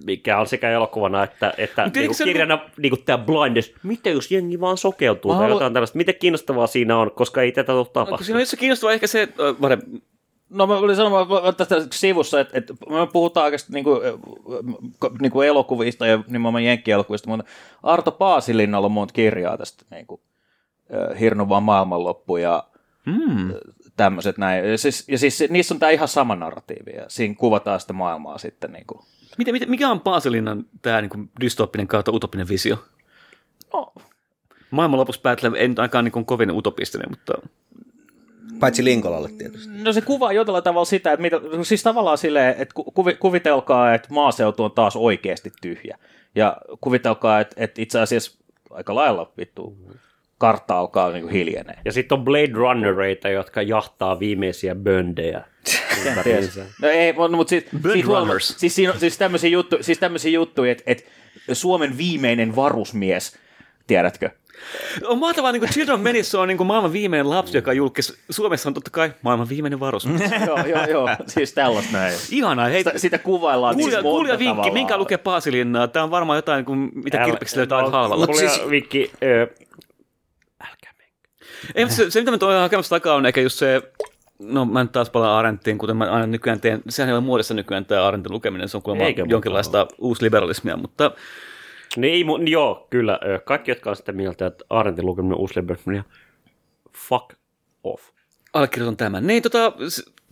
mikä 0.06 0.38
on 0.38 0.46
sekä 0.46 0.70
elokuvana 0.70 1.24
että, 1.24 1.54
että 1.58 1.84
Mut 1.84 1.94
niinku 1.94 2.14
kirjana 2.24 2.58
niinku 2.76 2.96
tämä 2.96 3.18
blindness. 3.18 3.72
Mitä 3.82 4.10
jos 4.10 4.30
jengi 4.30 4.60
vaan 4.60 4.76
sokeutuu 4.76 5.30
Mä 5.30 5.34
tai 5.38 5.42
haluan- 5.42 5.56
jotain 5.56 5.72
tällaista? 5.72 5.96
Miten 5.96 6.14
kiinnostavaa 6.14 6.66
siinä 6.66 6.98
on, 6.98 7.10
koska 7.10 7.42
ei 7.42 7.52
tätä 7.52 7.72
ole 7.72 7.78
Onko 7.78 7.90
siinä 7.92 8.04
tapahtunut. 8.06 8.40
on 8.40 8.46
se 8.46 8.56
kiinnostavaa 8.56 8.94
ehkä 8.94 9.06
se, 9.06 9.22
että, 9.22 9.42
äh, 9.48 9.78
No 10.50 10.66
mä 10.66 10.74
olin 10.74 10.96
sanomaan 10.96 11.54
tästä 11.56 11.76
sivussa, 11.92 12.40
että, 12.40 12.58
että 12.58 12.74
me 12.88 13.06
puhutaan 13.12 13.44
oikeasti 13.44 13.72
niin 13.72 13.84
kuin, 13.84 14.00
niin 15.20 15.32
kuin 15.32 15.48
elokuvista 15.48 16.06
ja 16.06 16.24
nimenomaan 16.26 16.64
jenkkielokuvista, 16.64 17.28
mutta 17.28 17.44
Arto 17.82 18.12
Paasilinnalla 18.12 18.86
on 18.86 18.92
monta 18.92 19.12
kirjaa 19.12 19.58
tästä 19.58 19.84
niin 19.90 20.06
kuin, 20.06 20.20
Hirnuvan 21.20 21.62
maailmanloppu 21.62 22.36
ja 22.36 22.64
hmm. 23.06 23.54
tämmöiset 23.96 24.38
näin. 24.38 24.70
Ja 24.70 24.78
siis, 24.78 25.08
ja 25.08 25.18
siis 25.18 25.44
niissä 25.50 25.74
on 25.74 25.80
tämä 25.80 25.90
ihan 25.90 26.08
sama 26.08 26.36
narratiivi 26.36 26.90
ja 26.96 27.04
siinä 27.08 27.34
kuvataan 27.34 27.80
sitä 27.80 27.92
maailmaa 27.92 28.38
sitten 28.38 28.72
niin 28.72 28.86
kuin. 28.86 29.00
Miten, 29.38 29.54
miten, 29.54 29.70
mikä 29.70 29.90
on 29.90 30.00
Paasilinnan 30.00 30.64
tämä 30.82 31.00
niin 31.00 31.30
dystooppinen 31.40 31.86
kautta 31.86 32.12
utopinen 32.12 32.48
visio? 32.48 32.84
No, 33.72 33.92
Maailman 34.70 35.00
lopussa 35.00 35.20
päätellä 35.20 35.68
nyt 35.68 35.78
ainakaan 35.78 36.04
niin 36.04 36.24
kovin 36.24 36.50
utopistinen, 36.50 37.10
mutta 37.10 37.34
Paitsi 38.60 38.84
Linkolalle 38.84 39.28
tietysti. 39.38 39.72
no 39.82 39.92
se 39.92 40.00
kuvaa 40.00 40.32
jollain 40.32 40.64
tavalla 40.64 40.84
sitä, 40.84 41.12
että 41.12 41.22
mitä, 41.22 41.36
siis 41.62 41.82
tavallaan 41.82 42.18
silleen, 42.18 42.50
että 42.58 42.74
ku- 42.74 42.84
kuvi, 42.90 43.14
kuvitelkaa, 43.14 43.94
että 43.94 44.08
maaseutu 44.10 44.64
on 44.64 44.72
taas 44.72 44.96
oikeasti 44.96 45.52
tyhjä. 45.62 45.98
Ja 46.34 46.56
kuvitelkaa, 46.80 47.40
että, 47.40 47.54
että 47.58 47.82
itse 47.82 48.00
asiassa 48.00 48.38
aika 48.70 48.94
lailla 48.94 49.32
vittu 49.38 49.76
kartta 50.38 50.78
alkaa 50.78 51.10
niin 51.12 51.22
kuin 51.22 51.32
hiljenee. 51.32 51.76
Ja 51.84 51.92
sitten 51.92 52.18
on 52.18 52.24
Blade 52.24 52.52
Runnereita, 52.52 53.28
jotka 53.28 53.62
jahtaa 53.62 54.18
viimeisiä 54.20 54.74
böndejä. 54.74 55.44
No 56.82 56.88
ei, 56.88 57.12
mutta 57.12 57.36
mut 57.36 57.48
siis, 57.48 57.64
siis, 57.92 58.06
huoma- 58.06 58.18
Runners. 58.20 58.54
siis, 58.58 58.74
siinä 58.74 58.92
on, 58.92 59.00
siis 59.00 59.18
tämmöisiä 59.18 59.50
juttu, 59.50 59.76
siis 59.80 59.98
tämmöisiä 59.98 60.30
juttuja, 60.30 60.72
että, 60.72 60.84
että 60.86 61.04
Suomen 61.52 61.98
viimeinen 61.98 62.56
varusmies, 62.56 63.36
tiedätkö? 63.86 64.30
On 65.04 65.18
mahtavaa, 65.18 65.52
niin 65.52 65.60
kuin 65.60 65.70
Children 65.70 65.94
of 65.94 66.02
Menissä 66.02 66.40
on 66.40 66.48
niin 66.48 66.56
kuin 66.58 66.66
maailman 66.66 66.92
viimeinen 66.92 67.30
lapsi, 67.30 67.56
joka 67.58 67.72
julkisi. 67.72 68.18
Suomessa 68.30 68.68
on 68.68 68.74
totta 68.74 68.90
kai 68.90 69.12
maailman 69.22 69.48
viimeinen 69.48 69.80
varus. 69.80 70.04
joo, 70.46 70.66
joo, 70.66 70.86
joo, 70.86 71.08
siis 71.26 71.52
tällaista 71.52 71.92
näin. 71.92 72.14
Ihanaa, 72.30 72.66
hei. 72.66 72.84
Sitä, 72.84 72.98
sitä 72.98 73.18
kuvaillaan 73.18 73.74
Kuulija, 73.74 73.90
siis 73.90 74.02
monta 74.02 74.16
kuulija 74.16 74.38
vinkki, 74.38 74.50
tavallaan. 74.50 74.74
minkä 74.74 74.98
lukee 74.98 75.18
Paasilinnaa? 75.18 75.88
Tämä 75.88 76.04
on 76.04 76.10
varmaan 76.10 76.36
jotain, 76.36 76.64
kuin, 76.64 76.90
mitä 76.94 77.24
kirpiksi 77.24 77.56
löytää 77.56 77.82
no, 77.82 77.90
halvalla. 77.90 78.26
Kuulija 78.26 78.50
siis- 78.50 78.70
vinkki, 78.70 79.10
ö, 79.22 79.40
älkää 80.60 80.92
menkää. 80.98 81.40
Ei, 81.74 81.90
se, 81.90 82.10
se, 82.10 82.20
mitä 82.20 82.30
mä 82.30 82.38
toivon 82.38 82.62
hakemassa 82.62 82.96
takaa 82.96 83.14
on 83.14 83.26
ehkä 83.26 83.40
just 83.40 83.58
se, 83.58 83.82
no 84.38 84.64
mä 84.64 84.82
nyt 84.82 84.92
taas 84.92 85.10
palaan 85.10 85.38
Arendtiin, 85.38 85.78
kuten 85.78 85.96
mä 85.96 86.04
aina 86.04 86.26
nykyään 86.26 86.60
teen, 86.60 86.82
sehän 86.88 87.08
ei 87.08 87.14
ole 87.14 87.20
muodossa 87.24 87.54
nykyään 87.54 87.84
tämä 87.84 88.06
Arentin 88.06 88.32
lukeminen, 88.32 88.68
se 88.68 88.76
on 88.76 88.82
kuulemma 88.82 89.24
jonkinlaista 89.28 89.86
uusliberalismia, 89.98 90.76
mutta 90.76 91.10
Niin, 91.96 92.26
mu- 92.26 92.50
joo, 92.50 92.86
kyllä. 92.90 93.20
Kaikki, 93.44 93.70
jotka 93.70 93.90
on 93.90 93.96
sitä 93.96 94.12
mieltä, 94.12 94.46
että 94.46 94.64
Arentin 94.70 95.06
lukeminen 95.06 95.38
on 95.38 95.44
Uslebergmania, 95.44 96.04
fuck 96.96 97.32
off. 97.84 98.02
allekirjoitan 98.52 98.96
tämän. 98.96 99.26
Niin, 99.26 99.42
tota, 99.42 99.72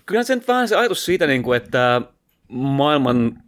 kyllä 0.07 0.23
se 0.23 0.35
nyt 0.35 0.49
vähän 0.49 0.69
se 0.69 0.77
ajatus 0.77 1.05
siitä, 1.05 1.27
niin 1.27 1.43
kuin, 1.43 1.57
että 1.57 2.03
maailman 2.49 3.43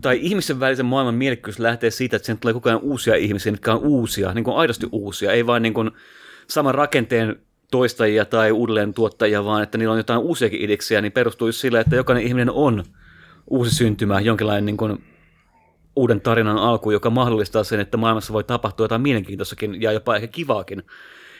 tai 0.00 0.18
ihmisen 0.22 0.60
välisen 0.60 0.86
maailman 0.86 1.14
mielekkyys 1.14 1.58
lähtee 1.58 1.90
siitä, 1.90 2.16
että 2.16 2.26
sen 2.26 2.38
tulee 2.38 2.54
koko 2.54 2.68
ajan 2.68 2.80
uusia 2.80 3.14
ihmisiä, 3.14 3.52
mitkä 3.52 3.72
on 3.72 3.80
uusia, 3.82 4.34
niin 4.34 4.44
kuin 4.44 4.56
aidosti 4.56 4.86
uusia, 4.92 5.32
ei 5.32 5.46
vain 5.46 5.62
niin 5.62 5.74
kuin 5.74 5.90
saman 6.48 6.74
rakenteen 6.74 7.36
toistajia 7.70 8.24
tai 8.24 8.52
uudelleen 8.52 8.94
tuottajia, 8.94 9.44
vaan 9.44 9.62
että 9.62 9.78
niillä 9.78 9.92
on 9.92 9.98
jotain 9.98 10.20
uusiakin 10.20 10.60
idiksiä, 10.60 11.00
niin 11.00 11.12
perustuu 11.12 11.52
sillä, 11.52 11.80
että 11.80 11.96
jokainen 11.96 12.26
ihminen 12.26 12.50
on 12.50 12.84
uusi 13.50 13.74
syntymä, 13.74 14.20
jonkinlainen 14.20 14.66
niin 14.66 14.76
kuin 14.76 15.04
uuden 16.00 16.20
tarinan 16.20 16.58
alku, 16.58 16.90
joka 16.90 17.10
mahdollistaa 17.10 17.64
sen, 17.64 17.80
että 17.80 17.96
maailmassa 17.96 18.32
voi 18.32 18.44
tapahtua 18.44 18.84
jotain 18.84 19.02
mielenkiintoisakin 19.02 19.82
ja 19.82 19.92
jopa 19.92 20.16
ehkä 20.16 20.26
kivaakin, 20.26 20.82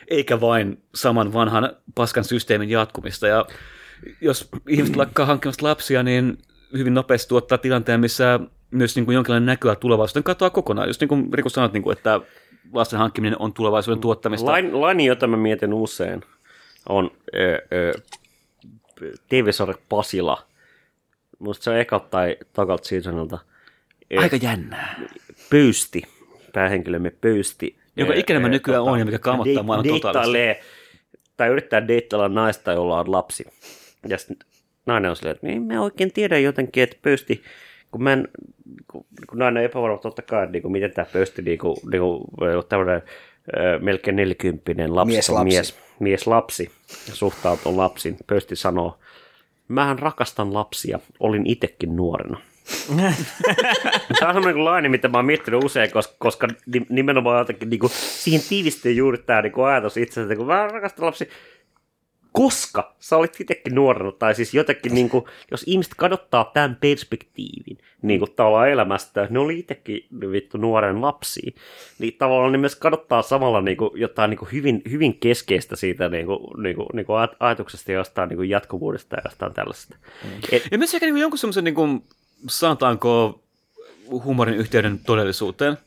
eikä 0.09 0.41
vain 0.41 0.83
saman 0.95 1.33
vanhan 1.33 1.77
paskan 1.95 2.25
systeemin 2.25 2.71
jatkumista. 2.71 3.27
Ja 3.27 3.45
jos 4.21 4.49
ihmiset 4.69 4.97
lakkaa 4.97 5.27
hankkimasta 5.27 5.67
lapsia, 5.67 6.03
niin 6.03 6.39
hyvin 6.73 6.95
nopeasti 6.95 7.29
tuottaa 7.29 7.59
tilanteen, 7.59 8.01
missä 8.01 8.41
myös 8.71 8.97
niin 8.97 9.05
kuin 9.05 9.15
jonkinlainen 9.15 9.47
näkyä 9.47 9.75
tulevaisuuteen 9.75 10.25
katoaa 10.25 10.51
kokonaan. 10.51 10.89
Just 10.89 11.01
niin 11.01 11.09
kuin 11.09 11.33
Riku 11.33 11.49
sanoit, 11.49 11.73
niin 11.73 11.83
kuin, 11.83 11.97
että 11.97 12.21
lasten 12.73 12.99
hankkiminen 12.99 13.37
on 13.39 13.53
tulevaisuuden 13.53 14.01
tuottamista. 14.01 14.47
Lain, 14.47 14.81
laini, 14.81 15.07
jota 15.07 15.27
mä 15.27 15.37
mietin 15.37 15.75
usein, 15.75 16.23
on 16.89 17.11
TV-sarja 19.29 19.75
Pasila. 19.89 20.43
Musta 21.39 21.65
se 21.65 21.71
on 21.71 21.79
ekalta 21.79 22.07
tai 22.11 22.37
takalta 22.53 22.89
seasonilta. 22.89 23.39
Ö, 24.15 24.21
Aika 24.21 24.37
jännää. 24.37 25.01
Pöysti, 25.51 26.03
päähenkilömme 26.53 27.11
Pöysti. 27.11 27.77
Joka 27.97 28.13
ö, 28.13 28.17
ikinä 28.17 28.41
mä 28.41 28.47
ö, 28.47 28.51
nykyään 28.51 28.81
tota, 28.81 28.91
on 28.91 28.99
ja 28.99 29.05
mikä 29.05 29.19
kamottaa 29.19 29.63
maailman 29.63 29.89
totaalisesti. 29.89 30.39
deittailee, 30.39 30.61
tai 31.37 31.49
yrittää 31.49 31.89
deittailla 31.89 32.29
naista, 32.29 32.73
jolla 32.73 33.01
on 33.01 33.13
lapsi. 33.13 33.45
Ja 34.09 34.19
sitten 34.19 34.37
nainen 34.87 35.11
on 35.11 35.17
silleen, 35.17 35.35
että 35.37 35.47
niin 35.47 35.63
mä 35.63 35.83
oikein 35.83 36.13
tiedä 36.13 36.39
jotenkin, 36.39 36.83
että 36.83 36.97
Pöysti, 37.03 37.43
kun 37.91 38.03
mä 38.03 38.13
en, 38.13 38.29
kun, 38.91 39.07
kun 39.29 39.39
nainen 39.39 39.61
on 39.61 39.65
epävarma 39.65 39.99
totta 39.99 40.23
kai, 40.23 40.51
niin 40.51 40.63
kuin, 40.63 40.73
miten 40.73 40.93
tämä 40.93 41.07
Pöysti, 41.13 41.43
niin 41.43 41.59
kuin, 41.59 41.77
niin 41.93 42.01
kuin, 42.03 42.25
tämmöinen 42.69 43.03
melkein 43.81 44.17
nelikymppinen 44.17 44.97
lapsi, 44.97 45.13
Mieslapsi. 45.13 45.45
mies, 45.45 45.79
mies 46.01 46.27
lapsi 46.27 46.71
suhtautuu 47.13 47.77
lapsiin. 47.77 48.17
Pöysti 48.27 48.57
sanoo, 48.57 48.99
mähän 49.69 49.99
rakastan 49.99 50.55
lapsia, 50.55 50.99
olin 51.21 51.47
itsekin 51.47 51.97
nuorena. 51.97 52.41
Tämä 54.19 54.29
on 54.29 54.35
semmoinen 54.35 54.65
laini, 54.65 54.89
mitä 54.89 55.09
mä 55.09 55.19
oon 55.19 55.25
miettinyt 55.27 55.65
usein, 55.65 55.91
koska, 55.91 56.15
koska 56.19 56.49
ni- 56.67 56.87
nimenomaan 56.89 57.39
jotenkin 57.39 57.71
niin 57.71 57.81
kuin, 57.81 57.93
siihen 57.95 58.49
tiivistyy 58.49 58.93
juuri 58.93 59.19
tämä 59.19 59.43
niin 59.43 59.53
kuin 59.53 59.67
ajatus 59.67 59.97
itse, 59.97 60.23
että 60.23 60.37
kun 60.37 60.47
mä 60.47 60.69
rakastan 60.69 61.07
lapsi, 61.07 61.29
koska 62.33 62.95
sä 62.99 63.17
olit 63.17 63.41
itsekin 63.41 63.75
nuorena, 63.75 64.13
tai 64.13 64.35
siis 64.35 64.55
jotenkin, 64.55 64.95
niin 64.95 65.09
kuin, 65.09 65.25
jos 65.51 65.65
ihmiset 65.67 65.95
kadottaa 65.97 66.51
tämän 66.55 66.77
perspektiivin 66.81 67.79
niin 68.03 68.21
kuin 68.21 68.33
tavallaan 68.37 68.71
elämästä, 68.71 69.27
ne 69.31 69.39
oli 69.39 69.59
itsekin 69.59 70.07
vittu 70.33 70.59
nuoren 70.59 71.01
lapsia, 71.03 71.53
niin 71.99 72.15
tavallaan 72.19 72.53
ne 72.53 72.59
myös 72.59 72.77
kadottaa 72.77 73.23
samalla 73.23 73.61
niin 73.61 73.77
kuin, 73.77 73.91
jotain 73.95 74.31
niin 74.31 74.39
kuin 74.39 74.53
hyvin, 74.53 74.83
hyvin 74.91 75.19
keskeistä 75.19 75.77
siitä 75.77 76.09
niin 76.09 76.27
kuin, 76.27 76.63
niin 76.63 76.77
kuin, 76.77 76.87
niin 76.93 77.07
kuin 77.07 77.29
aj- 77.29 77.37
ajatuksesta 77.41 77.93
ja 77.93 77.99
jostain 77.99 78.29
niin 78.29 78.37
kuin 78.37 78.51
jatkuvuudesta 78.51 79.17
ja 79.17 79.23
jostain 79.25 79.55
tällaista. 79.55 79.97
Et, 80.53 80.69
Ja 80.71 80.79
myös 80.79 80.95
ehkä 80.95 81.07
niin 81.07 81.17
jonkun 81.17 81.39
semmoisen, 81.39 81.65
niin 81.65 81.75
kuin, 81.75 82.03
sanotaanko, 82.49 83.41
huumorin 84.11 84.55
yhteyden 84.55 84.99
todellisuuteen. 84.99 85.79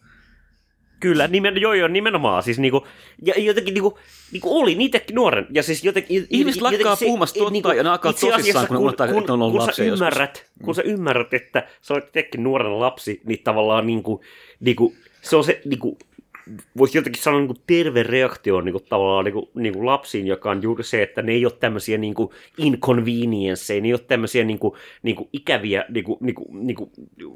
Kyllä, 0.99 1.27
nimen, 1.27 1.61
joo, 1.61 1.73
joo, 1.73 1.87
nimenomaan. 1.87 2.43
Siis 2.43 2.59
niinku, 2.59 2.87
ja 3.25 3.33
jotenkin 3.37 3.73
niinku, 3.73 3.99
niinku 4.31 4.59
oli 4.59 4.75
itsekin 4.79 5.15
nuoren. 5.15 5.47
Ja 5.49 5.63
siis 5.63 5.83
jotenkin, 5.83 6.27
Ihmiset 6.29 6.61
jotenkin 6.61 6.85
lakkaa 6.85 6.95
puhumasta 6.95 7.39
totta 7.39 7.73
ja 7.73 7.83
ne 7.83 7.89
alkaa 7.89 8.13
tosissaan, 8.13 8.67
kun 8.67 8.75
ne 8.75 8.81
unohtaa, 8.81 9.07
että 9.07 9.19
ne 9.19 9.33
on 9.33 9.41
ollut 9.41 9.51
kun 9.51 9.67
lapsia 9.67 9.85
sä 9.85 9.89
joskus. 9.89 10.01
ymmärrät, 10.01 10.45
kun 10.63 10.75
sä 10.75 10.81
ymmärrät, 10.81 11.33
että 11.33 11.67
sä 11.81 11.93
olet 11.93 12.05
itsekin 12.05 12.43
nuoren 12.43 12.79
lapsi, 12.79 13.21
niin 13.25 13.43
tavallaan 13.43 13.87
niinku, 13.87 14.23
niinku, 14.59 14.93
se 15.21 15.35
on 15.35 15.43
se 15.43 15.61
niinku, 15.65 15.97
voisi 16.77 16.97
jotenkin 16.97 17.21
sanoa 17.21 17.39
niin 17.39 17.47
kuin 17.47 17.61
terve 17.67 18.03
reaktio 18.03 18.61
niin 18.61 18.73
kuin 18.73 18.85
tavallaan 18.89 19.25
niin 19.25 19.33
kuin, 19.33 19.49
niin 19.55 19.73
kuin 19.73 19.85
lapsiin, 19.85 20.27
joka 20.27 20.51
on 20.51 20.63
juuri 20.63 20.83
se, 20.83 21.03
että 21.03 21.21
ne 21.21 21.31
ei 21.31 21.45
ole 21.45 21.53
tämmöisiä 21.59 21.97
niin 21.97 22.13
kuin 22.13 22.29
inconvenienceja, 22.57 23.81
ne 23.81 23.87
ei 23.87 23.93
ole 23.93 23.99
tämmöisiä 24.07 24.43
niin 24.43 24.59
kuin, 24.59 24.73
niin 25.03 25.15
kuin 25.15 25.29
ikäviä 25.33 25.85
niin 25.89 26.03
kuin, 26.03 26.17
niin 26.21 26.35
kuin, 26.35 26.67
niin 26.67 26.75
kuin 26.75 26.91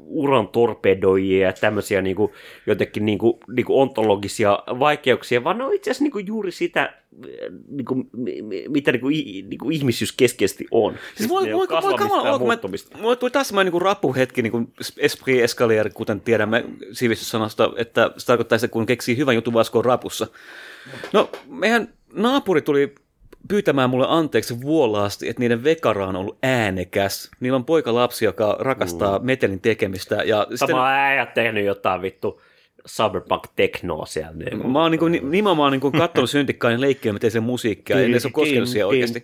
uran 0.06 0.48
torpedoijia 0.48 1.46
ja 1.46 1.52
tämmöisiä 1.52 2.02
niin 2.02 2.16
kuin, 2.16 2.32
jotenkin 2.66 3.06
niin 3.06 3.18
kuin, 3.18 3.38
niin 3.56 3.66
kuin 3.66 3.80
ontologisia 3.80 4.58
vaikeuksia, 4.78 5.44
vaan 5.44 5.58
ne 5.58 5.64
on 5.64 5.74
itse 5.74 5.90
asiassa 5.90 6.04
niin 6.04 6.12
kuin 6.12 6.26
juuri 6.26 6.52
sitä, 6.52 6.94
niin 7.68 7.84
kuin, 7.84 8.10
mi- 8.16 8.42
mi- 8.42 8.64
mitä 8.68 8.92
niin 8.92 9.00
kuin, 9.00 9.12
niin 9.48 9.58
kuin 9.58 9.72
ihmisyys 9.72 10.12
keskeisesti 10.12 10.66
on. 10.70 10.94
Siis 11.14 11.28
voi, 11.28 11.46
Ne 11.46 11.52
voi, 11.52 11.54
on 11.54 11.58
voi, 11.58 11.66
kasvamista 11.68 12.08
kamala 12.08 12.38
mä, 12.38 12.44
muuttumista. 12.44 12.98
mulle 12.98 13.16
tuli 13.16 13.30
taas 13.30 13.48
semmoinen 13.48 13.72
niin 13.72 13.82
rappuhetki, 13.82 14.42
niin 14.42 14.50
kuin 14.50 14.72
esprit 14.98 15.40
escalier, 15.40 15.90
kuten 15.94 16.20
tiedämme 16.20 16.64
sivistyssanasta, 16.92 17.72
että 17.76 18.10
se 18.16 18.26
tarkoittaa 18.26 18.58
sitä, 18.58 18.72
kun 18.72 18.86
keksii 18.86 19.16
hyvän 19.16 19.34
jutun 19.34 19.54
vaskoon 19.54 19.84
rapussa. 19.84 20.26
No, 21.12 21.30
meidän 21.46 21.88
naapuri 22.14 22.62
tuli 22.62 22.94
pyytämään 23.48 23.90
mulle 23.90 24.06
anteeksi 24.08 24.60
vuolaasti, 24.60 25.28
että 25.28 25.40
niiden 25.40 25.64
vekara 25.64 26.06
on 26.06 26.16
ollut 26.16 26.38
äänekäs. 26.42 27.30
Niillä 27.40 27.56
on 27.56 27.64
poika 27.64 27.94
lapsi, 27.94 28.24
joka 28.24 28.56
rakastaa 28.60 29.18
metelin 29.18 29.60
tekemistä. 29.60 30.14
Ja 30.14 30.40
sitten, 30.50 30.58
Sama 30.58 30.88
äijä 30.88 31.26
tehnyt 31.26 31.64
jotain 31.64 32.02
vittu 32.02 32.40
cyberpunk-teknoa 32.88 34.06
siellä. 34.06 34.32
Niin. 34.32 34.72
mä 34.72 34.82
oon 34.82 34.90
niin 34.90 34.98
kuin, 34.98 35.20
nimenomaan 35.22 35.72
niin 35.72 35.80
kuin 35.80 35.92
katsonut 35.92 36.30
syntikkainen 36.30 36.80
leikkiä, 36.80 37.12
miten 37.12 37.30
se 37.30 37.40
musiikkia, 37.40 38.00
ja 38.00 38.08
ne 38.08 38.20
se 38.20 38.28
on 38.28 38.32
koskenut 38.32 38.68
siihen 38.68 38.86
oikeasti. 38.86 39.20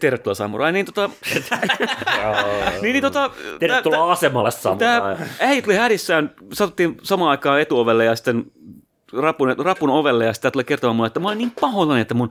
Tervetuloa 0.00 0.34
Samurai. 0.34 0.72
Niin 0.72 0.86
tota... 0.86 1.10
niin, 2.82 2.92
niin 2.92 3.02
tota... 3.02 3.30
Tervetuloa 3.60 4.12
asemalle 4.12 4.50
Tämä 4.78 4.98
Samurai. 4.98 5.16
äiti 5.40 5.62
tuli 5.62 5.76
hädissään, 5.76 6.34
satuttiin 6.52 6.96
samaan 7.02 7.30
aikaan 7.30 7.60
etuovelle 7.60 8.04
ja 8.04 8.16
sitten 8.16 8.44
rapun, 9.12 9.54
rapun 9.58 9.90
ovelle 9.90 10.24
ja 10.24 10.32
sitten 10.32 10.52
tuli 10.52 10.64
kertomaan 10.64 10.96
mulle, 10.96 11.06
että 11.06 11.20
mä 11.20 11.28
olen 11.28 11.38
niin 11.38 11.52
pahoillani, 11.60 12.00
että 12.00 12.14
mun 12.14 12.30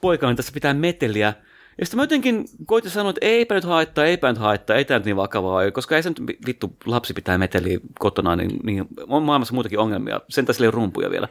poikani 0.00 0.36
tässä 0.36 0.52
pitää 0.52 0.74
meteliä. 0.74 1.34
Ja 1.78 1.86
sitten 1.86 1.96
mä 1.96 2.02
jotenkin 2.02 2.44
koitin 2.66 2.90
sanoa, 2.90 3.10
että 3.10 3.26
eipä 3.26 3.54
nyt 3.54 3.64
haittaa, 3.64 4.04
eipä 4.04 4.28
nyt 4.28 4.38
haittaa, 4.38 4.76
ei 4.76 4.84
tämä 4.84 4.98
nyt 4.98 5.06
niin 5.06 5.16
vakavaa 5.16 5.54
ole, 5.54 5.70
koska 5.70 5.96
ei 5.96 6.02
se 6.02 6.08
nyt 6.08 6.22
vittu 6.46 6.76
lapsi 6.86 7.12
pitää 7.12 7.38
meteliä 7.38 7.78
kotona, 7.98 8.36
niin, 8.36 8.50
niin 8.62 8.88
on 9.08 9.22
maailmassa 9.22 9.54
muitakin 9.54 9.78
ongelmia. 9.78 10.20
Sen 10.28 10.44
takia 10.44 10.54
sillä 10.54 10.64
ei 10.64 10.68
ole 10.68 10.74
rumpuja 10.74 11.10
vielä. 11.10 11.28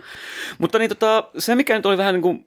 Mutta 0.58 0.80
niin 0.80 0.90
tota, 0.90 1.24
se 1.38 1.56
mikä 1.56 1.76
nyt 1.76 1.86
oli 1.86 1.98
vähän 1.98 2.14
niin 2.14 2.22
kuin 2.22 2.46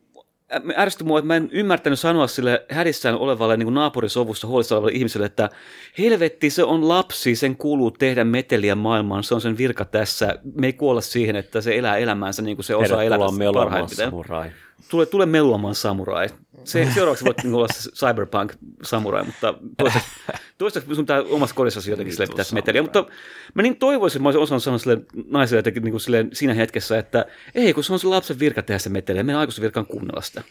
ärsytti 0.76 1.04
mua, 1.04 1.18
että 1.18 1.26
mä 1.26 1.36
en 1.36 1.48
ymmärtänyt 1.52 1.98
sanoa 1.98 2.26
sille 2.26 2.64
hädissään 2.70 3.16
olevalle 3.16 3.56
niin 3.56 3.66
kuin 3.66 3.74
naapurisovussa 3.74 4.46
huolissa 4.46 4.74
olevalle 4.74 4.96
ihmiselle, 4.96 5.26
että 5.26 5.50
helvetti, 5.98 6.50
se 6.50 6.64
on 6.64 6.88
lapsi, 6.88 7.36
sen 7.36 7.56
kuuluu 7.56 7.90
tehdä 7.90 8.24
meteliä 8.24 8.74
maailmaan, 8.74 9.24
se 9.24 9.34
on 9.34 9.40
sen 9.40 9.58
virka 9.58 9.84
tässä. 9.84 10.38
Me 10.54 10.66
ei 10.66 10.72
kuolla 10.72 11.00
siihen, 11.00 11.36
että 11.36 11.60
se 11.60 11.78
elää 11.78 11.96
elämäänsä 11.96 12.42
niin 12.42 12.56
kuin 12.56 12.64
se 12.64 12.74
osaa 12.74 12.98
melomaan 12.98 13.54
parhaimmiten. 13.54 14.10
Samurai. 14.10 14.50
Tule, 14.90 15.06
tule 15.06 15.26
meluamaan 15.26 15.74
samurai. 15.74 16.28
Se, 16.64 16.88
seuraavaksi 16.94 17.24
voit 17.24 17.42
niin 17.42 17.54
olla 17.54 17.68
se 17.72 17.90
cyberpunk 17.90 18.52
samurai, 18.82 19.24
mutta 19.24 19.54
toistaiseksi, 19.78 20.20
toistaiseksi 20.58 20.94
sun 20.94 21.04
pitää 21.04 21.22
omassa 21.22 21.54
kodissasi 21.54 21.90
jotenkin 21.90 22.14
sille 22.14 22.26
pitäisi 22.26 22.54
meteliä. 22.54 22.82
Mutta 22.82 23.06
mä 23.54 23.62
niin 23.62 23.76
toivoisin, 23.76 24.16
että 24.16 24.22
mä 24.22 24.28
olisin 24.28 24.42
osannut 24.42 24.62
sanoa 24.62 24.78
sille 24.78 25.00
naiselle 25.28 25.58
jotenkin 25.58 25.82
niin 25.82 25.92
kuin 25.92 26.00
silleen 26.00 26.30
siinä 26.32 26.54
hetkessä, 26.54 26.98
että 26.98 27.26
ei, 27.54 27.74
kun 27.74 27.84
se 27.84 27.92
on 27.92 27.98
se 27.98 28.06
lapsen 28.06 28.38
virka 28.38 28.62
tehdä 28.62 28.78
se 28.78 28.90
meteliä, 28.90 29.22
meidän 29.22 29.40
aikuisen 29.40 29.62
virka 29.62 29.80
on 29.80 29.86
kuunnella 29.86 30.20
sitä. 30.20 30.42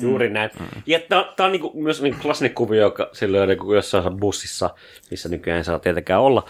Juuri 0.00 0.30
näin. 0.30 0.50
Ja 0.86 1.00
tämä 1.08 1.46
on 1.46 1.52
niinku, 1.52 1.82
myös 1.82 2.02
niinku 2.02 2.22
klassinen 2.22 2.54
kuvio, 2.54 2.82
joka 2.82 3.08
silloin 3.12 3.48
niinku 3.48 3.74
jossain 3.74 4.16
bussissa, 4.16 4.70
missä 5.10 5.28
nykyään 5.28 5.58
ei 5.58 5.64
saa 5.64 5.78
tietenkään 5.78 6.20
olla. 6.20 6.48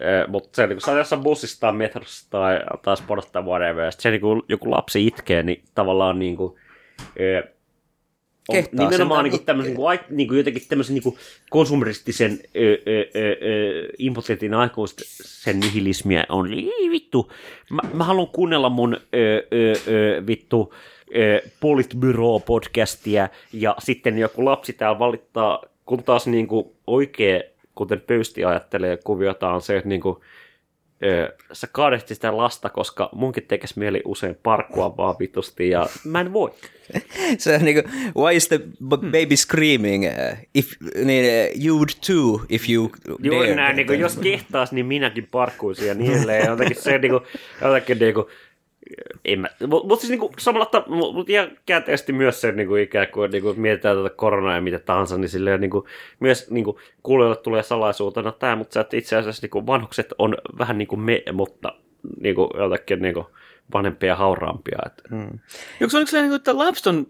Eh, 0.00 0.28
mutta 0.28 0.56
se, 0.56 0.66
niinku, 0.66 0.80
sä 0.80 0.90
oot 0.90 0.98
jossain 0.98 1.22
bussissa 1.22 1.60
tai 1.60 1.72
metrossa 1.72 2.30
tai, 2.30 2.60
tai 2.82 2.96
sportissa 2.96 3.32
tai 3.32 3.42
whatever, 3.42 3.84
ja 3.84 3.90
sit 3.90 4.00
se 4.00 4.10
niinku, 4.10 4.42
joku 4.48 4.70
lapsi 4.70 5.06
itkee, 5.06 5.42
niin 5.42 5.64
tavallaan 5.74 6.18
niinku, 6.18 6.58
eh, 7.16 7.44
on 8.50 8.62
Kehtaa 8.62 8.88
nimenomaan 8.88 9.24
sentään 9.24 9.24
niinku 9.24 9.44
tämmöisen, 9.44 9.74
niinku, 9.74 10.14
niinku 10.14 10.34
jotenkin 10.34 10.62
tämmöisen 10.68 10.94
niinku 10.94 11.18
konsumeristisen 11.50 12.40
ö, 12.56 12.60
ö, 12.60 13.00
ö, 13.16 13.36
ö, 13.42 13.88
impotentin 13.98 14.54
aikuisen 14.54 15.60
nihilismiä 15.60 16.24
on 16.28 16.52
Ii, 16.52 16.90
vittu. 16.90 17.32
Mä, 17.70 17.82
mä 17.92 18.04
haluan 18.04 18.28
kuunnella 18.28 18.68
mun 18.68 18.94
ö, 18.94 18.98
ö, 19.52 19.72
ö, 19.88 20.26
vittu 20.26 20.74
ö, 21.16 21.42
Politbyro-podcastia 21.60 23.28
ja 23.52 23.74
sitten 23.78 24.18
joku 24.18 24.44
lapsi 24.44 24.72
täällä 24.72 24.98
valittaa, 24.98 25.62
kun 25.86 26.02
taas 26.02 26.26
niinku 26.26 26.76
oikea, 26.86 27.42
kuten 27.74 28.00
Pöysti 28.00 28.44
ajattelee 28.44 28.96
kuviota 29.04 29.50
on 29.50 29.62
se, 29.62 29.76
että 29.76 29.88
niinku, 29.88 30.20
ö, 31.04 31.36
sä 31.52 31.66
kaadehti 31.72 32.14
sitä 32.14 32.36
lasta, 32.36 32.68
koska 32.68 33.08
munkin 33.12 33.46
tekisi 33.48 33.78
mieli 33.78 34.02
usein 34.04 34.36
parkkua 34.42 34.96
vaan 34.96 35.16
vitusti 35.18 35.70
ja 35.70 35.86
mä 36.04 36.20
en 36.20 36.32
voi. 36.32 36.50
Se 37.38 37.54
on 37.54 37.64
niinku, 37.64 37.90
why 38.16 38.36
is 38.36 38.48
the 38.48 38.58
b- 38.84 39.10
baby 39.12 39.36
screaming? 39.36 40.04
Uh, 40.04 40.36
if, 40.54 40.72
niin, 41.04 41.24
uh, 41.24 41.62
you'd 41.62 41.94
too, 42.06 42.44
if 42.48 42.70
you 42.70 42.90
dared. 43.24 43.54
näin, 43.54 43.76
niin 43.76 43.86
kuin, 43.86 44.00
jos 44.00 44.16
kehtaas, 44.16 44.72
niin 44.72 44.86
minäkin 44.86 45.28
parkkuisin 45.30 45.88
ja 45.88 45.94
niin 45.94 46.12
edelleen. 46.12 46.46
Jotenkin 46.46 46.76
se 46.76 46.98
niin 46.98 47.10
kuin, 47.10 47.22
jotenkin 47.60 47.98
niin 47.98 48.14
kuin, 48.14 48.26
en 49.24 49.40
mä, 49.40 49.48
mutta 49.66 49.88
mut 49.88 50.00
siis 50.00 50.10
niinku 50.10 50.32
samalla 50.38 50.66
ta, 50.66 50.84
mut 50.86 51.28
ja 51.28 51.48
käteesti 51.66 52.12
myös 52.12 52.40
se 52.40 52.52
niinku 52.52 52.74
ikään 52.74 53.08
kuin 53.08 53.30
niinku 53.30 53.54
mietitään 53.54 53.96
tätä 53.96 54.16
koronaa 54.16 54.54
ja 54.54 54.60
mitä 54.60 54.78
tahansa, 54.78 55.18
niin 55.18 55.28
silleen 55.28 55.60
niinku, 55.60 55.86
myös 56.20 56.50
niinku 56.50 56.80
kuulijoille 57.02 57.36
tulee 57.36 57.62
salaisuutena 57.62 58.32
tämä, 58.32 58.56
mutta 58.56 58.74
sä, 58.74 58.80
että 58.80 58.96
itse 58.96 59.16
asiassa 59.16 59.40
niinku 59.42 59.66
vanhukset 59.66 60.14
on 60.18 60.36
vähän 60.58 60.78
niin 60.78 60.88
kuin 60.88 61.00
me, 61.00 61.22
mutta 61.32 61.72
niinku 62.20 62.50
jotakin 62.58 63.02
niinku 63.02 63.26
vanhempia 63.74 64.08
ja 64.08 64.16
hauraampia. 64.16 64.78
Että. 64.86 65.02
Mm. 65.10 65.38
Onko 65.82 66.06
se 66.06 66.20
niin 66.20 66.30
kuin, 66.30 66.36
että 66.36 66.58
lapset 66.58 66.86
on, 66.86 67.06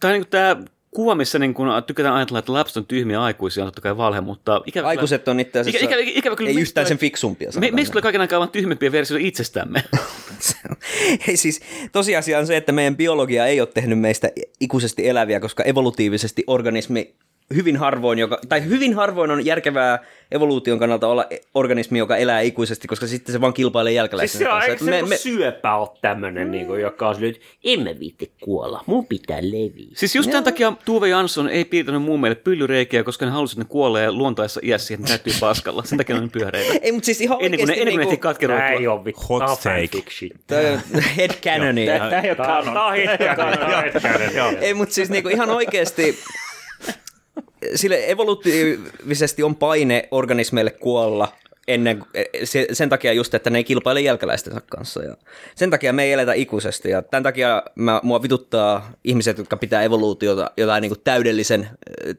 tai 0.00 0.12
niin 0.12 0.22
kuin 0.22 0.30
tämä 0.30 0.56
kuva, 0.90 1.14
missä 1.14 1.38
niin 1.38 1.54
kun 1.54 1.68
tykätään 1.86 2.14
ajatella, 2.14 2.38
että 2.38 2.52
lapset 2.52 2.76
on 2.76 2.86
tyhmiä 2.86 3.22
aikuisia, 3.22 3.64
on 3.64 3.66
totta 3.66 3.80
kai 3.80 3.96
valhe, 3.96 4.20
mutta 4.20 4.62
ikävä 4.66 4.88
Aikuiset 4.88 5.28
on 5.28 5.40
itse 5.40 5.60
asiassa 5.60 5.86
ikä, 5.86 5.96
ikä, 5.96 6.12
ikävä 6.14 6.36
kyllä, 6.36 6.48
ei 6.48 6.54
meistä 6.54 6.70
yhtään 6.70 6.86
sen 6.86 6.98
fiksumpia. 6.98 7.46
Me, 7.48 7.52
sanotaan 7.52 7.74
meistä 7.74 7.92
tulee 7.92 8.02
kaiken 8.02 8.20
aikaa 8.20 8.38
vain 8.38 8.50
tyhmempiä 8.50 8.92
versioita 8.92 9.26
itsestämme. 9.26 9.84
Siis, 11.34 11.60
tosiasia 11.92 12.38
on 12.38 12.46
se, 12.46 12.56
että 12.56 12.72
meidän 12.72 12.96
biologia 12.96 13.46
ei 13.46 13.60
ole 13.60 13.68
tehnyt 13.74 14.00
meistä 14.00 14.30
ikuisesti 14.60 15.08
eläviä, 15.08 15.40
koska 15.40 15.62
evolutiivisesti 15.62 16.44
organismi 16.46 17.14
hyvin 17.54 17.76
harvoin, 17.76 18.18
joka, 18.18 18.38
tai 18.48 18.64
hyvin 18.64 18.94
harvoin 18.94 19.30
on 19.30 19.46
järkevää 19.46 19.98
evoluution 20.30 20.78
kannalta 20.78 21.06
olla 21.06 21.24
organismi, 21.54 21.98
joka 21.98 22.16
elää 22.16 22.40
ikuisesti, 22.40 22.88
koska 22.88 23.06
sitten 23.06 23.32
se 23.32 23.40
vaan 23.40 23.52
kilpailee 23.52 23.92
jälkeläisten 23.92 24.38
Siis 24.38 24.48
se 24.48 24.54
on, 24.54 24.60
kanssa. 24.60 24.70
eikö 24.90 25.04
me, 25.04 25.08
me... 25.08 25.16
syöpä 25.16 25.76
ole 25.76 25.88
tämmöinen, 26.02 26.50
niinku, 26.50 26.74
joka 26.74 27.08
on 27.08 27.14
silleen, 27.14 27.34
että 27.34 27.46
en 27.64 27.82
mä 27.82 27.90
viitti 28.00 28.32
kuolla, 28.40 28.84
mun 28.86 29.06
pitää 29.06 29.38
leviä. 29.42 29.88
Siis 29.94 30.14
just 30.16 30.30
tämän 30.30 30.44
takia 30.44 30.72
Tuve 30.84 31.08
Jansson 31.08 31.48
ei 31.48 31.64
piirtänyt 31.64 32.02
muun 32.02 32.20
meille 32.20 32.34
pyllyreikiä, 32.34 33.04
koska 33.04 33.24
ne 33.26 33.32
halusi, 33.32 33.52
että 33.54 33.64
ne 33.64 33.68
kuolee 33.68 34.12
luontaisessa 34.12 34.60
iässä 34.64 34.94
että 34.94 35.08
näyttyy 35.08 35.32
paskalla. 35.40 35.82
Sen 35.84 35.98
takia 35.98 36.16
ne 36.16 36.22
on 36.22 36.30
pyöreitä. 36.30 36.72
Ei, 36.82 36.92
mutta 36.92 37.06
siis 37.06 37.20
ihan 37.20 37.38
Ennen 37.40 37.60
kuin 37.60 37.66
ne, 37.68 37.72
ennen 37.72 37.86
kuin 37.86 37.96
ne 37.98 38.02
ehtii 38.02 38.10
niinku- 38.10 38.22
katkeroitua. 38.22 38.66
Tää 38.68 38.72
ei 38.78 38.86
ole 38.86 39.04
vittu. 39.04 39.22
Hot 39.28 39.42
on 39.50 39.56
take. 39.62 40.82
on 40.94 41.02
headcanonia. 41.16 41.98
Tämä 41.98 42.20
ei 42.20 42.30
ole 42.30 42.36
Tää 42.36 42.46
kanon. 42.46 42.74
tää 42.74 42.84
on 42.84 42.94
hitkäinen. 42.94 44.58
Ei, 44.60 44.74
mutta 44.74 44.94
siis 44.94 45.10
niinku 45.10 45.28
ihan 45.28 45.50
oikeasti 45.50 46.18
sille 47.74 48.10
evolutiivisesti 48.10 49.42
on 49.42 49.56
paine 49.56 50.08
organismeille 50.10 50.70
kuolla 50.70 51.28
ennen, 51.68 52.04
se, 52.44 52.66
sen 52.72 52.88
takia 52.88 53.12
just, 53.12 53.34
että 53.34 53.50
ne 53.50 53.58
ei 53.58 53.64
kilpaile 53.64 54.00
jälkeläistensä 54.00 54.60
kanssa. 54.70 55.02
Ja 55.02 55.16
sen 55.54 55.70
takia 55.70 55.92
me 55.92 56.02
ei 56.04 56.12
eletä 56.12 56.32
ikuisesti. 56.32 56.90
Ja 56.90 57.02
tämän 57.02 57.22
takia 57.22 57.62
mä, 57.74 58.00
mua 58.02 58.22
vituttaa 58.22 58.90
ihmiset, 59.04 59.38
jotka 59.38 59.56
pitää 59.56 59.82
evoluutiota 59.82 60.50
jotain 60.56 60.82
niin 60.82 60.90
kuin 60.90 61.00
täydellisen 61.04 61.68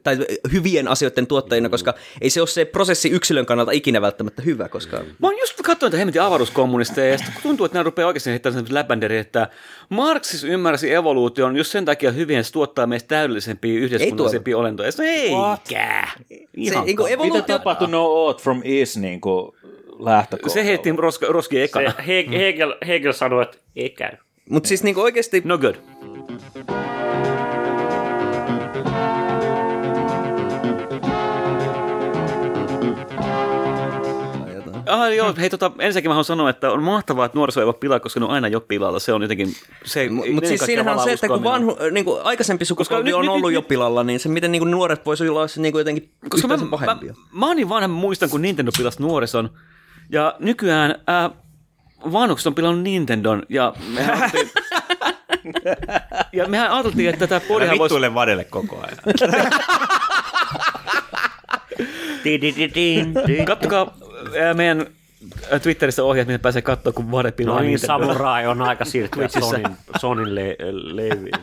tai 0.02 0.18
hyvien 0.52 0.88
asioiden 0.88 1.26
tuottajina, 1.26 1.68
koska 1.68 1.94
ei 2.20 2.30
se 2.30 2.40
ole 2.40 2.48
se 2.48 2.64
prosessi 2.64 3.08
yksilön 3.08 3.46
kannalta 3.46 3.72
ikinä 3.72 4.00
välttämättä 4.00 4.42
hyvä, 4.42 4.68
koska 4.68 4.96
Mä 4.96 5.26
oon 5.26 5.38
just 5.38 5.54
katsonut 5.62 5.82
näitä 5.92 5.98
hemmetin 5.98 6.22
avaruuskommunisteja 6.22 7.10
ja 7.10 7.18
sitten 7.18 7.42
tuntuu, 7.42 7.66
että 7.66 7.76
nämä 7.76 7.82
rupeaa 7.82 8.06
oikeasti 8.06 8.30
heittämään 8.30 8.54
sellaisen 8.54 8.74
läpänderiä, 8.74 9.20
että 9.20 9.48
Marxis 9.88 10.44
ymmärsi 10.44 10.92
evoluution 10.92 11.56
just 11.56 11.72
sen 11.72 11.84
takia 11.84 12.12
hyvin, 12.12 12.38
että 12.38 12.46
se 12.46 12.52
tuottaa 12.52 12.86
meistä 12.86 13.08
täydellisempiä 13.08 13.80
yhteiskunnallisempia 13.80 14.58
olentoja. 14.58 14.92
Se 14.92 15.04
eikä. 15.04 16.08
se, 16.28 16.46
Ihan 16.56 16.84
niin 16.84 16.96
kuin 16.96 17.10
Mitä 17.10 17.14
evoluutio... 17.14 17.58
tapahtui 17.58 17.88
No 17.88 18.34
from 18.42 18.62
East 18.64 18.96
niin 18.96 19.20
kuin 19.20 19.43
lähtökohdalla? 19.98 20.54
Se 20.54 20.64
heitti 20.64 20.90
roski 21.28 21.56
Se 21.56 21.64
ekana. 21.64 21.92
Hegel, 22.06 22.38
Hegel, 22.38 22.74
Hegel 22.86 23.12
sanoi, 23.12 23.42
että 23.42 23.58
ei 23.76 23.90
käy. 23.90 24.12
Mutta 24.50 24.68
siis 24.68 24.82
niin 24.82 24.94
kuin 24.94 25.04
oikeasti 25.04 25.42
No 25.44 25.58
good. 25.58 25.74
Ah, 34.86 35.14
joo, 35.14 35.34
hei, 35.38 35.50
tota, 35.50 35.70
ensinnäkin 35.78 36.10
mä 36.10 36.14
haluan 36.14 36.24
sanoa, 36.24 36.50
että 36.50 36.70
on 36.72 36.82
mahtavaa, 36.82 37.26
että 37.26 37.38
nuoriso 37.38 37.60
ei 37.60 37.64
ole 37.66 37.74
pilaa, 37.74 38.00
koska 38.00 38.20
ne 38.20 38.26
on 38.26 38.32
aina 38.32 38.48
jo 38.48 38.60
pilalla. 38.60 38.98
Se 38.98 39.12
on 39.12 39.22
jotenkin... 39.22 39.48
Se, 39.84 40.08
Mutta 40.08 40.48
siis 40.48 40.60
siinähän 40.60 40.94
on 40.98 41.04
se, 41.04 41.12
että 41.12 41.28
kun 41.28 41.44
vanhu, 41.44 41.76
niin 41.90 42.04
kuin 42.04 42.22
aikaisempi 42.22 42.64
sukupolvi 42.64 43.04
nyt- 43.04 43.14
on 43.14 43.20
nyt- 43.20 43.30
ollut 43.30 43.50
nyt- 43.50 43.54
jo 43.54 43.62
pilalla, 43.62 44.04
niin 44.04 44.20
se 44.20 44.28
miten 44.28 44.52
niin 44.52 44.60
kuin 44.60 44.70
nuoret 44.70 45.06
voisi 45.06 45.28
olla 45.28 45.46
niin 45.56 45.72
kuin 45.72 45.80
jotenkin 45.80 46.10
koska 46.28 46.48
mä, 46.48 46.54
yhtään 46.54 46.70
mä, 46.70 46.76
pahempia. 46.78 47.14
mä 47.32 47.46
oon 47.46 47.56
niin 47.56 47.68
vanha, 47.68 47.88
mä 47.88 47.94
muistan, 47.94 48.30
kun 48.30 48.42
Nintendo 48.42 48.70
pilasi 48.78 49.02
nuorison. 49.02 49.50
Ja 50.14 50.34
nykyään 50.38 50.94
ää, 51.06 51.30
vanhukset 52.12 52.46
on 52.46 52.54
pilannut 52.54 52.82
Nintendon. 52.82 53.42
Ja 53.48 53.74
mehän 53.94 54.18
ajateltiin, 54.22 54.50
ja 56.32 56.48
mehän 56.48 56.70
ajateltiin, 56.70 57.08
että 57.08 57.26
tämä 57.26 57.40
podihan 57.40 57.78
voisi... 57.78 57.82
vittuille 57.82 58.14
vadelle 58.14 58.44
koko 58.44 58.76
ajan. 58.76 58.98
Kattokaa 63.46 63.94
ää, 64.42 64.54
meidän 64.54 64.86
ää, 65.50 65.58
Twitterissä 65.58 66.04
ohjeet, 66.04 66.28
miten 66.28 66.40
pääsee 66.40 66.62
katsoa, 66.62 66.92
kun 66.92 67.10
vade 67.10 67.32
pilaa 67.32 67.56
No 67.56 67.62
niin. 67.62 67.78
Samurai 67.78 68.46
on 68.46 68.62
aika 68.62 68.84
siirtyä 68.84 69.28
Sonin, 69.28 69.76
Sonin 70.00 70.34
le- 70.34 70.56
leviin. 70.82 71.34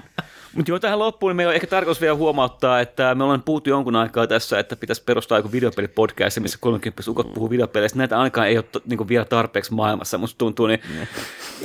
Mutta 0.56 0.72
joo, 0.72 0.80
tähän 0.80 1.00
loppuun 1.00 1.30
niin 1.30 1.36
meillä 1.36 1.50
on 1.52 1.56
ehkä 1.56 1.68
tarkoitus 1.68 2.02
vielä 2.02 2.16
huomauttaa, 2.16 2.80
että 2.80 3.16
me 3.16 3.24
ollaan 3.24 3.44
puhuttu 3.44 3.70
jonkun 3.70 3.96
aikaa 3.96 4.28
tässä, 4.28 4.60
että 4.60 4.76
pitäisi 4.76 5.04
perustaa 5.04 5.38
joku 5.38 5.52
videopelipodcast, 5.52 6.40
missä 6.40 6.58
30 6.62 7.04
ukot 7.12 7.34
puhuu 7.34 7.50
videopeleistä. 7.50 7.98
Näitä 7.98 8.18
ainakaan 8.20 8.48
ei 8.48 8.58
ole 8.58 8.66
to, 8.72 8.82
niin 8.86 9.08
vielä 9.08 9.26
tarpeeksi 9.26 9.74
maailmassa, 9.74 10.18
musta 10.18 10.38
tuntuu. 10.38 10.68
Niin, 10.68 10.80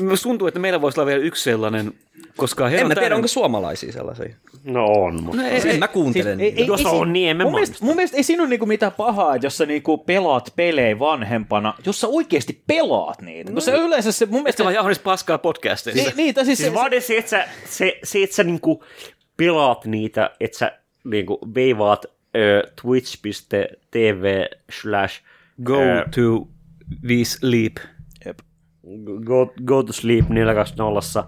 musta 0.01 0.23
tuntuu, 0.23 0.49
että 0.49 0.61
meillä 0.61 0.81
voisi 0.81 1.01
olla 1.01 1.07
vielä 1.07 1.23
yksi 1.25 1.43
sellainen, 1.45 1.93
koska 2.37 2.69
En 2.71 2.73
mä 2.89 2.95
tiedä, 2.95 2.95
täyden- 3.09 3.15
onko 3.17 3.29
suomalaisia 3.29 3.93
sellaisia. 3.93 4.35
No 4.65 4.85
on, 4.87 5.23
mutta... 5.23 5.43
No, 5.43 5.49
ei, 5.49 5.69
ei, 5.69 5.79
mä 5.79 5.89
kuuntelen. 5.89 6.39
Siis 6.39 6.53
ei- 6.53 6.61
ei- 6.61 6.67
Jos 6.67 6.81
ei 6.81 6.87
on, 6.87 7.13
niin 7.13 7.31
emme 7.31 7.45
mun 7.45 7.53
mielestä, 7.53 7.77
mun 7.81 7.97
mielestä 7.97 8.17
ei 8.17 8.23
siinä 8.23 8.43
ole 8.43 8.51
niinku 8.51 8.67
mitään 8.67 8.93
pahaa, 8.93 9.35
että 9.35 9.47
jos 9.47 9.57
sä 9.57 9.67
niinku 9.67 9.99
pelaat 9.99 10.53
pelejä 10.57 10.99
vanhempana, 10.99 11.75
jos 11.87 12.01
sä 12.01 12.09
oikeasti 12.09 12.61
pelaat 12.67 13.23
niitä. 13.23 13.53
No, 13.53 13.61
se 13.61 13.73
yleensä 13.73 14.13
se, 14.13 14.27
mun 14.27 14.35
että 14.35 14.43
mielestä... 14.43 14.65
vaan 14.65 14.75
jauhnis 14.75 14.99
paskaa 14.99 15.39
podcasteissa. 15.39 16.03
Niin, 16.05 16.17
niin, 16.17 16.35
tai 16.35 16.45
siis, 16.45 16.59
Siis 16.59 16.69
se, 16.69 16.75
vaan 16.75 16.91
se, 17.01 17.17
että 17.19 17.31
sä, 17.31 17.45
se, 17.69 17.99
se, 18.05 18.23
että 18.23 18.37
sä 18.37 18.45
niinku 18.45 18.76
pelaat 19.37 19.85
niitä, 19.85 20.31
että 20.41 20.59
sä 20.59 20.79
niinku 21.05 21.39
veivaat 21.55 22.07
ö, 22.37 22.63
twitch.tv 22.83 24.45
slash 24.71 25.23
Go 25.65 25.81
ö, 25.83 26.05
to 26.15 26.49
we 27.09 27.25
sleep. 27.25 27.77
go, 29.25 29.55
go 29.65 29.83
to 29.83 29.93
sleep 29.93 30.29
420. 30.29 31.25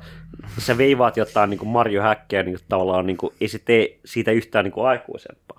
Sä 0.59 0.79
veivaat 0.79 1.17
jotain 1.17 1.51
niinku 1.51 1.65
Mario 1.65 2.03
Häkkiä 2.03 2.43
niin 2.43 2.59
tavallaan 2.69 3.07
niinku, 3.07 3.33
ei 3.41 3.49
se 3.49 3.59
tee 3.59 3.99
siitä 4.05 4.31
yhtään 4.31 4.65
niinku 4.65 4.81
aikuisempaa. 4.81 5.58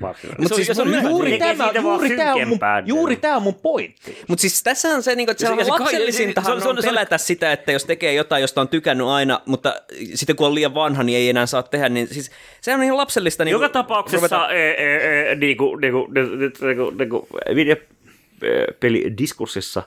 Varsinaisesti. 0.00 0.42
Mut 0.42 0.48
Se 0.48 0.54
on- 0.54 0.64
siis 0.64 0.76
se 0.76 0.82
on 0.82 1.02
juuri 1.10 1.38
tämä, 1.38 1.70
juuri 1.82 2.16
tämä 2.16 2.34
on 2.34 2.48
mun, 2.48 2.58
juuri 2.86 3.16
tämä 3.16 3.36
on 3.36 3.42
mun 3.42 3.54
pointti. 3.54 4.18
Mutta 4.28 4.40
siis 4.42 4.62
tässä 4.62 4.88
on 4.88 5.02
se, 5.02 5.14
niinku, 5.14 5.30
että 5.30 5.46
se- 5.46 5.54
se, 5.58 5.64
se 5.64 5.70
lapsellisintahan 5.70 6.56
se 6.56 6.60
se 6.62 6.68
on- 6.68 6.78
on, 6.78 6.84
pelätä 6.84 7.18
sitä, 7.18 7.52
että 7.52 7.72
jos 7.72 7.84
tekee 7.84 8.14
jotain, 8.14 8.40
josta 8.40 8.60
on 8.60 8.68
tykännyt 8.68 9.06
aina, 9.06 9.40
mutta 9.46 9.74
sitten 10.14 10.36
kun 10.36 10.46
on 10.46 10.54
liian 10.54 10.74
vanha, 10.74 11.02
niin 11.02 11.18
ei 11.18 11.28
enää 11.28 11.46
saa 11.46 11.62
tehdä, 11.62 11.88
niin 11.88 12.08
siis 12.08 12.30
se 12.60 12.74
on 12.74 12.82
ihan 12.82 12.96
lapsellista. 12.96 13.44
Niin 13.44 13.52
Joka 13.52 13.68
tapauksessa 13.68 14.50
e, 14.50 14.70
e, 14.70 15.30
e, 15.30 15.34
niinku, 15.34 15.76
niinku, 15.76 16.06
nyt 16.10 16.60
niinku, 16.60 16.90
niinku, 16.90 17.28
videopelidiskurssissa 17.54 19.82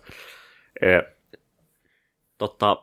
e, 0.81 0.85
tota, 2.37 2.77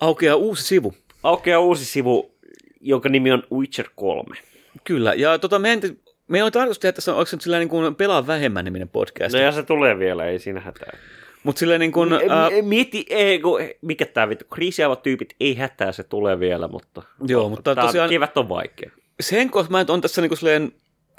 Aukeaa 0.00 0.36
uusi 0.36 0.62
sivu. 0.62 0.94
aukeaa 1.22 1.60
uusi 1.60 1.84
sivu, 1.84 2.34
jonka 2.80 3.08
nimi 3.08 3.32
on 3.32 3.42
Witcher 3.52 3.86
3. 3.96 4.36
Kyllä, 4.84 5.14
ja 5.14 5.38
tota, 5.38 5.58
meidän, 5.58 5.80
meillä 6.28 6.46
on 6.46 6.52
tarkoitus 6.52 6.78
tehdä 6.78 6.92
tässä, 6.92 7.12
onko 7.12 7.26
se 7.26 7.36
sillä 7.40 7.58
niin 7.58 7.68
kuin 7.68 7.94
pelaa 7.94 8.26
vähemmän 8.26 8.64
niminen 8.64 8.88
podcast. 8.88 9.32
No 9.34 9.40
ja 9.40 9.52
se 9.52 9.62
tulee 9.62 9.98
vielä, 9.98 10.24
ei 10.26 10.38
siinä 10.38 10.60
hätää. 10.60 10.98
Mutta 11.42 11.58
silleen 11.60 11.80
niin 11.80 11.92
kuin, 11.92 12.12
ää, 12.12 12.50
Mieti, 12.62 13.06
ei, 13.10 13.38
kun, 13.38 13.60
mikä 13.82 14.06
tämä 14.06 14.28
vittu, 14.28 14.44
kriisiavat 14.54 15.02
tyypit, 15.02 15.34
ei 15.40 15.54
hätää, 15.56 15.92
se 15.92 16.02
tulee 16.02 16.40
vielä, 16.40 16.68
mutta, 16.68 17.02
Joo, 17.26 17.48
mutta 17.48 17.74
tää, 17.74 17.84
tosiaan- 17.86 18.10
kevät 18.10 18.36
on 18.36 18.48
vaikea. 18.48 18.90
sen 19.20 19.50
kohta 19.50 19.70
mä 19.70 19.84
on 19.88 20.00
tässä 20.00 20.20
niin 20.20 20.28
kuin 20.30 20.38
silleen 20.38 20.72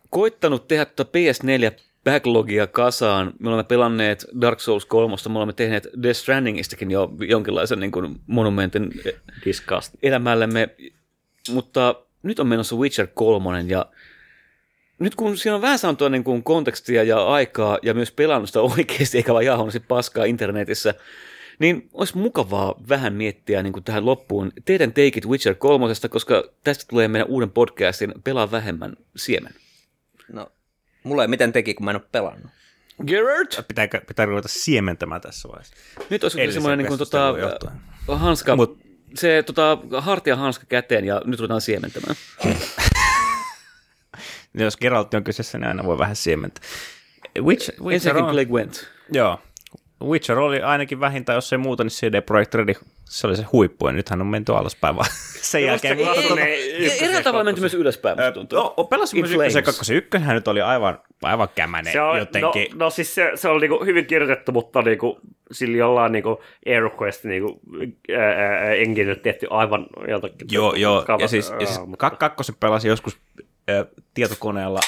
koittanut 0.09 0.67
tehdä 0.67 0.85
tuota 0.85 1.11
PS4 1.17 1.71
backlogia 2.03 2.67
kasaan. 2.67 3.33
Me 3.39 3.49
olemme 3.49 3.63
pelanneet 3.63 4.25
Dark 4.41 4.59
Souls 4.59 4.85
3, 4.85 5.15
me 5.29 5.37
olemme 5.37 5.53
tehneet 5.53 5.87
Death 6.03 6.17
Strandingistakin 6.19 6.91
jo 6.91 7.09
jonkinlaisen 7.27 7.79
niin 7.79 7.91
kuin 7.91 8.15
monumentin 8.27 8.91
Disgust. 9.45 9.93
elämällemme, 10.03 10.69
mutta 11.51 11.95
nyt 12.23 12.39
on 12.39 12.47
menossa 12.47 12.75
Witcher 12.75 13.07
3 13.13 13.61
ja 13.67 13.85
nyt 14.99 15.15
kun 15.15 15.37
siinä 15.37 15.55
on 15.55 15.61
vähän 15.61 15.79
saanut 15.79 16.01
niin 16.09 16.23
kuin 16.23 16.43
kontekstia 16.43 17.03
ja 17.03 17.27
aikaa 17.27 17.79
ja 17.81 17.93
myös 17.93 18.11
pelannut 18.11 18.49
sitä 18.49 18.61
oikeasti 18.77 19.17
eikä 19.17 19.33
vaan 19.33 19.45
jaahonnut 19.45 19.73
sit 19.73 19.87
paskaa 19.87 20.25
internetissä, 20.25 20.93
niin 21.59 21.89
olisi 21.93 22.17
mukavaa 22.17 22.75
vähän 22.89 23.13
miettiä 23.13 23.63
niin 23.63 23.73
kuin 23.73 23.83
tähän 23.83 24.05
loppuun 24.05 24.51
teidän 24.65 24.89
Take 24.89 25.07
It 25.07 25.27
Witcher 25.27 25.55
3, 25.55 25.85
koska 26.09 26.43
tästä 26.63 26.85
tulee 26.89 27.07
meidän 27.07 27.27
uuden 27.27 27.51
podcastin 27.51 28.13
Pelaa 28.23 28.51
vähemmän 28.51 28.95
siemen. 29.15 29.53
No, 30.31 30.51
mulla 31.03 31.21
ei 31.21 31.27
miten 31.27 31.53
teki, 31.53 31.73
kun 31.73 31.85
mä 31.85 31.91
en 31.91 31.97
ole 31.97 32.03
pelannut. 32.11 32.51
Gerard? 33.07 33.63
Pitääkö, 33.67 34.01
pitää 34.07 34.25
ruveta 34.25 34.47
siementämään 34.47 35.21
tässä 35.21 35.49
vaiheessa. 35.49 35.75
Nyt 36.09 36.23
olisi 36.23 36.51
semmoinen 36.51 36.77
niin 36.77 36.87
kuin, 36.87 36.97
tota, 36.97 37.35
hanska, 38.07 38.55
Mut- 38.55 38.82
se 39.15 39.43
tota, 39.45 39.77
hartia 39.97 40.35
hanska 40.35 40.65
käteen 40.69 41.05
ja 41.05 41.21
nyt 41.25 41.39
ruvetaan 41.39 41.61
siementämään. 41.61 42.15
Jos 44.53 44.77
Geralt 44.77 45.13
on 45.13 45.23
kyseessä, 45.23 45.57
niin 45.57 45.67
aina 45.67 45.83
voi 45.83 45.97
vähän 45.97 46.15
siementää. 46.15 46.63
Witch, 47.39 47.69
Witcher 47.69 47.93
Ensinnäkin 47.93 48.23
on, 48.23 48.31
Plague 48.31 48.53
Went. 48.53 48.87
joo. 49.11 49.39
Witcher 50.09 50.39
oli 50.39 50.61
ainakin 50.61 50.99
vähintään, 50.99 51.35
jos 51.37 51.53
ei 51.53 51.57
muuta, 51.57 51.83
niin 51.83 51.91
CD 51.91 52.21
Projekt 52.21 52.53
Red, 52.55 52.75
se 53.05 53.27
oli 53.27 53.35
se 53.35 53.43
huippu, 53.51 53.87
ja 53.87 53.93
nythän 53.93 54.21
on 54.21 54.27
menty 54.27 54.55
alaspäin 54.55 54.95
vaan 54.95 55.09
sen 55.41 55.63
jälkeen. 55.63 55.99
Ei, 55.99 56.05
ei, 56.07 56.29
tota- 56.29 56.39
ei, 56.39 56.97
eräällä 56.99 57.23
tavalla 57.23 57.43
menty 57.43 57.61
myös 57.61 57.73
ylöspäin, 57.73 58.17
musta 58.17 58.31
tuntuu. 58.31 58.59
No, 58.59 58.83
pelasin 58.83 59.17
In 59.17 59.21
myös 59.23 59.31
ykkösen 59.35 59.59
ja 59.59 59.63
kakkosen. 59.63 59.95
Ykkönen 59.95 60.29
nyt 60.35 60.47
oli 60.47 60.61
aivan, 60.61 60.99
aivan 61.23 61.47
kämänen 61.55 61.93
Se 61.93 62.01
on, 62.01 62.17
jotenkin. 62.19 62.67
No, 62.71 62.85
no 62.85 62.89
siis 62.89 63.15
se, 63.15 63.31
se 63.35 63.49
on 63.49 63.61
niinku 63.61 63.85
hyvin 63.85 64.05
kirjoitettu, 64.05 64.51
mutta 64.51 64.81
niinku, 64.81 65.19
sillä 65.51 65.77
jollain 65.77 66.11
niinku 66.11 66.41
AeroQuest 66.67 67.23
niinku, 67.23 67.59
engine 68.77 69.15
tehty 69.15 69.47
aivan 69.49 69.85
jotakin. 70.07 70.47
Joo, 70.51 70.73
joo. 70.75 71.05
ja 71.19 71.27
siis, 71.27 71.53
ja 71.59 71.65
siis 71.65 71.79
kak- 71.97 72.17
kakkosen 72.17 72.55
pelasin 72.59 72.89
joskus 72.89 73.17
tietokoneella, 74.13 74.79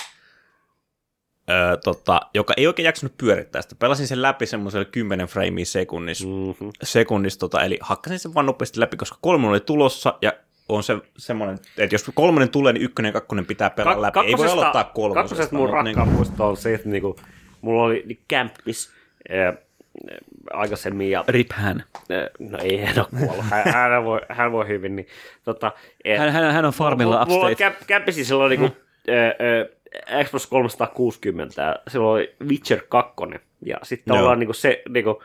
ö, 1.50 1.78
tota, 1.78 2.22
joka 2.34 2.54
ei 2.58 2.68
oikein 2.68 2.86
jaksanut 2.86 3.18
pyörittää 3.18 3.62
sitä. 3.62 3.76
Pelasin 3.80 4.08
sen 4.08 4.22
läpi 4.22 4.46
semmoiselle 4.46 4.86
10 4.86 5.28
framea 5.28 5.66
sekunnissa, 5.66 6.28
Mhm. 6.28 6.70
sekunnissa 6.84 7.40
tota, 7.40 7.64
eli 7.64 7.78
hakkasin 7.82 8.20
sen 8.20 8.34
vaan 8.34 8.46
nopeasti 8.46 8.80
läpi, 8.80 8.98
koska 8.98 9.18
kolmonen 9.22 9.52
oli 9.52 9.60
tulossa 9.60 10.18
ja 10.22 10.34
on 10.70 10.84
se 10.84 10.98
semmoinen, 11.18 11.58
että 11.78 11.96
jos 11.96 12.12
kolmonen 12.14 12.50
tulee, 12.50 12.74
niin 12.74 12.84
ykkönen 12.84 13.10
ja 13.10 13.14
kakkonen 13.14 13.46
pitää 13.46 13.70
pelata 13.70 13.96
Kak- 13.98 14.02
läpi. 14.02 14.20
Ei 14.20 14.38
voi 14.38 14.48
aloittaa 14.52 14.84
kolmosesta. 14.84 15.24
Kakkosesta 15.36 15.56
mun 15.56 15.70
rakkaan 15.70 16.08
muisto 16.08 16.48
on 16.48 16.58
se, 16.58 16.74
että 16.74 16.90
niinku, 16.90 17.16
mulla 17.62 17.84
oli 17.84 18.04
niin 18.06 18.20
kämppis 18.28 18.90
ää, 19.30 19.54
aikaisemmin 20.54 21.12
ja 21.12 21.24
Rip 21.28 21.52
hän. 21.54 21.84
ää, 22.12 22.28
no 22.40 22.58
ei 22.62 22.78
hän 22.78 22.96
ole 23.00 23.08
kuollut, 23.26 23.46
hän, 23.50 23.64
hän, 23.74 24.04
voi, 24.06 24.22
hän 24.30 24.52
voi 24.52 24.68
hyvin, 24.68 24.96
niin 24.96 25.08
tota, 25.44 25.72
et- 26.06 26.20
Hän, 26.20 26.32
hän, 26.32 26.54
hän 26.54 26.66
on 26.66 26.74
farmilla 26.74 27.16
Mulla- 27.16 27.26
Mulla 27.26 27.46
on 27.46 27.52
upstate. 27.52 27.72
käp, 27.78 27.88
käppisi 27.88 28.26
silloin 28.26 28.50
niinku, 28.50 28.68
Mm. 28.68 29.14
ää, 29.14 29.66
Xbox 30.24 30.48
360, 30.48 31.62
ja 31.62 31.76
silloin 31.88 32.12
oli 32.22 32.36
Witcher 32.48 32.82
2, 32.90 33.14
ja 33.66 33.78
sitten 33.84 34.16
ollaan 34.16 34.40
niinku 34.40 34.54
se, 34.54 34.82
niinku, 34.90 35.24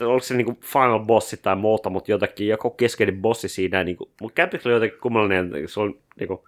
oliko 0.00 0.20
se 0.24 0.34
niinku 0.34 0.58
final 0.60 0.98
bossi 0.98 1.36
tai 1.36 1.56
muuta, 1.56 1.90
mutta 1.90 2.10
jotakin, 2.10 2.48
joku 2.48 2.70
keskeinen 2.70 3.22
bossi 3.22 3.48
siinä, 3.48 3.84
niinku, 3.84 4.10
mutta 4.20 4.34
kämpiksellä 4.34 4.72
oli 4.76 4.76
jotenkin 4.76 5.00
kummallinen, 5.00 5.68
se 5.68 5.80
on 5.80 5.98
niinku, 6.20 6.44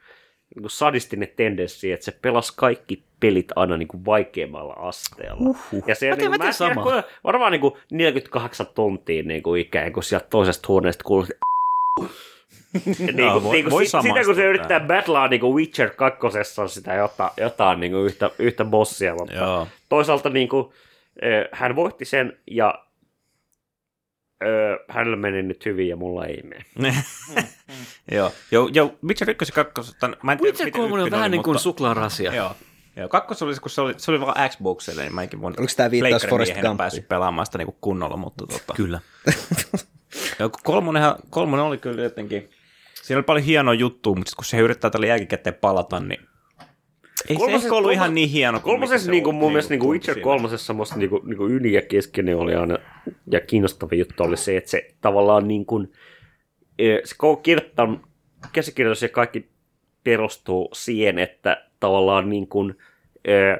niinku 0.54 0.68
sadistinen 0.68 1.28
tendenssi, 1.36 1.92
että 1.92 2.04
se 2.04 2.12
pelasi 2.22 2.52
kaikki 2.56 3.02
pelit 3.20 3.48
aina 3.56 3.76
niinku 3.76 4.04
vaikeammalla 4.06 4.72
asteella. 4.72 5.40
Uhuh. 5.40 5.84
Ja 5.86 5.94
se, 5.94 6.10
Mä 6.10 6.16
mä 6.16 6.34
en 6.34 6.40
tiedä, 6.40 6.52
samaa. 6.52 6.84
kuinka- 6.84 7.02
varmaan 7.24 7.52
niinku 7.52 7.78
48 7.92 8.66
tuntia 8.74 9.22
niinku 9.22 9.54
ikään 9.54 9.92
kuin 9.92 10.04
sieltä 10.04 10.26
toisesta 10.30 10.68
huoneesta 10.68 11.04
kuuluu 11.04 11.26
niin 12.86 12.96
kuin, 13.32 13.42
voi- 13.42 13.52
niin 13.52 13.64
kuin, 13.64 13.70
voi 13.70 13.86
si- 13.86 13.98
sitä 14.02 14.24
kun 14.24 14.34
se 14.34 14.44
yrittää 14.44 14.80
battlaa 14.80 15.28
niin 15.28 15.40
kuin 15.40 15.54
Witcher 15.54 15.90
2 15.90 16.20
sitä 16.68 16.94
jotain, 16.94 17.30
jotain 17.36 17.80
niin 17.80 17.92
kuin 17.92 18.04
yhtä, 18.06 18.30
yhtä 18.38 18.64
bossia, 18.64 19.14
mutta 19.14 19.34
Joo. 19.34 19.68
toisaalta 19.88 20.30
niin 20.30 20.48
kuin, 20.48 20.72
hän 21.52 21.76
voitti 21.76 22.04
sen 22.04 22.38
ja 22.50 22.86
ö, 24.44 24.78
hänellä 24.88 25.16
meni 25.16 25.42
nyt 25.42 25.64
hyvin 25.64 25.88
ja 25.88 25.96
mulla 25.96 26.26
ei 26.26 26.42
mene. 26.42 26.64
Joo, 28.12 28.32
joo, 28.50 28.68
joo, 28.72 28.94
Witcher 29.06 29.30
1 29.30 29.52
ja 29.56 29.64
2, 29.64 29.92
mä 30.22 30.32
en 30.32 30.38
tiedä, 30.38 30.48
Witcher 30.50 30.66
miten 30.66 30.80
3 30.82 31.02
on 31.02 31.10
vähän 31.10 31.30
niin 31.30 31.42
kuin 31.42 31.54
mutta- 31.54 31.62
suklaarasia. 31.62 32.34
Joo. 32.34 32.56
Joo, 32.96 33.08
kakkos 33.08 33.42
oli 33.42 33.54
se, 33.54 33.60
kun 33.60 33.70
se 33.70 33.80
oli, 33.80 33.94
se 33.96 34.10
oli 34.10 34.20
vaan 34.20 34.50
Xboxille, 34.50 35.02
niin 35.02 35.14
mä 35.14 35.22
enkin 35.22 35.40
voin 35.40 35.54
Oliko 35.58 35.72
tää 35.76 35.90
viittaus 35.90 36.26
Forrest 36.26 36.52
Gumpiin? 36.52 36.76
päässyt 36.76 37.08
pelaamaan 37.08 37.46
sitä 37.46 37.58
niinku 37.58 37.76
kunnolla, 37.80 38.16
mutta 38.16 38.46
tota. 38.46 38.74
Kyllä. 38.76 39.00
Joo, 40.38 40.50
kolmonenhan, 40.64 41.16
kolmonen 41.30 41.64
oli 41.64 41.78
kyllä 41.78 42.02
jotenkin, 42.02 42.50
siinä 43.02 43.18
oli 43.18 43.24
paljon 43.24 43.44
hienoa 43.44 43.74
juttua, 43.74 44.14
mutta 44.14 44.30
sit 44.30 44.36
kun 44.36 44.44
se 44.44 44.58
yrittää 44.58 44.90
tällä 44.90 45.06
jälkikäteen 45.06 45.54
palata, 45.54 46.00
niin 46.00 46.20
ei 47.28 47.36
se 47.36 47.54
ehkä 47.54 47.74
ollut 47.74 47.92
ihan 47.92 48.14
niin 48.14 48.28
hieno 48.28 48.60
Kolmosessa 48.60 49.10
niin 49.10 49.22
kuin, 49.22 49.36
oli, 49.36 49.40
mun 49.40 49.52
mielestä 49.52 49.70
niin 49.70 49.80
kuin 49.80 50.00
tuntui 50.00 50.12
Witcher 50.14 50.20
kolmosessa 50.20 50.72
musta 50.72 50.96
niin 50.96 51.10
kuin, 51.10 51.28
niin 51.28 51.36
kuin 51.36 51.52
yli 51.52 51.72
ja 51.72 51.82
keskeinen 51.82 52.36
oli 52.36 52.54
aina, 52.54 52.78
ja 53.30 53.40
kiinnostava 53.40 53.94
juttu 53.94 54.22
oli 54.22 54.36
se, 54.36 54.56
että 54.56 54.70
se 54.70 54.88
tavallaan 55.00 55.48
niin 55.48 55.66
kuin, 55.66 55.92
eh, 56.78 57.00
se 57.04 57.14
koko 57.18 57.36
kirjoittan, 57.42 58.06
käsikirjoitus 58.52 59.02
ja 59.02 59.08
kaikki 59.08 59.48
perustuu 60.04 60.68
siihen, 60.72 61.18
että 61.18 61.65
tavallaan 61.80 62.28
niin 62.30 62.48
kuin, 62.48 62.78
eh, 63.24 63.58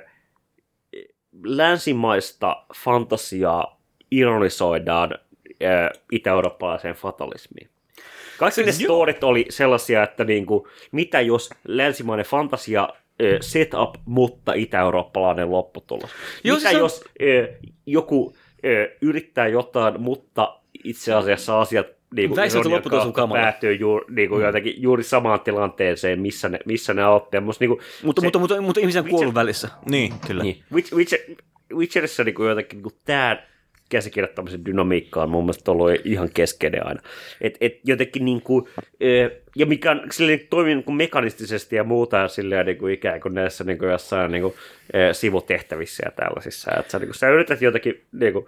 länsimaista 1.45 2.64
fantasiaa 2.85 3.81
ironisoidaan 4.11 5.19
itä-eurooppalaiseen 6.12 6.95
fatalismiin. 6.95 7.71
Kaikki 8.39 8.62
ne 8.62 8.73
storit 8.73 9.25
oli 9.25 9.47
sellaisia, 9.49 10.03
että 10.03 10.25
niinku, 10.25 10.69
mitä 10.93 11.21
jos 11.21 11.51
länsimainen 11.69 12.27
fantasia 12.27 12.89
ö, 13.23 13.39
setup, 13.41 13.95
mutta 14.05 14.53
itä-eurooppalainen 14.53 15.51
lopputulos. 15.51 16.11
Joo, 16.45 16.57
mitä 16.57 16.69
siis 16.69 16.75
on- 16.81 16.85
jos 16.85 17.05
ö, 17.23 17.55
joku 17.87 18.37
ö, 18.64 18.89
yrittää 19.01 19.49
jotain, 19.49 20.01
mutta 20.01 20.61
itse 20.85 21.14
asiassa 21.14 21.61
asiat 21.61 21.87
niinku, 22.14 22.36
Väistämättä 22.36 22.68
ironian 22.68 22.76
lopputulos 22.76 23.07
on 23.07 23.12
kamala. 23.12 23.40
päätyy 23.40 23.74
juuri, 23.74 24.04
niinku, 24.09 24.40
jotenkin, 24.40 24.82
juuri 24.82 25.02
samaan 25.02 25.40
tilanteeseen, 25.40 26.20
missä 26.20 26.48
ne, 26.48 26.59
missä 26.64 26.94
ne 26.94 27.02
auttoi. 27.02 27.40
Musta, 27.40 27.62
niinku, 27.62 27.80
Mutta, 28.02 28.20
se- 28.20 28.26
mutta, 28.26 28.38
mutta, 28.38 28.61
mutta 28.61 28.80
ihmisiä 28.80 29.00
on 29.00 29.09
kuollut 29.09 29.34
välissä. 29.34 29.68
Niin, 29.90 30.12
kyllä. 30.26 30.42
niin. 30.42 30.62
Witch, 30.72 30.94
Witcher, 30.94 31.18
Witcherissa 31.74 32.24
niin 32.24 32.34
kuin 32.34 32.48
jotenkin 32.48 32.82
niin 32.82 32.92
tämä 33.04 33.42
käsikirjoittamisen 33.88 34.64
dynamiikka 34.64 35.22
on 35.22 35.30
mun 35.30 35.44
mielestä 35.44 35.70
ollut 35.70 35.90
ihan 36.04 36.28
keskeinen 36.34 36.86
aina. 36.86 37.00
Et, 37.40 37.57
et 37.61 37.80
jotenkin 37.84 38.24
niin 38.24 38.42
kuin, 38.42 38.64
ja 39.57 39.66
mikä 39.66 39.90
on 39.90 40.00
silleen, 40.11 40.40
toimii 40.50 40.74
niin 40.74 40.84
kuin 40.84 40.96
mekanistisesti 40.96 41.76
ja 41.76 41.84
muuta 41.84 42.16
ja 42.16 42.28
silleen 42.28 42.66
niin 42.66 42.78
kuin 42.78 42.94
ikään 42.94 43.20
kuin 43.20 43.34
näissä 43.34 43.64
niin 43.64 43.78
kuin 43.78 43.90
jossain 43.90 44.32
niin 44.32 44.42
kuin, 44.42 44.54
eh, 44.92 45.14
sivutehtävissä 45.14 46.02
ja 46.07 46.11
tällaisissa. 46.11 46.70
Että 46.78 46.92
sä, 46.92 46.98
niin 46.98 47.09
kuin, 47.09 47.14
sä 47.14 47.28
yrität 47.28 47.62
jotenkin, 47.62 48.04
niin 48.12 48.32
kuin, 48.32 48.46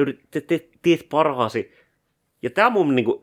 yrität, 0.00 0.24
te, 0.30 0.40
te, 0.40 0.68
teet 0.82 1.06
parhaasi. 1.10 1.72
Ja 2.42 2.50
tämä 2.50 2.66
on 2.66 2.72
mun, 2.72 2.94
niin 2.94 3.04
kuin, 3.04 3.20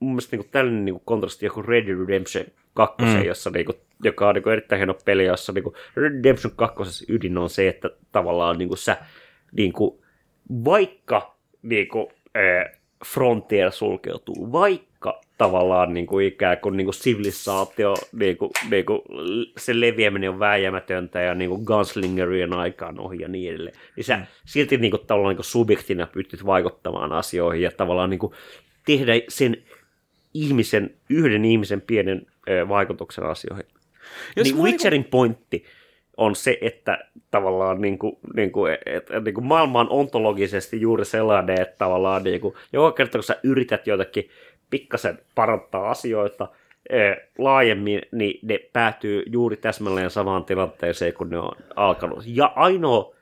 mun 0.00 0.10
mielestä 0.12 0.36
niin 0.36 0.44
kuin, 0.44 0.50
tällainen 0.50 0.84
niin 0.84 0.94
kuin 0.94 1.04
kontrasti 1.04 1.46
joku 1.46 1.62
Red 1.62 1.86
Dead 1.86 1.98
Redemption 1.98 2.44
2, 2.74 3.04
mm. 3.04 3.22
jossa, 3.22 3.50
niin 3.50 3.66
kuin, 3.66 3.76
joka 4.02 4.28
on 4.28 4.34
niin 4.34 4.42
kuin, 4.42 4.52
erittäin 4.52 4.78
hieno 4.78 4.94
peli, 5.04 5.24
jossa 5.24 5.52
niin 5.52 5.64
kuin, 5.64 5.74
Red 5.96 6.12
Dead 6.12 6.14
Redemption 6.14 6.52
2 6.56 7.04
ydin 7.08 7.38
on 7.38 7.50
se, 7.50 7.68
että 7.68 7.90
tavallaan 8.12 8.58
niin 8.58 8.68
kuin, 8.68 8.78
sä, 8.78 8.96
niin 9.52 9.72
kuin, 9.72 10.00
vaikka 10.64 11.36
niin 11.62 11.88
kuin, 11.88 12.06
ää, 12.34 12.72
Frontier 13.04 13.72
sulkeutuu, 13.72 14.52
vaikka 14.52 14.89
tavallaan 15.40 15.94
niin 15.94 16.06
kuin 16.06 16.26
ikään 16.26 16.58
kuin, 16.58 16.76
niin 16.76 16.84
kuin 16.84 16.94
sivilisaatio, 16.94 17.94
niin 18.12 18.36
kuin, 18.36 18.50
niin 18.70 18.86
kuin, 18.86 19.00
se 19.56 19.80
leviäminen 19.80 20.30
on 20.30 20.38
vääjäämätöntä 20.38 21.20
ja 21.20 21.34
niin 21.34 21.50
kuin 21.50 21.64
gunslingerien 21.64 22.52
aikaan 22.52 23.00
ohi 23.00 23.20
ja 23.20 23.28
niin 23.28 23.50
edelleen, 23.50 23.76
niin 23.96 24.04
sä 24.04 24.20
silti 24.44 24.76
niin 24.76 24.90
kuin, 24.90 25.06
tavallaan 25.06 25.30
niin 25.30 25.36
kuin 25.36 25.44
subjektina 25.44 26.06
pystyt 26.06 26.46
vaikuttamaan 26.46 27.12
asioihin 27.12 27.62
ja 27.62 27.70
tavallaan 27.70 28.10
niin 28.10 28.18
kuin, 28.18 28.32
tehdä 28.86 29.12
sen 29.28 29.56
ihmisen, 30.34 30.90
yhden 31.10 31.44
ihmisen 31.44 31.80
pienen 31.80 32.26
ö, 32.48 32.68
vaikutuksen 32.68 33.24
asioihin. 33.24 33.66
Jos 34.36 34.44
niin 34.44 34.62
Witcherin 34.64 35.04
pointti 35.04 35.64
on 36.16 36.36
se, 36.36 36.58
että 36.60 36.98
tavallaan 37.30 37.80
niin 37.80 37.98
kuin, 37.98 38.16
niin 38.36 38.52
kuin, 38.52 38.78
että, 38.86 39.20
niin 39.20 39.34
kuin 39.34 39.44
maailma 39.44 39.80
on 39.80 39.90
ontologisesti 39.90 40.80
juuri 40.80 41.04
sellainen, 41.04 41.60
että 41.60 41.74
tavallaan 41.78 42.24
niin 42.24 42.40
kuin, 42.40 42.54
joka 42.72 42.92
kerta 42.92 43.18
kun 43.18 43.22
sä 43.22 43.36
yrität 43.42 43.86
jotakin 43.86 44.28
pikkasen 44.70 45.18
parantaa 45.34 45.90
asioita 45.90 46.48
eh, 46.90 47.16
laajemmin, 47.38 48.02
niin 48.12 48.38
ne 48.42 48.58
päätyy 48.72 49.22
juuri 49.26 49.56
täsmälleen 49.56 50.10
samaan 50.10 50.44
tilanteeseen, 50.44 51.14
kun 51.14 51.30
ne 51.30 51.38
on 51.38 51.52
alkanut. 51.76 52.22
Ja 52.26 52.52
ainoa 52.56 53.14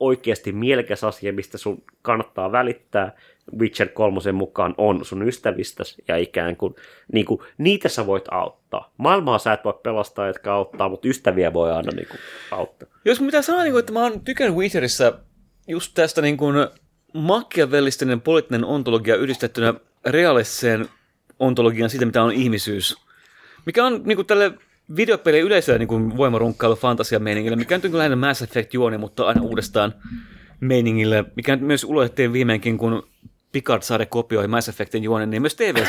oikeasti 0.00 0.52
mielekäs 0.52 1.04
asia, 1.04 1.32
mistä 1.32 1.58
sun 1.58 1.82
kannattaa 2.02 2.52
välittää 2.52 3.12
Witcher 3.58 3.88
3 3.88 4.32
mukaan 4.32 4.74
on 4.78 5.04
sun 5.04 5.28
ystävistäsi 5.28 6.04
ja 6.08 6.16
ikään 6.16 6.56
kuin, 6.56 6.74
niin 7.12 7.26
kuin 7.26 7.40
niitä 7.58 7.88
sä 7.88 8.06
voit 8.06 8.24
auttaa. 8.30 8.92
Maailmaa 8.96 9.38
sä 9.38 9.52
et 9.52 9.64
voi 9.64 9.80
pelastaa, 9.82 10.28
etkä 10.28 10.54
auttaa, 10.54 10.88
mutta 10.88 11.08
ystäviä 11.08 11.52
voi 11.52 11.72
aina 11.72 11.92
niin 11.96 12.08
kuin, 12.08 12.18
auttaa. 12.50 12.88
Jos 13.04 13.20
mitä 13.20 13.42
sanoa, 13.42 13.62
niin 13.62 13.72
kuin, 13.72 13.80
että 13.80 13.92
mä 13.92 14.02
oon 14.02 14.20
tykännyt 14.20 14.56
Witcherissa 14.56 15.12
just 15.68 15.94
tästä 15.94 16.22
niin 16.22 16.36
kuin 16.36 16.56
machiavellistinen 17.14 18.20
poliittinen 18.20 18.64
ontologia 18.64 19.16
yhdistettynä 19.16 19.74
realistiseen 20.06 20.88
ontologiaan 21.38 21.90
siitä, 21.90 22.06
mitä 22.06 22.22
on 22.22 22.32
ihmisyys. 22.32 22.96
Mikä 23.66 23.84
on 23.84 24.02
niin 24.04 24.16
kuin 24.16 24.26
tälle 24.26 24.52
videopelien 24.96 25.44
yleisölle 25.44 25.78
niin 25.78 25.88
kuin 25.88 26.16
voimarunkkailu 26.16 26.76
fantasia 26.76 27.18
meiningille, 27.18 27.56
mikä 27.56 27.78
nyt 27.78 27.84
on 27.84 27.98
lähinnä 27.98 28.16
Mass 28.16 28.42
Effect 28.42 28.74
juoni, 28.74 28.98
mutta 28.98 29.26
aina 29.26 29.42
uudestaan 29.42 29.94
meiningille, 30.60 31.24
mikä 31.36 31.56
nyt 31.56 31.66
myös 31.66 31.84
ulotettiin 31.84 32.32
viimeinkin, 32.32 32.78
kun 32.78 33.08
Picard-saade 33.52 34.06
kopioi 34.06 34.48
Mass 34.48 34.68
Effectin 34.68 35.02
juonen, 35.02 35.30
niin 35.30 35.42
myös 35.42 35.54
TV, 35.54 35.84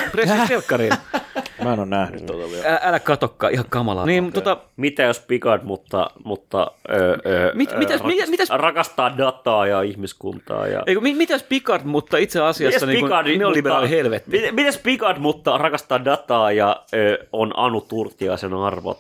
telkkariin. 0.48 0.94
Mä 1.64 1.74
en 1.74 1.80
ole 1.80 1.88
nähnyt 1.88 2.26
tota 2.26 2.52
vielä. 2.52 2.68
Älä, 2.68 2.80
älä 2.84 3.00
katokkaan, 3.00 3.54
ihan 3.54 3.66
kamalaa. 3.70 4.06
Niin, 4.06 4.32
tota, 4.34 4.58
Mitä 4.78 5.04
jos 5.04 5.20
Picard, 5.20 5.64
mutta, 5.64 6.10
mutta 6.24 6.72
ö, 6.90 6.94
ö, 6.94 7.52
Mit- 7.54 7.72
ö, 7.72 7.78
mitäs- 7.78 8.02
rakastaa, 8.02 8.28
mitäs- 8.30 8.50
rakastaa 8.62 9.18
dataa 9.18 9.68
ja 9.68 9.82
ihmiskuntaa. 9.82 10.68
Ja... 10.68 10.84
eikö, 10.88 11.02
mi- 11.02 11.14
mitäs 11.14 11.44
Picard, 11.44 11.84
mutta 11.86 12.18
itse 12.18 12.42
asiassa 12.42 12.86
niin 12.86 13.00
kuin 13.00 13.40
neoliberaali 13.40 13.90
helvetti. 13.90 14.32
Mit, 14.32 14.56
mitäs 14.56 14.78
Picard, 14.78 15.18
mutta 15.20 15.58
rakastaa 15.58 16.06
dataa 16.06 16.52
ja 16.52 16.84
ö, 16.94 17.26
on 17.34 17.54
Anu 17.58 17.82
Turtiaisen 17.82 18.54
arvot? 18.54 19.00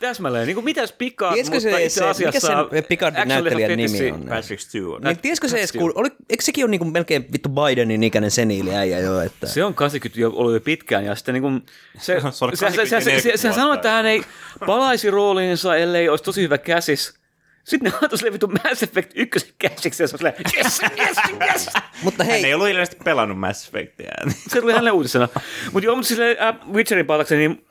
Täsmälleen, 0.00 0.46
niin 0.46 0.54
kuin 0.54 0.64
mitäs 0.64 0.92
Picard, 0.92 1.34
Tieskö 1.34 1.56
mutta 1.56 1.70
se- 1.70 1.84
itse 1.84 1.94
se- 1.94 2.04
mikä 2.18 2.28
asiassa... 2.28 2.66
sen 2.70 2.84
Picardin 2.84 3.20
Actually 3.22 3.42
näyttelijän 3.42 3.76
nimi 3.76 4.10
on? 4.12 4.20
Patrick 4.28 4.60
Stewart. 4.60 5.04
Niin, 5.04 5.18
tiesikö 5.18 5.48
se 5.48 5.58
edes, 5.58 5.72
kun, 5.72 5.92
oli, 5.94 6.08
eikö 6.30 6.42
sekin 6.44 6.64
ole 6.64 6.70
niinku 6.70 6.84
melkein 6.84 7.26
vittu 7.32 7.48
Bidenin 7.48 8.02
ikäinen 8.02 8.30
seniili 8.30 8.74
äijä 8.74 8.98
jo, 8.98 9.20
että... 9.20 9.46
Se 9.46 9.64
on 9.64 9.74
80 9.74 10.20
jo 10.20 10.32
ollut 10.34 10.52
jo 10.54 10.60
pitkään, 10.60 11.04
ja 11.04 11.14
sitten 11.14 11.34
niin 11.40 11.52
kuin, 11.52 11.66
se, 11.98 12.20
se, 12.20 12.56
Se 12.56 12.70
se, 12.70 12.86
se, 12.86 13.00
se, 13.00 13.00
se, 13.00 13.20
se, 13.20 13.20
80 13.20 13.36
se 13.36 13.52
sanoi, 13.52 13.74
että 13.74 13.90
hän 13.90 14.06
ei 14.06 14.22
palaisi 14.66 15.10
rooliinsa, 15.10 15.76
ellei 15.76 16.08
olisi 16.08 16.24
tosi 16.24 16.42
hyvä 16.42 16.58
käsis. 16.58 17.20
Sitten 17.64 17.92
ne 17.92 17.98
antoi 18.02 18.18
sille 18.18 18.32
vittu 18.32 18.48
Mass 18.64 18.82
Effect 18.82 19.12
1 19.14 19.54
käsiksi, 19.58 20.02
ja 20.02 20.08
se 20.08 20.14
on 20.14 20.18
silleen, 20.18 20.34
yes, 20.56 20.80
yes, 20.98 21.16
yes. 21.50 21.66
Mutta 22.04 22.24
Hän 22.24 22.32
hei, 22.32 22.44
ei 22.44 22.54
ollut 22.54 22.68
ilmeisesti 22.68 23.04
pelannut 23.04 23.38
Mass 23.38 23.68
Effectia. 23.68 24.12
Se 24.48 24.60
tuli 24.60 24.72
hänelle 24.72 24.90
uutisena. 24.90 25.28
Mutta 25.72 25.86
joo, 25.86 25.96
mutta 25.96 26.08
silleen 26.08 26.36
äh, 26.42 26.54
Witcherin 26.72 27.06
palatakseni, 27.06 27.48
niin 27.48 27.66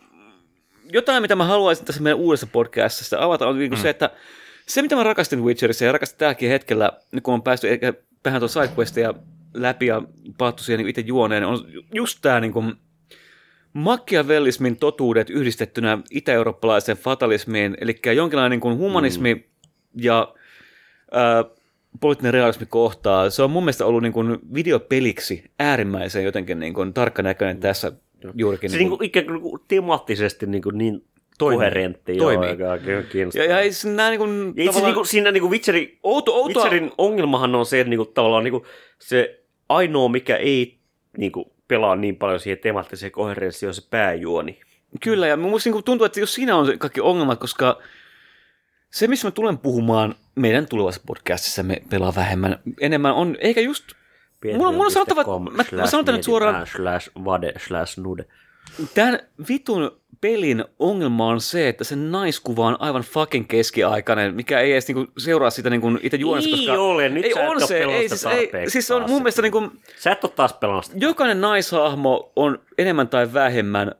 jotain, 0.94 1.22
mitä 1.22 1.36
mä 1.36 1.46
haluaisin 1.46 1.86
tässä 1.86 2.02
meidän 2.02 2.20
uudessa 2.20 2.48
podcastissa 2.48 3.18
avata, 3.20 3.48
on 3.48 3.60
niin 3.60 3.72
mm. 3.72 3.78
se, 3.78 3.90
että 3.90 4.10
se, 4.68 4.82
mitä 4.82 4.96
mä 4.96 5.04
rakastin 5.04 5.44
Witcherissa 5.44 5.86
ja 5.86 5.92
rakastin 5.92 6.18
tälläkin 6.18 6.50
hetkellä, 6.50 6.92
nyt 7.12 7.24
kun 7.24 7.34
on 7.34 7.44
päästy 7.44 7.70
ehkä 7.70 7.94
vähän 8.26 8.42
tuon 8.42 8.50
sidequestia 8.50 9.14
läpi 9.54 9.86
ja 9.86 10.02
paattu 10.38 10.64
siihen 10.64 10.78
niin 10.78 10.90
itse 10.90 11.02
juoneen, 11.02 11.44
on 11.44 11.66
just 11.94 12.20
tämä 12.22 12.40
niin 12.40 12.54
kuin 12.54 12.74
machiavellismin 13.74 14.78
totuudet 14.78 15.30
yhdistettynä 15.30 15.98
itä-eurooppalaiseen 16.12 16.98
fatalismiin, 16.98 17.78
eli 17.82 18.00
jonkinlainen 18.16 18.52
niin 18.52 18.60
kuin 18.60 18.78
humanismi 18.78 19.36
mm. 19.36 19.42
ja 19.96 20.34
ää, 21.12 21.46
poliittinen 22.02 22.34
realismi 22.34 22.66
kohtaa. 22.66 23.30
Se 23.30 23.44
on 23.44 23.52
mun 23.52 23.64
mielestä 23.64 23.86
ollut 23.86 24.04
niin 24.04 24.14
kuin 24.14 24.40
videopeliksi 24.54 25.52
äärimmäisen 25.60 26.24
jotenkin 26.24 26.60
niin 26.60 26.74
kuin 26.74 26.94
tarkkanäköinen 26.94 27.60
tässä 27.60 27.92
juurikin. 28.34 28.70
Se 28.70 28.78
niin 28.78 28.90
niin 28.90 28.98
kuin, 28.98 29.06
ikään 29.06 29.26
kuin 29.26 29.34
niinku 29.34 29.60
temaattisesti 29.68 30.46
niin, 30.46 30.62
kuin 30.62 30.78
niin 30.78 31.06
Toimii. 31.38 31.58
koherentti. 31.58 32.18
Toimii. 32.18 32.50
Joo, 32.60 32.76
ja, 33.34 33.46
ja 33.46 33.60
ei 33.60 33.72
se 33.72 33.90
nämä 33.90 34.10
niin 34.10 34.20
kuin, 34.20 34.54
Ja 34.56 34.64
itse 34.64 34.82
niin 34.82 34.94
kuin, 34.94 35.06
siinä 35.06 35.32
niin 35.32 35.42
kuin 35.42 35.52
Witcherin, 35.52 36.00
outo, 36.04 36.34
outoa, 36.34 36.64
Witcherin 36.64 36.92
ongelmahan 36.98 37.56
on 37.56 37.66
se, 37.66 37.80
että 37.80 37.90
niin 37.90 37.98
kuin, 37.98 38.14
tavallaan 38.14 38.44
niin 38.44 38.52
kuin, 38.52 38.64
se 39.00 39.44
ainoa, 39.70 40.10
mikä 40.10 40.36
ei 40.36 40.78
niin 41.18 41.32
kuin, 41.32 41.46
pelaa 41.70 41.96
niin 41.96 42.16
paljon 42.16 42.40
siihen 42.40 42.60
temaattiseen 42.60 43.12
koherenssiin, 43.12 43.68
on 43.68 43.74
se 43.74 43.82
pääjuoni. 43.90 44.60
Kyllä, 45.04 45.28
ja 45.28 45.38
minusta 45.38 45.70
niin 45.70 45.84
tuntuu, 45.84 46.06
että 46.06 46.20
jos 46.20 46.34
siinä 46.34 46.56
on 46.56 46.80
kaikki 46.80 47.02
ongelmat, 47.02 47.40
koska 47.40 47.80
se, 48.92 49.08
missä 49.08 49.28
mä 49.28 49.32
tulen 49.32 49.58
puhumaan 49.58 50.16
meidän 50.36 50.68
tulevassa 50.68 51.02
podcastissa, 51.08 51.64
me 51.64 51.82
pelaa 51.90 52.16
vähemmän, 52.16 52.60
enemmän 52.82 53.14
on, 53.14 53.38
eikä 53.40 53.62
just, 53.62 53.86
Mulla- 54.58 54.72
mulla 54.72 54.86
on 54.86 54.92
sanottava- 54.92 55.40
mä- 55.58 55.64
mä 55.82 55.88
sanon 55.88 56.06
tän 56.06 56.16
nyt 56.16 56.24
suoraan- 56.24 56.68
Slash 56.68 57.10
vade, 57.26 57.54
slash 57.68 58.00
nude. 58.00 58.26
Tämän 58.94 59.20
vitun 59.50 60.00
pelin 60.22 60.66
ongelma 60.80 61.28
on 61.28 61.42
se, 61.42 61.70
että 61.70 61.84
se 61.84 61.96
naiskuva 61.96 62.66
on 62.68 62.76
aivan 62.80 63.02
fucking 63.02 63.46
keskiaikainen, 63.48 64.36
mikä 64.36 64.60
ei 64.60 64.72
edes 64.72 64.88
niinku 64.88 65.12
seuraa 65.18 65.50
sitä 65.50 65.70
niinku 65.70 65.88
itse 66.02 66.18
juonesta, 66.18 66.50
Ei 66.50 66.58
koska... 66.58 66.82
ole, 66.82 67.10
nyt 67.10 67.26
ei 67.26 67.34
sä 67.34 67.50
on 67.50 67.62
se, 67.68 67.84
ei, 67.84 68.10
siis, 68.10 68.26
ei, 68.26 68.70
siis 68.70 68.92
on 68.92 69.02
mun 69.10 69.22
mielestä 69.22 69.42
niinku, 69.42 69.72
Sä 69.98 70.12
et 70.12 70.24
ole 70.24 70.32
taas 70.36 70.54
pelannut 70.54 70.86
sitä. 70.86 70.98
jokainen 71.00 71.42
naishahmo 71.42 72.32
on 72.36 72.60
enemmän 72.78 73.08
tai 73.08 73.34
vähemmän 73.34 73.96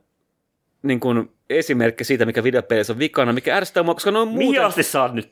niin 0.82 1.00
kuin 1.00 1.30
esimerkki 1.50 2.04
siitä, 2.04 2.26
mikä 2.26 2.42
videopelissä 2.42 2.92
on 2.92 2.98
vikana, 2.98 3.32
mikä 3.32 3.56
ärsyttää 3.56 3.82
mua, 3.82 3.94
koska 3.94 4.10
ne 4.10 4.18
on 4.18 4.28
Mihin 4.28 4.42
muuten... 4.44 4.64
asti 4.64 4.82
sä 4.82 5.02
oot 5.02 5.12
nyt? 5.12 5.30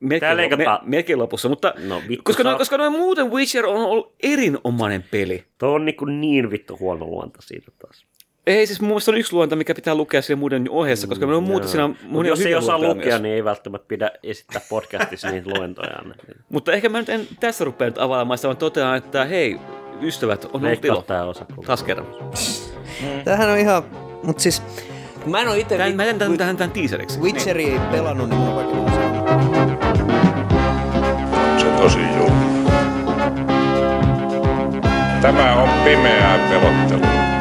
Melkein, 0.00 0.36
me, 0.58 0.64
melkein 0.82 1.18
lopussa, 1.18 1.48
mutta 1.48 1.74
No, 1.88 2.02
vittu, 2.08 2.22
koska, 2.24 2.42
noin, 2.42 2.58
koska 2.58 2.78
noin 2.78 2.92
muuten 2.92 3.30
Witcher 3.30 3.66
on 3.66 3.76
ollut 3.76 4.14
erinomainen 4.22 5.04
peli. 5.10 5.44
Tuo 5.58 5.68
on 5.72 5.84
niin, 5.84 5.96
kuin 5.96 6.20
niin 6.20 6.50
vittu 6.50 6.76
huono 6.80 7.06
luonta 7.06 7.38
siitä 7.42 7.72
taas. 7.78 8.06
Ei, 8.46 8.66
siis 8.66 8.80
mun 8.80 8.88
mielestä 8.88 9.10
on 9.10 9.18
yksi 9.18 9.32
luonta, 9.32 9.56
mikä 9.56 9.74
pitää 9.74 9.94
lukea 9.94 10.22
siellä 10.22 10.40
muiden 10.40 10.70
ohjeessa, 10.70 11.06
koska 11.06 11.26
meillä 11.26 11.38
on 11.38 11.44
muuta 11.44 11.68
siinä 11.68 11.90
monia 12.02 12.30
jos 12.32 12.40
ei 12.40 12.54
osaa 12.54 12.78
lukea, 12.78 12.94
myös. 12.94 13.22
niin 13.22 13.34
ei 13.34 13.44
välttämättä 13.44 13.88
pidä 13.88 14.10
esittää 14.22 14.60
podcastissa 14.68 15.30
niitä 15.30 15.50
luentoja. 15.50 15.98
Mutta 16.48 16.72
ehkä 16.72 16.88
mä 16.88 16.98
nyt 16.98 17.08
en 17.08 17.28
tässä 17.40 17.64
rupea 17.64 17.86
nyt 17.86 17.98
avaamaan 17.98 18.38
sitä, 18.38 18.48
vaan 18.48 18.56
totean, 18.56 18.96
että 18.96 19.24
hei, 19.24 19.58
ystävät, 20.02 20.44
on 20.44 20.64
ollut 20.64 20.84
ilo. 20.84 21.02
tää 21.02 21.24
osa. 21.24 21.46
Taas 21.66 21.82
kerran. 21.82 22.06
tämähän 23.24 23.50
on 23.50 23.58
ihan... 23.58 23.82
Mutta 24.22 24.42
siis, 24.42 24.62
mä 25.26 25.40
en 25.40 25.48
ole 25.48 25.58
itse 25.58 25.76
Tän, 25.76 25.96
mä 25.96 26.04
jätän 26.04 26.18
tämän, 26.18 26.38
tähän, 26.38 26.56
tähän 26.56 26.70
teaseriksi. 26.70 27.20
Witcheria 27.20 27.72
ei 27.72 27.80
pelannut, 27.90 28.28
niin 28.30 28.40
on 28.40 28.54
vaikka. 28.54 28.76
Se 31.58 31.66
tosi 31.82 31.98
julma. 32.18 32.70
Tämä 35.22 35.62
on 35.62 35.84
pimeää 35.84 36.48
pelottelua. 36.48 37.35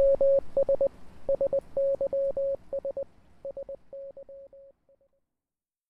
Thank 0.00 0.20
you. 2.96 3.09